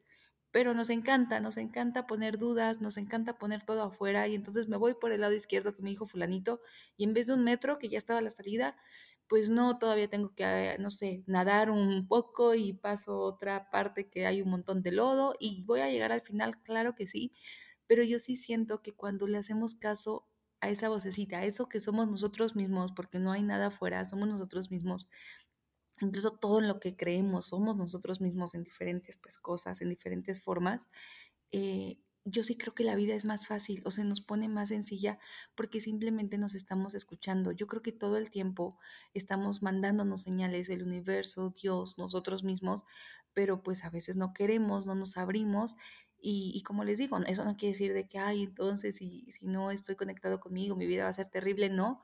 Pero 0.51 0.73
nos 0.73 0.89
encanta, 0.89 1.39
nos 1.41 1.57
encanta 1.57 2.07
poner 2.07 2.37
dudas, 2.37 2.79
nos 2.79 2.97
encanta 2.97 3.37
poner 3.37 3.63
todo 3.63 3.83
afuera 3.83 4.27
y 4.27 4.35
entonces 4.35 4.67
me 4.67 4.77
voy 4.77 4.93
por 4.93 5.11
el 5.11 5.21
lado 5.21 5.33
izquierdo 5.33 5.75
que 5.75 5.83
me 5.83 5.89
dijo 5.89 6.07
fulanito 6.07 6.61
y 6.97 7.03
en 7.03 7.13
vez 7.13 7.27
de 7.27 7.33
un 7.33 7.43
metro 7.43 7.77
que 7.77 7.89
ya 7.89 7.97
estaba 7.97 8.21
la 8.21 8.31
salida, 8.31 8.75
pues 9.29 9.49
no, 9.49 9.77
todavía 9.77 10.09
tengo 10.09 10.33
que, 10.35 10.75
no 10.79 10.91
sé, 10.91 11.23
nadar 11.27 11.69
un 11.69 12.07
poco 12.07 12.55
y 12.55 12.73
paso 12.73 13.19
otra 13.19 13.69
parte 13.69 14.09
que 14.09 14.25
hay 14.25 14.41
un 14.41 14.49
montón 14.49 14.81
de 14.81 14.91
lodo 14.91 15.35
y 15.39 15.63
voy 15.63 15.81
a 15.81 15.89
llegar 15.89 16.11
al 16.11 16.21
final, 16.21 16.61
claro 16.63 16.95
que 16.95 17.07
sí, 17.07 17.31
pero 17.87 18.03
yo 18.03 18.19
sí 18.19 18.35
siento 18.35 18.81
que 18.81 18.95
cuando 18.95 19.27
le 19.27 19.37
hacemos 19.37 19.75
caso 19.75 20.27
a 20.61 20.69
esa 20.71 20.89
vocecita, 20.89 21.37
a 21.39 21.45
eso 21.45 21.69
que 21.69 21.79
somos 21.79 22.09
nosotros 22.09 22.55
mismos, 22.55 22.91
porque 22.91 23.19
no 23.19 23.31
hay 23.31 23.43
nada 23.43 23.67
afuera, 23.67 24.05
somos 24.07 24.27
nosotros 24.27 24.71
mismos, 24.71 25.09
incluso 26.01 26.31
todo 26.37 26.59
en 26.59 26.67
lo 26.67 26.79
que 26.79 26.97
creemos, 26.97 27.47
somos 27.47 27.77
nosotros 27.77 28.21
mismos 28.21 28.55
en 28.55 28.63
diferentes 28.63 29.17
pues, 29.17 29.37
cosas, 29.37 29.81
en 29.81 29.89
diferentes 29.89 30.41
formas, 30.41 30.89
eh, 31.51 31.99
yo 32.25 32.43
sí 32.43 32.57
creo 32.57 32.73
que 32.75 32.83
la 32.83 32.95
vida 32.95 33.15
es 33.15 33.25
más 33.25 33.47
fácil 33.47 33.81
o 33.85 33.91
se 33.91 34.03
nos 34.03 34.21
pone 34.21 34.47
más 34.47 34.69
sencilla 34.69 35.19
porque 35.55 35.81
simplemente 35.81 36.37
nos 36.37 36.53
estamos 36.53 36.93
escuchando. 36.93 37.51
Yo 37.51 37.67
creo 37.67 37.81
que 37.81 37.91
todo 37.91 38.17
el 38.17 38.29
tiempo 38.29 38.77
estamos 39.13 39.61
mandándonos 39.61 40.21
señales 40.21 40.67
del 40.67 40.83
universo, 40.83 41.53
Dios, 41.61 41.97
nosotros 41.97 42.43
mismos, 42.43 42.83
pero 43.33 43.63
pues 43.63 43.83
a 43.83 43.89
veces 43.89 44.15
no 44.17 44.33
queremos, 44.33 44.85
no 44.85 44.95
nos 44.95 45.17
abrimos 45.17 45.75
y, 46.21 46.51
y, 46.53 46.63
como 46.63 46.83
les 46.83 46.97
digo, 46.97 47.17
eso 47.27 47.45
no 47.45 47.55
quiere 47.55 47.71
decir 47.71 47.93
de 47.93 48.05
que, 48.07 48.19
ay, 48.19 48.43
entonces 48.43 48.97
si, 48.97 49.31
si 49.31 49.45
no 49.47 49.71
estoy 49.71 49.95
conectado 49.95 50.41
conmigo, 50.41 50.75
mi 50.75 50.85
vida 50.85 51.05
va 51.05 51.09
a 51.09 51.13
ser 51.13 51.29
terrible, 51.29 51.69
no, 51.69 52.03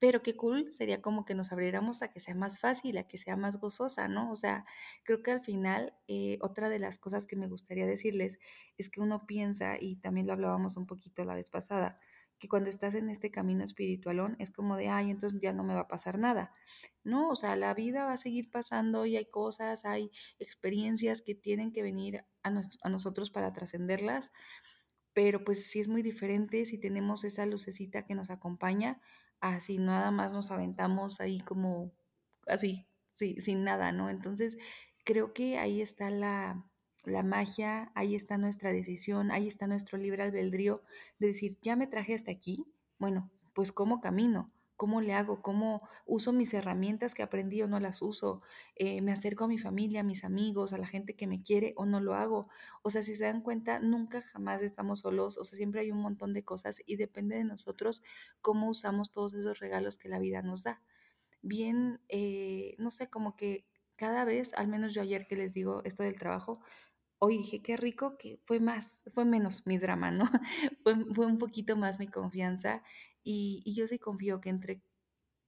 pero 0.00 0.22
qué 0.22 0.34
cool 0.34 0.72
sería 0.72 1.02
como 1.02 1.26
que 1.26 1.34
nos 1.34 1.52
abriéramos 1.52 2.02
a 2.02 2.08
que 2.08 2.20
sea 2.20 2.34
más 2.34 2.58
fácil, 2.58 2.96
a 2.96 3.04
que 3.06 3.18
sea 3.18 3.36
más 3.36 3.58
gozosa, 3.58 4.08
¿no? 4.08 4.30
O 4.30 4.34
sea, 4.34 4.64
creo 5.04 5.22
que 5.22 5.30
al 5.30 5.42
final, 5.42 5.94
eh, 6.08 6.38
otra 6.40 6.70
de 6.70 6.78
las 6.78 6.98
cosas 6.98 7.26
que 7.26 7.36
me 7.36 7.48
gustaría 7.48 7.86
decirles 7.86 8.38
es 8.78 8.88
que 8.88 9.02
uno 9.02 9.26
piensa, 9.26 9.76
y 9.78 9.96
también 9.96 10.26
lo 10.26 10.32
hablábamos 10.32 10.78
un 10.78 10.86
poquito 10.86 11.22
la 11.24 11.34
vez 11.34 11.50
pasada, 11.50 12.00
que 12.38 12.48
cuando 12.48 12.70
estás 12.70 12.94
en 12.94 13.10
este 13.10 13.30
camino 13.30 13.62
espiritualón 13.62 14.36
es 14.38 14.50
como 14.50 14.76
de, 14.78 14.88
ay, 14.88 15.10
entonces 15.10 15.38
ya 15.42 15.52
no 15.52 15.64
me 15.64 15.74
va 15.74 15.80
a 15.80 15.88
pasar 15.88 16.18
nada. 16.18 16.54
No, 17.04 17.28
o 17.28 17.36
sea, 17.36 17.54
la 17.54 17.74
vida 17.74 18.06
va 18.06 18.14
a 18.14 18.16
seguir 18.16 18.50
pasando 18.50 19.04
y 19.04 19.18
hay 19.18 19.26
cosas, 19.26 19.84
hay 19.84 20.10
experiencias 20.38 21.20
que 21.20 21.34
tienen 21.34 21.72
que 21.72 21.82
venir 21.82 22.24
a, 22.42 22.48
a 22.82 22.88
nosotros 22.88 23.30
para 23.30 23.52
trascenderlas, 23.52 24.32
pero 25.12 25.44
pues 25.44 25.66
sí 25.66 25.80
es 25.80 25.88
muy 25.88 26.00
diferente 26.00 26.64
si 26.64 26.78
tenemos 26.78 27.24
esa 27.24 27.44
lucecita 27.44 28.06
que 28.06 28.14
nos 28.14 28.30
acompaña 28.30 29.02
así 29.40 29.78
nada 29.78 30.10
más 30.10 30.32
nos 30.32 30.50
aventamos 30.50 31.20
ahí 31.20 31.40
como 31.40 31.92
así, 32.46 32.86
sí, 33.14 33.40
sin 33.40 33.64
nada, 33.64 33.92
¿no? 33.92 34.10
Entonces, 34.10 34.58
creo 35.04 35.32
que 35.32 35.58
ahí 35.58 35.80
está 35.80 36.10
la, 36.10 36.64
la 37.04 37.22
magia, 37.22 37.90
ahí 37.94 38.14
está 38.14 38.38
nuestra 38.38 38.72
decisión, 38.72 39.30
ahí 39.30 39.46
está 39.46 39.66
nuestro 39.66 39.98
libre 39.98 40.22
albedrío 40.22 40.82
de 41.18 41.28
decir, 41.28 41.58
ya 41.62 41.76
me 41.76 41.86
traje 41.86 42.14
hasta 42.14 42.30
aquí, 42.30 42.66
bueno, 42.98 43.30
pues 43.54 43.72
cómo 43.72 44.00
camino, 44.00 44.52
cómo 44.80 45.02
le 45.02 45.12
hago, 45.12 45.42
cómo 45.42 45.86
uso 46.06 46.32
mis 46.32 46.54
herramientas 46.54 47.14
que 47.14 47.22
aprendí 47.22 47.60
o 47.60 47.68
no 47.68 47.78
las 47.80 48.00
uso, 48.00 48.40
eh, 48.76 49.02
me 49.02 49.12
acerco 49.12 49.44
a 49.44 49.46
mi 49.46 49.58
familia, 49.58 50.00
a 50.00 50.04
mis 50.04 50.24
amigos, 50.24 50.72
a 50.72 50.78
la 50.78 50.86
gente 50.86 51.14
que 51.14 51.26
me 51.26 51.42
quiere 51.42 51.74
o 51.76 51.84
no 51.84 52.00
lo 52.00 52.14
hago. 52.14 52.48
O 52.80 52.88
sea, 52.88 53.02
si 53.02 53.14
se 53.14 53.24
dan 53.24 53.42
cuenta, 53.42 53.78
nunca 53.80 54.22
jamás 54.22 54.62
estamos 54.62 55.00
solos, 55.00 55.36
o 55.36 55.44
sea, 55.44 55.58
siempre 55.58 55.82
hay 55.82 55.90
un 55.90 56.00
montón 56.00 56.32
de 56.32 56.44
cosas 56.44 56.80
y 56.86 56.96
depende 56.96 57.36
de 57.36 57.44
nosotros 57.44 58.02
cómo 58.40 58.70
usamos 58.70 59.12
todos 59.12 59.34
esos 59.34 59.58
regalos 59.58 59.98
que 59.98 60.08
la 60.08 60.18
vida 60.18 60.40
nos 60.40 60.62
da. 60.62 60.80
Bien, 61.42 62.00
eh, 62.08 62.74
no 62.78 62.90
sé, 62.90 63.10
como 63.10 63.36
que 63.36 63.66
cada 63.96 64.24
vez, 64.24 64.54
al 64.54 64.68
menos 64.68 64.94
yo 64.94 65.02
ayer 65.02 65.26
que 65.26 65.36
les 65.36 65.52
digo 65.52 65.82
esto 65.84 66.04
del 66.04 66.18
trabajo, 66.18 66.58
hoy 67.18 67.36
dije, 67.36 67.60
qué 67.60 67.76
rico 67.76 68.16
que 68.16 68.40
fue 68.46 68.60
más, 68.60 69.04
fue 69.12 69.26
menos 69.26 69.66
mi 69.66 69.76
drama, 69.76 70.10
¿no? 70.10 70.24
fue, 70.82 70.96
fue 71.14 71.26
un 71.26 71.36
poquito 71.36 71.76
más 71.76 71.98
mi 71.98 72.08
confianza 72.08 72.82
y, 73.22 73.62
y 73.64 73.74
yo 73.74 73.86
sí 73.86 73.98
confío 73.98 74.40
que 74.40 74.50
entre, 74.50 74.82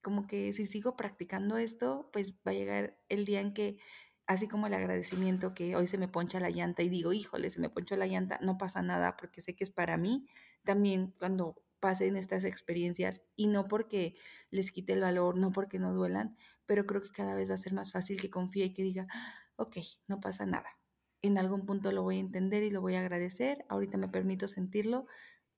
como 0.02 0.26
que 0.26 0.52
si 0.52 0.66
sigo 0.66 0.96
practicando 0.96 1.56
esto, 1.58 2.10
pues 2.12 2.32
va 2.46 2.50
a 2.52 2.54
llegar 2.54 2.98
el 3.08 3.24
día 3.24 3.40
en 3.40 3.54
que, 3.54 3.78
así 4.26 4.48
como 4.48 4.66
el 4.66 4.74
agradecimiento 4.74 5.54
que 5.54 5.76
hoy 5.76 5.86
se 5.86 5.98
me 5.98 6.08
poncha 6.08 6.40
la 6.40 6.50
llanta 6.50 6.82
y 6.82 6.88
digo, 6.88 7.12
híjole, 7.12 7.50
se 7.50 7.60
me 7.60 7.70
ponchó 7.70 7.96
la 7.96 8.06
llanta, 8.06 8.38
no 8.42 8.58
pasa 8.58 8.82
nada 8.82 9.16
porque 9.16 9.40
sé 9.40 9.54
que 9.54 9.64
es 9.64 9.70
para 9.70 9.96
mí, 9.96 10.26
también 10.64 11.12
cuando 11.18 11.62
pasen 11.80 12.16
estas 12.16 12.44
experiencias 12.44 13.22
y 13.34 13.48
no 13.48 13.66
porque 13.66 14.14
les 14.50 14.70
quite 14.70 14.92
el 14.92 15.00
valor, 15.00 15.36
no 15.36 15.50
porque 15.50 15.78
no 15.80 15.92
duelan, 15.92 16.36
pero 16.66 16.86
creo 16.86 17.02
que 17.02 17.10
cada 17.10 17.34
vez 17.34 17.50
va 17.50 17.54
a 17.54 17.58
ser 17.58 17.72
más 17.72 17.90
fácil 17.90 18.20
que 18.20 18.30
confíe 18.30 18.66
y 18.66 18.72
que 18.72 18.82
diga, 18.84 19.06
ok, 19.56 19.78
no 20.06 20.20
pasa 20.20 20.46
nada. 20.46 20.68
En 21.22 21.38
algún 21.38 21.66
punto 21.66 21.92
lo 21.92 22.02
voy 22.02 22.16
a 22.18 22.20
entender 22.20 22.62
y 22.62 22.70
lo 22.70 22.80
voy 22.80 22.94
a 22.94 23.00
agradecer, 23.00 23.64
ahorita 23.68 23.96
me 23.96 24.08
permito 24.08 24.48
sentirlo, 24.48 25.06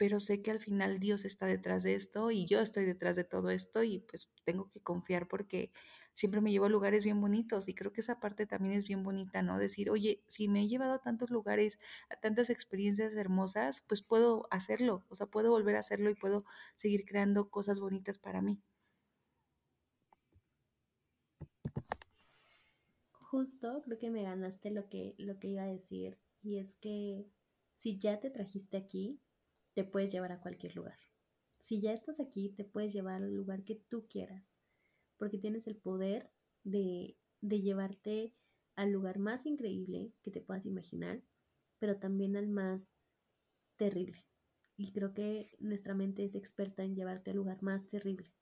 pero 0.04 0.20
sé 0.20 0.42
que 0.42 0.50
al 0.50 0.60
final 0.60 1.00
Dios 1.00 1.24
está 1.24 1.46
detrás 1.46 1.82
de 1.82 1.94
esto 1.94 2.30
y 2.30 2.44
yo 2.44 2.60
estoy 2.60 2.84
detrás 2.84 3.16
de 3.16 3.24
todo 3.24 3.48
esto 3.48 3.82
y 3.82 4.00
pues 4.00 4.28
tengo 4.44 4.68
que 4.68 4.78
confiar 4.82 5.26
porque 5.26 5.72
siempre 6.12 6.42
me 6.42 6.52
llevo 6.52 6.66
a 6.66 6.68
lugares 6.68 7.04
bien 7.04 7.22
bonitos 7.22 7.68
y 7.68 7.74
creo 7.74 7.90
que 7.90 8.02
esa 8.02 8.20
parte 8.20 8.44
también 8.44 8.74
es 8.74 8.86
bien 8.86 9.02
bonita, 9.02 9.40
¿no? 9.40 9.58
Decir, 9.58 9.88
oye, 9.88 10.22
si 10.26 10.46
me 10.46 10.60
he 10.60 10.68
llevado 10.68 10.92
a 10.92 10.98
tantos 11.00 11.30
lugares, 11.30 11.78
a 12.10 12.16
tantas 12.16 12.50
experiencias 12.50 13.14
hermosas, 13.14 13.82
pues 13.88 14.02
puedo 14.02 14.46
hacerlo, 14.50 15.06
o 15.08 15.14
sea, 15.14 15.26
puedo 15.26 15.48
volver 15.52 15.76
a 15.76 15.78
hacerlo 15.78 16.10
y 16.10 16.14
puedo 16.14 16.44
seguir 16.76 17.06
creando 17.06 17.48
cosas 17.48 17.80
bonitas 17.80 18.18
para 18.18 18.42
mí. 18.42 18.60
Justo, 23.30 23.80
creo 23.86 23.98
que 23.98 24.10
me 24.10 24.22
ganaste 24.22 24.70
lo 24.70 24.86
que, 24.90 25.14
lo 25.16 25.38
que 25.38 25.48
iba 25.48 25.62
a 25.62 25.66
decir 25.66 26.18
y 26.42 26.58
es 26.58 26.74
que 26.74 27.24
si 27.74 27.98
ya 27.98 28.20
te 28.20 28.28
trajiste 28.28 28.76
aquí, 28.76 29.18
te 29.74 29.84
puedes 29.84 30.12
llevar 30.12 30.32
a 30.32 30.40
cualquier 30.40 30.74
lugar. 30.76 30.98
Si 31.58 31.80
ya 31.80 31.92
estás 31.92 32.20
aquí, 32.20 32.50
te 32.50 32.64
puedes 32.64 32.92
llevar 32.92 33.22
al 33.22 33.34
lugar 33.34 33.64
que 33.64 33.76
tú 33.88 34.06
quieras, 34.08 34.58
porque 35.16 35.38
tienes 35.38 35.66
el 35.66 35.76
poder 35.76 36.30
de, 36.62 37.16
de 37.40 37.60
llevarte 37.60 38.34
al 38.76 38.90
lugar 38.90 39.18
más 39.18 39.46
increíble 39.46 40.12
que 40.22 40.30
te 40.30 40.40
puedas 40.40 40.66
imaginar, 40.66 41.22
pero 41.78 41.98
también 41.98 42.36
al 42.36 42.48
más 42.48 42.94
terrible. 43.76 44.24
Y 44.76 44.92
creo 44.92 45.14
que 45.14 45.56
nuestra 45.60 45.94
mente 45.94 46.24
es 46.24 46.34
experta 46.34 46.82
en 46.82 46.96
llevarte 46.96 47.30
al 47.30 47.36
lugar 47.36 47.62
más 47.62 47.86
terrible. 47.86 48.32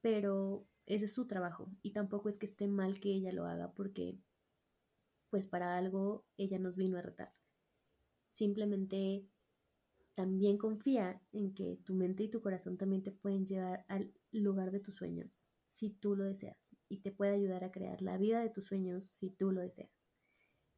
Pero 0.00 0.66
ese 0.84 1.06
es 1.06 1.12
su 1.12 1.26
trabajo 1.26 1.68
y 1.82 1.92
tampoco 1.92 2.28
es 2.28 2.38
que 2.38 2.46
esté 2.46 2.68
mal 2.68 3.00
que 3.00 3.10
ella 3.10 3.32
lo 3.32 3.46
haga 3.46 3.72
porque 3.72 4.18
pues 5.30 5.46
para 5.46 5.76
algo 5.76 6.24
ella 6.36 6.58
nos 6.58 6.76
vino 6.76 6.98
a 6.98 7.02
retar. 7.02 7.34
Simplemente 8.30 9.26
también 10.16 10.56
confía 10.56 11.20
en 11.32 11.52
que 11.52 11.76
tu 11.84 11.94
mente 11.94 12.24
y 12.24 12.28
tu 12.28 12.40
corazón 12.40 12.78
también 12.78 13.02
te 13.02 13.12
pueden 13.12 13.44
llevar 13.44 13.84
al 13.86 14.12
lugar 14.32 14.70
de 14.70 14.80
tus 14.80 14.96
sueños 14.96 15.48
si 15.66 15.90
tú 15.90 16.16
lo 16.16 16.24
deseas 16.24 16.74
y 16.88 17.00
te 17.02 17.12
puede 17.12 17.34
ayudar 17.34 17.64
a 17.64 17.70
crear 17.70 18.00
la 18.00 18.16
vida 18.16 18.40
de 18.40 18.48
tus 18.48 18.66
sueños 18.66 19.04
si 19.04 19.28
tú 19.28 19.52
lo 19.52 19.60
deseas. 19.60 20.10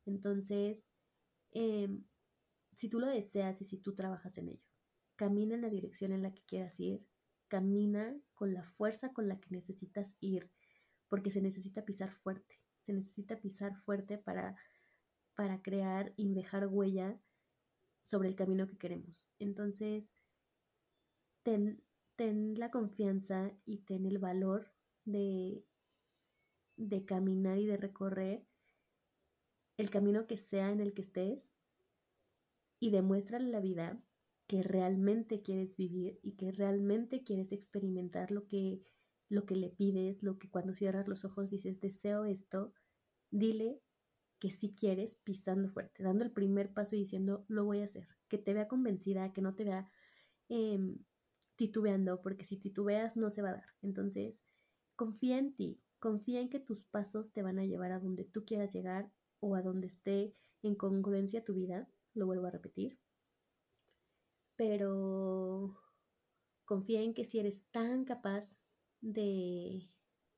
Entonces, 0.06 0.88
eh, 1.52 1.88
si 2.74 2.88
tú 2.88 2.98
lo 2.98 3.06
deseas 3.06 3.60
y 3.60 3.64
si 3.64 3.78
tú 3.78 3.94
trabajas 3.94 4.36
en 4.38 4.48
ello, 4.48 4.66
camina 5.14 5.54
en 5.54 5.62
la 5.62 5.70
dirección 5.70 6.10
en 6.12 6.22
la 6.22 6.32
que 6.32 6.42
quieras 6.42 6.80
ir, 6.80 7.06
camina 7.46 8.16
con 8.34 8.52
la 8.52 8.64
fuerza 8.64 9.12
con 9.12 9.28
la 9.28 9.38
que 9.38 9.50
necesitas 9.50 10.16
ir, 10.18 10.50
porque 11.08 11.30
se 11.30 11.40
necesita 11.40 11.84
pisar 11.84 12.10
fuerte, 12.10 12.60
se 12.80 12.92
necesita 12.92 13.40
pisar 13.40 13.76
fuerte 13.76 14.18
para, 14.18 14.56
para 15.36 15.62
crear 15.62 16.12
y 16.16 16.34
dejar 16.34 16.66
huella 16.66 17.20
sobre 18.08 18.28
el 18.28 18.34
camino 18.34 18.66
que 18.66 18.78
queremos. 18.78 19.28
Entonces, 19.38 20.14
ten, 21.42 21.82
ten 22.16 22.58
la 22.58 22.70
confianza 22.70 23.52
y 23.64 23.78
ten 23.78 24.06
el 24.06 24.18
valor 24.18 24.72
de, 25.04 25.64
de 26.76 27.04
caminar 27.04 27.58
y 27.58 27.66
de 27.66 27.76
recorrer 27.76 28.46
el 29.76 29.90
camino 29.90 30.26
que 30.26 30.38
sea 30.38 30.72
en 30.72 30.80
el 30.80 30.94
que 30.94 31.02
estés 31.02 31.52
y 32.80 32.90
demuéstrale 32.90 33.48
la 33.50 33.60
vida 33.60 34.02
que 34.46 34.62
realmente 34.62 35.42
quieres 35.42 35.76
vivir 35.76 36.18
y 36.22 36.32
que 36.36 36.50
realmente 36.50 37.22
quieres 37.22 37.52
experimentar 37.52 38.30
lo 38.30 38.46
que, 38.48 38.80
lo 39.28 39.44
que 39.44 39.56
le 39.56 39.68
pides, 39.68 40.22
lo 40.22 40.38
que 40.38 40.50
cuando 40.50 40.74
cierras 40.74 41.06
los 41.06 41.24
ojos 41.24 41.50
dices 41.50 41.80
deseo 41.80 42.24
esto, 42.24 42.72
dile 43.30 43.82
que 44.38 44.50
si 44.50 44.70
quieres 44.70 45.16
pisando 45.16 45.68
fuerte, 45.68 46.02
dando 46.02 46.24
el 46.24 46.30
primer 46.30 46.72
paso 46.72 46.94
y 46.96 47.00
diciendo 47.00 47.44
lo 47.48 47.64
voy 47.64 47.80
a 47.80 47.84
hacer, 47.84 48.08
que 48.28 48.38
te 48.38 48.54
vea 48.54 48.68
convencida, 48.68 49.32
que 49.32 49.42
no 49.42 49.54
te 49.54 49.64
vea 49.64 49.90
eh, 50.48 50.78
titubeando, 51.56 52.22
porque 52.22 52.44
si 52.44 52.56
titubeas 52.56 53.16
no 53.16 53.30
se 53.30 53.42
va 53.42 53.50
a 53.50 53.54
dar. 53.54 53.74
Entonces, 53.82 54.40
confía 54.96 55.38
en 55.38 55.54
ti, 55.54 55.82
confía 55.98 56.40
en 56.40 56.48
que 56.48 56.60
tus 56.60 56.84
pasos 56.84 57.32
te 57.32 57.42
van 57.42 57.58
a 57.58 57.66
llevar 57.66 57.92
a 57.92 58.00
donde 58.00 58.24
tú 58.24 58.44
quieras 58.44 58.72
llegar 58.72 59.10
o 59.40 59.56
a 59.56 59.62
donde 59.62 59.88
esté 59.88 60.34
en 60.62 60.74
congruencia 60.74 61.44
tu 61.44 61.54
vida, 61.54 61.88
lo 62.14 62.26
vuelvo 62.26 62.46
a 62.46 62.50
repetir. 62.50 62.98
Pero 64.56 65.76
confía 66.64 67.02
en 67.02 67.14
que 67.14 67.24
si 67.24 67.38
eres 67.38 67.64
tan 67.70 68.04
capaz 68.04 68.56
de, 69.00 69.88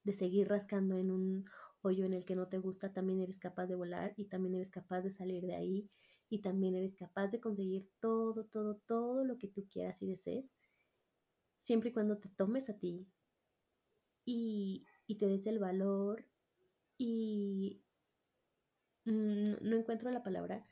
de 0.05 0.13
seguir 0.13 0.49
rascando 0.49 0.97
en 0.97 1.11
un 1.11 1.45
hoyo 1.83 2.05
en 2.05 2.15
el 2.15 2.25
que 2.25 2.37
no 2.37 2.49
te 2.49 2.59
gusta, 2.59 2.93
también 2.93 3.21
eres 3.21 3.39
capaz 3.39 3.67
de 3.67 3.75
volar 3.75 4.15
y 4.17 4.27
también 4.27 4.55
eres 4.57 4.71
capaz 4.71 5.03
de 5.03 5.13
salir 5.13 5.43
de 5.47 5.55
ahí 5.57 5.91
y 6.29 6.41
también 6.41 6.75
eres 6.77 6.97
capaz 6.97 7.29
de 7.29 7.41
conseguir 7.41 7.89
todo, 8.01 8.45
todo, 8.45 8.77
todo 8.87 9.25
lo 9.25 9.39
que 9.39 9.49
tú 9.49 9.67
quieras 9.71 10.01
y 10.03 10.07
desees, 10.07 10.53
siempre 11.57 11.91
y 11.91 11.93
cuando 11.93 12.19
te 12.19 12.29
tomes 12.29 12.69
a 12.69 12.77
ti 12.77 13.07
y, 14.25 14.87
y 15.07 15.17
te 15.17 15.27
des 15.27 15.47
el 15.47 15.59
valor 15.59 16.25
y 16.99 17.83
mm, 19.05 19.55
no 19.63 19.77
encuentro 19.77 20.11
la 20.11 20.23
palabra, 20.23 20.65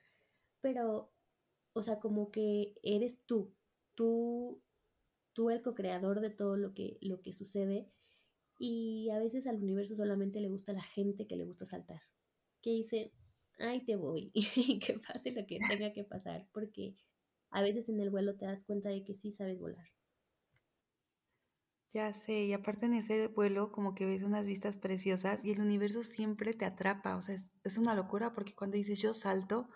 pero, 0.60 1.12
o 1.74 1.82
sea, 1.82 2.00
como 2.00 2.30
que 2.30 2.74
eres 2.82 3.24
tú, 3.26 3.54
tú, 3.94 4.62
tú 5.34 5.50
el 5.50 5.62
co-creador 5.62 6.20
de 6.20 6.30
todo 6.30 6.56
lo 6.56 6.74
que, 6.74 6.98
lo 7.02 7.22
que 7.22 7.32
sucede 7.32 7.90
y 8.58 9.10
a 9.10 9.18
veces 9.18 9.46
al 9.46 9.62
universo 9.62 9.94
solamente 9.94 10.40
le 10.40 10.48
gusta 10.48 10.72
la 10.72 10.82
gente 10.82 11.26
que 11.26 11.36
le 11.36 11.44
gusta 11.44 11.64
saltar. 11.64 12.02
Que 12.60 12.70
dice, 12.70 13.12
ahí 13.58 13.84
te 13.84 13.96
voy, 13.96 14.30
y 14.34 14.78
que 14.78 14.98
pase 14.98 15.30
lo 15.32 15.46
que 15.46 15.58
tenga 15.68 15.92
que 15.92 16.04
pasar, 16.04 16.48
porque 16.52 16.96
a 17.50 17.62
veces 17.62 17.88
en 17.88 18.00
el 18.00 18.10
vuelo 18.10 18.36
te 18.36 18.46
das 18.46 18.64
cuenta 18.64 18.88
de 18.88 19.04
que 19.04 19.14
sí 19.14 19.32
sabes 19.32 19.58
volar. 19.58 19.86
Ya 21.94 22.12
sé, 22.12 22.44
y 22.44 22.52
aparte 22.52 22.84
en 22.84 22.94
ese 22.94 23.28
vuelo 23.28 23.72
como 23.72 23.94
que 23.94 24.04
ves 24.04 24.22
unas 24.22 24.46
vistas 24.46 24.76
preciosas 24.76 25.42
y 25.42 25.52
el 25.52 25.60
universo 25.60 26.02
siempre 26.02 26.52
te 26.52 26.66
atrapa, 26.66 27.16
o 27.16 27.22
sea, 27.22 27.36
es 27.64 27.78
una 27.78 27.94
locura 27.94 28.34
porque 28.34 28.54
cuando 28.54 28.76
dices 28.76 29.00
yo 29.00 29.14
salto 29.14 29.70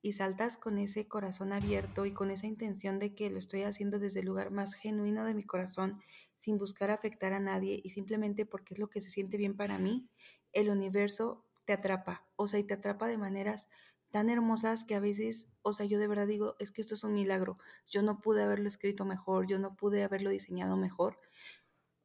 y 0.00 0.12
saltas 0.12 0.56
con 0.56 0.78
ese 0.78 1.08
corazón 1.08 1.52
abierto 1.52 2.06
y 2.06 2.12
con 2.14 2.30
esa 2.30 2.46
intención 2.46 2.98
de 2.98 3.14
que 3.14 3.28
lo 3.30 3.38
estoy 3.38 3.62
haciendo 3.62 3.98
desde 3.98 4.20
el 4.20 4.26
lugar 4.26 4.50
más 4.50 4.74
genuino 4.74 5.24
de 5.26 5.34
mi 5.34 5.44
corazón, 5.44 6.00
sin 6.38 6.58
buscar 6.58 6.90
afectar 6.90 7.32
a 7.32 7.40
nadie 7.40 7.80
y 7.82 7.90
simplemente 7.90 8.46
porque 8.46 8.74
es 8.74 8.80
lo 8.80 8.88
que 8.88 9.00
se 9.00 9.10
siente 9.10 9.36
bien 9.36 9.56
para 9.56 9.78
mí, 9.78 10.08
el 10.52 10.70
universo 10.70 11.44
te 11.64 11.72
atrapa, 11.72 12.26
o 12.36 12.46
sea, 12.46 12.60
y 12.60 12.64
te 12.64 12.74
atrapa 12.74 13.06
de 13.08 13.18
maneras 13.18 13.68
tan 14.10 14.30
hermosas 14.30 14.84
que 14.84 14.94
a 14.94 15.00
veces, 15.00 15.48
o 15.62 15.72
sea, 15.72 15.86
yo 15.86 15.98
de 15.98 16.08
verdad 16.08 16.26
digo, 16.26 16.56
es 16.58 16.70
que 16.70 16.80
esto 16.80 16.94
es 16.94 17.04
un 17.04 17.12
milagro, 17.12 17.56
yo 17.86 18.02
no 18.02 18.20
pude 18.20 18.42
haberlo 18.42 18.68
escrito 18.68 19.04
mejor, 19.04 19.46
yo 19.46 19.58
no 19.58 19.76
pude 19.76 20.02
haberlo 20.02 20.30
diseñado 20.30 20.76
mejor. 20.76 21.18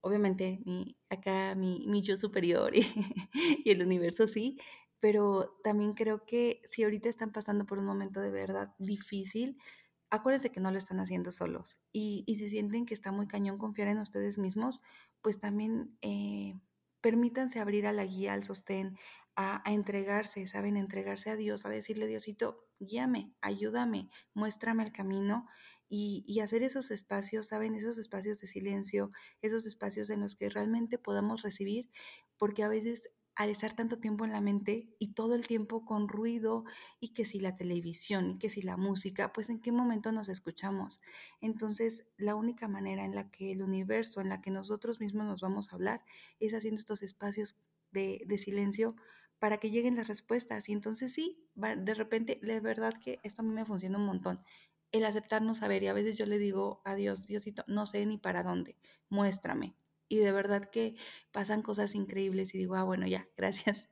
Obviamente, 0.02 0.60
mi, 0.66 0.98
acá 1.10 1.56
mi, 1.56 1.86
mi 1.88 2.02
yo 2.02 2.18
superior 2.18 2.76
y, 2.76 2.82
y 3.64 3.72
el 3.72 3.82
universo 3.82 4.28
sí, 4.28 4.58
pero 5.00 5.58
también 5.64 5.94
creo 5.94 6.26
que 6.26 6.62
si 6.70 6.84
ahorita 6.84 7.10
están 7.10 7.32
pasando 7.32 7.66
por 7.66 7.80
un 7.80 7.86
momento 7.86 8.20
de 8.20 8.32
verdad 8.32 8.74
difícil, 8.80 9.58
acuérdense 10.14 10.52
que 10.52 10.60
no 10.60 10.70
lo 10.70 10.78
están 10.78 11.00
haciendo 11.00 11.32
solos. 11.32 11.80
Y, 11.92 12.24
y 12.28 12.36
si 12.36 12.48
sienten 12.48 12.86
que 12.86 12.94
está 12.94 13.12
muy 13.12 13.28
cañón 13.28 13.58
confiar 13.58 13.88
en 13.88 13.98
ustedes 13.98 14.38
mismos, 14.38 14.80
pues 15.24 15.40
también 15.40 15.98
eh, 16.02 16.54
permítanse 17.02 17.60
abrir 17.60 17.88
a 17.88 17.94
la 17.94 18.06
guía, 18.06 18.34
al 18.34 18.44
sostén, 18.44 18.96
a, 19.36 19.68
a, 19.68 19.74
entregarse, 19.74 20.46
¿saben? 20.46 20.78
Entregarse 20.78 21.32
a 21.32 21.36
Dios, 21.36 21.66
a 21.66 21.70
decirle, 21.70 22.06
Diosito, 22.06 22.64
guíame, 22.80 23.34
ayúdame, 23.42 24.12
muéstrame 24.36 24.84
el 24.84 24.92
camino 24.92 25.48
y, 25.90 26.24
y, 26.28 26.42
hacer 26.42 26.62
esos 26.62 26.92
espacios, 26.92 27.48
¿saben? 27.48 27.74
Esos 27.74 27.98
espacios 27.98 28.40
de 28.40 28.46
silencio, 28.46 29.10
esos 29.42 29.66
espacios 29.66 30.12
en 30.12 30.22
los 30.22 30.36
que 30.36 30.48
realmente 30.48 31.00
podamos 31.00 31.42
recibir, 31.42 31.90
porque 32.38 32.62
a 32.62 32.68
veces 32.68 33.10
al 33.36 33.50
estar 33.50 33.74
tanto 33.74 33.98
tiempo 33.98 34.26
en 34.26 34.32
la 34.32 34.42
mente 34.42 34.90
y 35.00 35.14
todo 35.14 35.34
el 35.34 35.48
tiempo 35.48 35.86
con 35.86 36.08
ruido 36.08 36.66
y 37.00 37.10
que 37.10 37.26
si 37.26 37.40
la 37.40 37.56
televisión 37.56 38.32
y 38.32 38.38
que 38.38 38.50
si 38.50 38.62
la 38.62 38.78
música, 38.78 39.34
pues 39.34 39.50
en 39.50 39.60
qué 39.60 39.72
momento 39.72 40.12
nos 40.12 40.30
escuchamos. 40.30 41.02
Entonces, 41.42 42.06
la 42.18 42.36
única 42.36 42.68
manera 42.68 43.06
en 43.06 43.16
la 43.16 43.32
que 43.32 43.52
el 43.52 43.64
universo, 43.64 44.22
en 44.22 44.30
la 44.30 44.42
que 44.42 44.52
nosotros 44.52 45.00
mismos 45.00 45.26
nos 45.26 45.42
vamos 45.42 45.72
a 45.72 45.76
hablar, 45.76 46.04
es 46.40 46.54
haciendo 46.54 46.80
estos 46.80 47.02
espacios 47.02 47.60
de, 47.92 48.26
silencio 48.38 48.96
para 49.40 49.58
que 49.58 49.72
lleguen 49.72 49.96
las 49.96 50.08
respuestas. 50.08 50.70
Y 50.70 50.74
entonces 50.74 51.14
sí, 51.14 51.48
de 51.56 51.94
repente, 51.96 52.40
de 52.42 52.60
verdad 52.60 52.94
que 53.04 53.20
esto 53.24 53.42
a 53.42 53.46
mí 53.46 53.52
me 53.52 53.66
funciona 53.66 53.98
un 53.98 54.06
montón. 54.06 54.44
El 54.92 55.06
aceptarnos 55.06 55.58
saber, 55.58 55.82
y 55.82 55.88
a 55.88 55.94
veces 55.94 56.18
yo 56.18 56.28
le 56.28 56.38
digo 56.38 56.82
a 56.86 56.94
Dios, 56.94 57.26
Diosito, 57.26 57.64
no 57.68 57.88
sé 57.88 58.06
ni 58.06 58.20
para 58.20 58.44
dónde, 58.44 58.78
muéstrame, 59.10 59.76
y 60.08 60.18
de 60.18 60.32
verdad 60.32 60.70
que 60.70 60.96
pasan 61.32 61.62
cosas 61.62 61.96
increíbles 61.96 62.54
y 62.54 62.60
digo, 62.60 62.76
ah, 62.76 62.84
bueno, 62.84 63.08
ya, 63.08 63.28
gracias, 63.38 63.90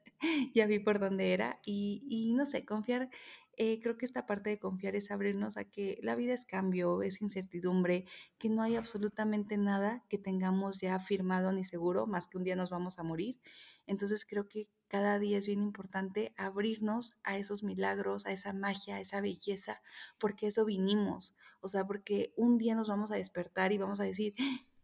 ya 0.54 0.66
vi 0.68 0.80
por 0.80 1.00
dónde 1.00 1.34
era 1.34 1.60
y, 1.66 2.04
y 2.10 2.34
no 2.34 2.46
sé, 2.46 2.66
confiar, 2.66 3.10
eh, 3.58 3.80
creo 3.82 3.98
que 3.98 4.06
esta 4.06 4.26
parte 4.26 4.50
de 4.50 4.60
confiar 4.60 4.96
es 4.96 5.12
abrirnos 5.12 5.58
a 5.58 5.66
que 5.66 6.00
la 6.02 6.16
vida 6.16 6.34
es 6.34 6.46
cambio, 6.46 7.04
es 7.04 7.22
incertidumbre, 7.22 8.06
que 8.38 8.50
no 8.50 8.64
hay 8.64 8.76
absolutamente 8.76 9.58
nada 9.58 10.04
que 10.10 10.18
tengamos 10.18 10.80
ya 10.80 10.98
firmado 11.00 11.52
ni 11.52 11.64
seguro, 11.64 12.08
más 12.08 12.28
que 12.28 12.38
un 12.38 12.44
día 12.44 12.56
nos 12.56 12.70
vamos 12.70 12.98
a 12.98 13.04
morir. 13.04 13.40
Entonces 13.88 14.26
creo 14.26 14.48
que 14.48 14.70
cada 14.88 15.20
día 15.20 15.38
es 15.38 15.48
bien 15.48 15.62
importante 15.62 16.34
abrirnos 16.38 17.14
a 17.24 17.38
esos 17.38 17.62
milagros, 17.62 18.26
a 18.26 18.32
esa 18.32 18.54
magia, 18.54 18.96
a 18.96 19.00
esa 19.00 19.22
belleza, 19.22 19.82
porque 20.18 20.48
eso 20.48 20.66
vinimos. 20.66 21.38
O 21.60 21.68
sea, 21.68 21.86
porque 21.86 22.34
un 22.38 22.58
día 22.58 22.74
nos 22.74 22.90
vamos 22.90 23.12
a 23.12 23.16
despertar 23.16 23.74
y 23.74 23.78
vamos 23.78 24.00
a 24.00 24.06
decir, 24.06 24.34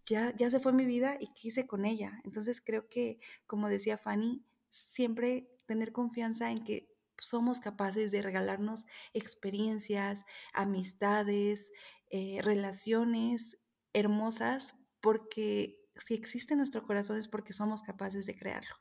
ya, 0.08 0.34
ya 0.36 0.49
se 0.49 0.60
fue 0.60 0.74
mi 0.74 0.86
vida 0.86 1.18
y 1.20 1.28
qué 1.34 1.49
hice 1.49 1.68
con 1.68 1.86
ella. 1.86 2.20
Entonces 2.24 2.62
creo 2.62 2.88
que, 2.89 3.20
como 3.45 3.70
decía 3.70 3.97
Fanny, 3.97 4.43
siempre 4.70 5.49
tener 5.66 5.91
confianza 5.91 6.49
en 6.49 6.64
que 6.64 6.89
somos 7.20 7.60
capaces 7.60 8.12
de 8.12 8.22
regalarnos 8.22 8.86
experiencias, 9.14 10.24
amistades, 10.53 11.72
eh, 12.10 12.39
relaciones 12.41 13.60
hermosas, 13.93 14.76
porque 15.01 15.80
si 15.95 16.14
existe 16.14 16.53
en 16.53 16.60
nuestro 16.60 16.84
corazón 16.84 17.18
es 17.18 17.28
porque 17.28 17.53
somos 17.53 17.82
capaces 17.82 18.26
de 18.26 18.36
crearlo. 18.36 18.76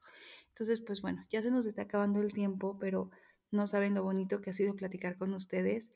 Entonces, 0.48 0.80
pues 0.80 1.02
bueno, 1.02 1.24
ya 1.28 1.42
se 1.42 1.50
nos 1.50 1.66
está 1.66 1.82
acabando 1.82 2.20
el 2.20 2.32
tiempo, 2.32 2.78
pero 2.78 3.10
no 3.50 3.66
saben 3.66 3.94
lo 3.94 4.02
bonito 4.02 4.40
que 4.40 4.50
ha 4.50 4.54
sido 4.54 4.76
platicar 4.76 5.16
con 5.16 5.32
ustedes 5.34 5.88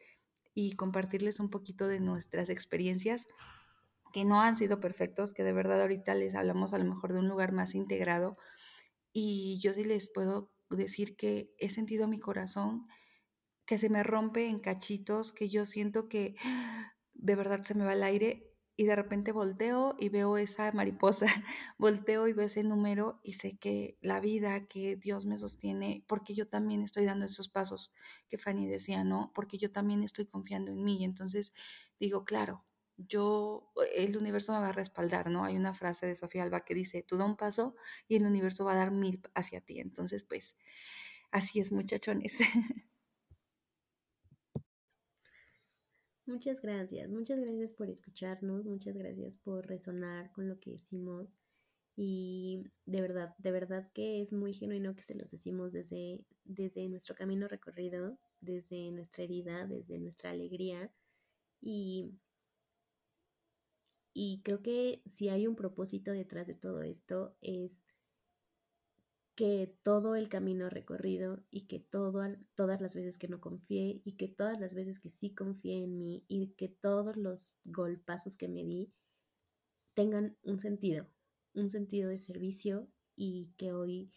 y 0.55 0.73
compartirles 0.73 1.41
un 1.41 1.51
poquito 1.51 1.87
de 1.89 2.01
nuestras 2.01 2.49
experiencias 2.49 3.27
que 4.13 4.25
no 4.25 4.41
han 4.41 4.57
sido 4.57 4.81
perfectos, 4.81 5.33
que 5.33 5.45
de 5.45 5.53
verdad 5.53 5.81
ahorita 5.83 6.15
les 6.15 6.35
hablamos 6.35 6.73
a 6.73 6.79
lo 6.79 6.85
mejor 6.85 7.13
de 7.13 7.21
un 7.21 7.29
lugar 7.29 7.53
más 7.53 7.75
integrado. 7.75 8.33
Y 9.13 9.59
yo 9.61 9.73
sí 9.73 9.85
les 9.85 10.09
puedo 10.09 10.51
decir 10.71 11.17
que 11.17 11.53
he 11.59 11.69
sentido 11.69 12.07
mi 12.09 12.21
corazón 12.21 12.87
que 13.67 13.79
se 13.79 13.89
me 13.89 14.03
rompe 14.03 14.49
en 14.49 14.61
cachitos, 14.61 15.33
que 15.33 15.49
yo 15.49 15.65
siento 15.65 16.09
que 16.09 16.35
de 17.15 17.37
verdad 17.37 17.63
se 17.63 17.75
me 17.75 17.85
va 17.85 17.93
el 17.93 18.03
aire 18.03 18.51
y 18.81 18.85
de 18.85 18.97
repente 18.97 19.31
volteo 19.31 19.95
y 19.99 20.09
veo 20.09 20.39
esa 20.39 20.73
mariposa, 20.73 21.27
volteo 21.79 22.27
y 22.29 22.33
veo 22.33 22.47
ese 22.47 22.65
número 22.65 23.21
y 23.23 23.35
sé 23.35 23.59
que 23.59 23.99
la 24.01 24.21
vida, 24.21 24.67
que 24.67 24.97
Dios 24.97 25.27
me 25.27 25.37
sostiene, 25.37 26.03
porque 26.09 26.35
yo 26.35 26.49
también 26.49 26.83
estoy 26.83 27.05
dando 27.05 27.27
esos 27.27 27.51
pasos 27.51 27.93
que 28.31 28.39
Fanny 28.39 28.67
decía, 28.67 29.05
¿no? 29.05 29.33
Porque 29.35 29.59
yo 29.59 29.71
también 29.71 30.03
estoy 30.03 30.25
confiando 30.25 30.73
en 30.73 30.83
mí. 30.83 31.05
Entonces 31.05 31.53
digo, 31.99 32.25
claro, 32.25 32.65
yo, 33.09 33.73
el 33.95 34.17
universo 34.17 34.53
me 34.53 34.61
va 34.61 34.69
a 34.69 34.73
respaldar, 34.73 35.31
¿no? 35.31 35.45
Hay 35.45 35.57
una 35.57 35.75
frase 35.75 36.07
de 36.07 36.15
Sofía 36.15 36.43
Alba 36.43 36.65
que 36.65 36.75
dice, 36.75 37.03
tú 37.03 37.17
da 37.17 37.25
un 37.25 37.37
paso 37.37 37.75
y 38.09 38.17
el 38.17 38.27
universo 38.27 38.65
va 38.65 38.73
a 38.73 38.77
dar 38.77 38.91
mil 38.91 39.21
hacia 39.35 39.61
ti. 39.61 39.81
Entonces, 39.81 40.23
pues, 40.23 40.57
así 41.31 41.61
es, 41.61 41.73
muchachones. 41.73 42.39
Muchas 46.27 46.61
gracias, 46.61 47.11
muchas 47.11 47.41
gracias 47.41 47.73
por 47.73 47.91
escucharnos, 47.91 48.65
muchas 48.65 48.97
gracias 48.97 49.37
por 49.37 49.67
resonar 49.67 50.31
con 50.31 50.49
lo 50.49 50.61
que 50.61 50.71
decimos 50.71 51.41
y 51.97 52.63
de 52.87 53.01
verdad, 53.01 53.35
de 53.39 53.51
verdad 53.51 53.91
que 53.93 54.21
es 54.21 54.33
muy 54.33 54.55
genuino 54.55 54.95
que 54.95 55.03
se 55.03 55.17
los 55.17 55.33
decimos 55.33 55.73
desde, 55.73 56.25
desde 56.45 56.89
nuestro 56.89 57.17
camino 57.17 57.49
recorrido, 57.49 58.17
desde 58.41 58.93
nuestra 58.93 59.25
herida, 59.25 59.67
desde 59.67 59.99
nuestra 59.99 60.31
alegría 60.31 60.93
y 61.61 62.13
y 64.13 64.41
creo 64.43 64.63
que 64.63 65.03
si 65.07 65.29
hay 65.29 65.47
un 65.47 65.57
propósito 65.57 66.13
detrás 66.13 66.47
de 66.47 66.55
todo 66.55 66.83
esto 66.83 67.37
es 67.41 67.85
que 69.41 69.75
todo 69.83 70.17
el 70.17 70.29
camino 70.29 70.69
recorrido 70.69 71.43
y 71.51 71.63
que 71.63 71.81
todo, 71.81 72.23
todas 72.55 72.81
las 72.81 72.95
veces 72.95 73.17
que 73.17 73.29
no 73.29 73.41
confié 73.41 74.03
y 74.05 74.13
que 74.17 74.29
todas 74.29 74.61
las 74.61 74.75
veces 74.75 75.01
que 75.01 75.09
sí 75.09 75.35
confié 75.35 75.85
en 75.85 75.97
mí 75.97 76.25
y 76.29 76.49
que 76.59 76.69
todos 76.69 77.17
los 77.17 77.55
golpazos 77.65 78.37
que 78.37 78.49
me 78.49 78.65
di 78.65 78.93
tengan 79.95 80.37
un 80.43 80.61
sentido, 80.61 81.07
un 81.55 81.71
sentido 81.71 82.11
de 82.11 82.19
servicio 82.19 82.89
y 83.17 83.55
que 83.57 83.73
hoy, 83.73 84.13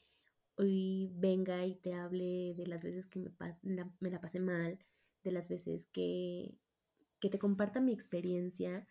hoy 0.55 1.09
venga 1.13 1.65
y 1.65 1.75
te 1.75 1.93
hable 1.93 2.53
de 2.55 2.67
las 2.67 2.83
veces 2.83 3.05
que 3.05 3.19
me, 3.19 3.31
la, 3.75 3.89
me 3.99 4.11
la 4.11 4.19
pasé 4.19 4.39
mal, 4.39 4.77
de 5.23 5.31
las 5.31 5.47
veces 5.47 5.87
que, 5.87 6.57
que 7.21 7.29
te 7.29 7.39
comparta 7.39 7.79
mi 7.79 7.93
experiencia 7.93 8.87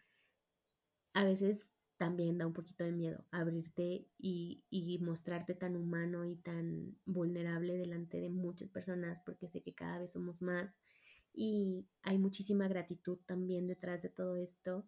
a 1.14 1.24
veces 1.24 1.70
también 1.96 2.38
da 2.38 2.46
un 2.46 2.52
poquito 2.52 2.82
de 2.84 2.92
miedo 2.92 3.24
abrirte 3.30 4.08
y, 4.18 4.64
y, 4.70 4.98
mostrarte 4.98 5.54
tan 5.54 5.76
humano 5.76 6.24
y 6.24 6.36
tan 6.36 6.96
vulnerable 7.04 7.76
delante 7.76 8.20
de 8.20 8.28
muchas 8.28 8.68
personas 8.70 9.20
porque 9.24 9.48
sé 9.48 9.62
que 9.62 9.74
cada 9.74 10.00
vez 10.00 10.12
somos 10.12 10.42
más 10.42 10.78
y 11.32 11.86
hay 12.02 12.18
muchísima 12.18 12.68
gratitud 12.68 13.18
también 13.26 13.66
detrás 13.66 14.02
de 14.02 14.08
todo 14.08 14.36
esto. 14.36 14.86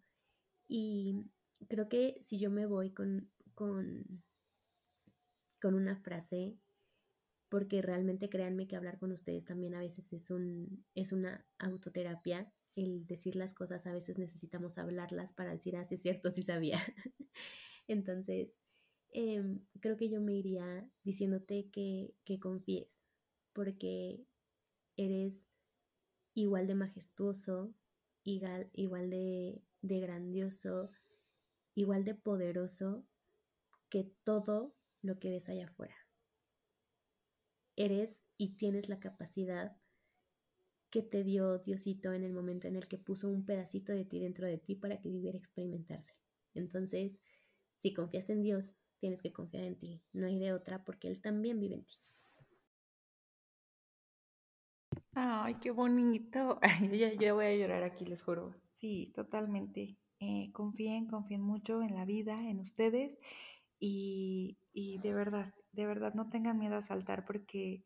Y 0.67 1.25
creo 1.67 1.89
que 1.89 2.17
si 2.21 2.37
yo 2.37 2.49
me 2.51 2.65
voy 2.65 2.91
con, 2.91 3.31
con, 3.53 4.23
con 5.61 5.73
una 5.73 5.95
frase 5.95 6.57
porque 7.49 7.81
realmente 7.81 8.29
créanme 8.29 8.67
que 8.67 8.75
hablar 8.75 8.99
con 8.99 9.11
ustedes 9.11 9.45
también 9.45 9.75
a 9.75 9.79
veces 9.79 10.11
es, 10.13 10.29
un, 10.29 10.85
es 10.95 11.11
una 11.11 11.45
autoterapia 11.59 12.51
el 12.75 13.05
decir 13.07 13.35
las 13.35 13.53
cosas, 13.53 13.85
a 13.87 13.93
veces 13.93 14.17
necesitamos 14.17 14.77
hablarlas 14.77 15.33
para 15.33 15.51
decir, 15.51 15.75
ah, 15.77 15.85
sí 15.85 15.95
es 15.95 16.01
cierto, 16.01 16.31
sí 16.31 16.43
sabía. 16.43 16.79
Entonces, 17.87 18.59
eh, 19.11 19.43
creo 19.81 19.97
que 19.97 20.09
yo 20.09 20.21
me 20.21 20.33
iría 20.35 20.89
diciéndote 21.03 21.69
que, 21.71 22.13
que 22.25 22.39
confíes, 22.39 23.01
porque 23.53 24.25
eres 24.97 25.47
igual 26.35 26.67
de 26.67 26.75
majestuoso, 26.75 27.73
igual, 28.23 28.69
igual 28.73 29.09
de, 29.09 29.61
de 29.81 29.99
grandioso, 29.99 30.91
igual 31.75 32.05
de 32.05 32.15
poderoso 32.15 33.05
que 33.89 34.11
todo 34.23 34.75
lo 35.01 35.19
que 35.19 35.29
ves 35.31 35.49
allá 35.49 35.67
afuera. 35.67 35.95
eres 37.77 38.23
y 38.37 38.55
tienes 38.57 38.89
la 38.89 38.99
capacidad 38.99 39.77
que 40.89 41.01
te 41.03 41.23
dio 41.23 41.59
Diosito 41.59 42.13
en 42.13 42.23
el 42.23 42.33
momento 42.33 42.67
en 42.67 42.75
el 42.75 42.87
que 42.87 42.97
puso 42.97 43.29
un 43.29 43.45
pedacito 43.45 43.93
de 43.93 44.05
ti 44.05 44.19
dentro 44.19 44.47
de 44.47 44.57
ti 44.57 44.75
para 44.75 44.99
que 44.99 45.09
viviera 45.09 45.37
experimentarse. 45.37 46.13
Entonces, 46.53 47.19
si 47.77 47.93
confiaste 47.93 48.33
en 48.33 48.43
Dios, 48.43 48.71
tienes 48.99 49.21
que 49.21 49.33
confiar 49.33 49.63
en 49.65 49.77
ti, 49.77 50.01
no 50.13 50.27
hay 50.27 50.39
de 50.39 50.53
otra 50.53 50.83
porque 50.85 51.07
Él 51.09 51.21
también 51.21 51.59
vive 51.59 51.75
en 51.75 51.85
ti. 51.85 51.95
Ay, 55.13 55.55
qué 55.55 55.71
bonito. 55.71 56.59
Yo 56.91 57.07
yo 57.19 57.35
voy 57.35 57.45
a 57.45 57.55
llorar 57.55 57.83
aquí, 57.83 58.05
les 58.05 58.21
juro. 58.21 58.53
Sí, 58.79 59.11
totalmente. 59.15 59.97
Eh, 60.19 60.51
confíen, 60.53 61.07
confíen 61.07 61.41
mucho 61.41 61.81
en 61.81 61.95
la 61.95 62.05
vida, 62.05 62.33
en 62.49 62.59
ustedes 62.59 63.17
y, 63.79 64.57
y 64.73 64.99
de 64.99 65.13
verdad, 65.13 65.53
de 65.73 65.85
verdad 65.85 66.13
no 66.13 66.29
tengan 66.29 66.57
miedo 66.59 66.75
a 66.77 66.81
saltar 66.81 67.25
porque 67.25 67.83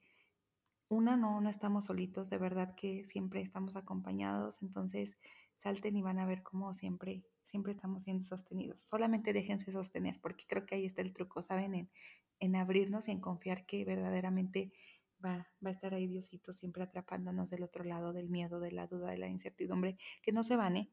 una, 0.89 1.15
no, 1.15 1.39
no 1.39 1.49
estamos 1.49 1.85
solitos, 1.85 2.29
de 2.29 2.37
verdad 2.37 2.75
que 2.75 3.05
siempre 3.05 3.41
estamos 3.41 3.75
acompañados, 3.75 4.61
entonces 4.61 5.17
salten 5.57 5.95
y 5.95 6.01
van 6.01 6.19
a 6.19 6.25
ver 6.25 6.43
cómo 6.43 6.73
siempre, 6.73 7.23
siempre 7.45 7.73
estamos 7.73 8.03
siendo 8.03 8.23
sostenidos. 8.23 8.81
Solamente 8.81 9.31
déjense 9.33 9.71
sostener, 9.71 10.19
porque 10.21 10.45
creo 10.47 10.65
que 10.65 10.75
ahí 10.75 10.85
está 10.85 11.01
el 11.01 11.13
truco, 11.13 11.41
¿saben? 11.43 11.75
En, 11.75 11.89
en 12.39 12.55
abrirnos 12.55 13.07
y 13.07 13.11
en 13.11 13.21
confiar 13.21 13.65
que 13.65 13.85
verdaderamente 13.85 14.73
va, 15.23 15.47
va 15.63 15.69
a 15.69 15.73
estar 15.73 15.93
ahí 15.93 16.07
Diosito 16.07 16.53
siempre 16.53 16.83
atrapándonos 16.83 17.49
del 17.49 17.63
otro 17.63 17.83
lado 17.83 18.13
del 18.13 18.29
miedo, 18.29 18.59
de 18.59 18.71
la 18.71 18.87
duda, 18.87 19.11
de 19.11 19.17
la 19.17 19.27
incertidumbre, 19.27 19.97
que 20.23 20.31
no 20.31 20.43
se 20.43 20.55
van, 20.55 20.77
¿eh? 20.77 20.89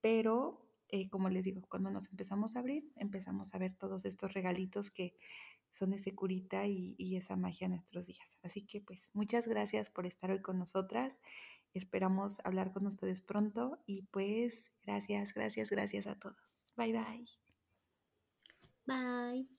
Pero, 0.00 0.68
eh, 0.88 1.08
como 1.08 1.28
les 1.28 1.44
digo, 1.44 1.62
cuando 1.68 1.90
nos 1.90 2.08
empezamos 2.10 2.56
a 2.56 2.60
abrir, 2.60 2.90
empezamos 2.96 3.54
a 3.54 3.58
ver 3.58 3.76
todos 3.76 4.04
estos 4.04 4.32
regalitos 4.32 4.90
que 4.90 5.14
son 5.76 5.92
ese 5.92 6.14
curita 6.14 6.66
y, 6.66 7.16
esa 7.16 7.36
magia 7.36 7.68
nuestros 7.68 8.06
días. 8.06 8.38
Así 8.42 8.66
que 8.66 8.80
pues 8.80 9.10
muchas 9.12 9.46
gracias 9.46 9.90
por 9.90 10.06
estar 10.06 10.30
hoy 10.30 10.40
con 10.40 10.58
nosotras. 10.58 11.20
Esperamos 11.74 12.38
hablar 12.44 12.72
con 12.72 12.86
ustedes 12.86 13.20
pronto 13.20 13.78
y 13.86 14.02
pues 14.02 14.72
gracias, 14.82 15.34
gracias, 15.34 15.70
gracias 15.70 16.06
a 16.06 16.18
todos. 16.18 16.36
Bye 16.76 16.92
bye. 16.92 17.26
Bye. 18.86 19.55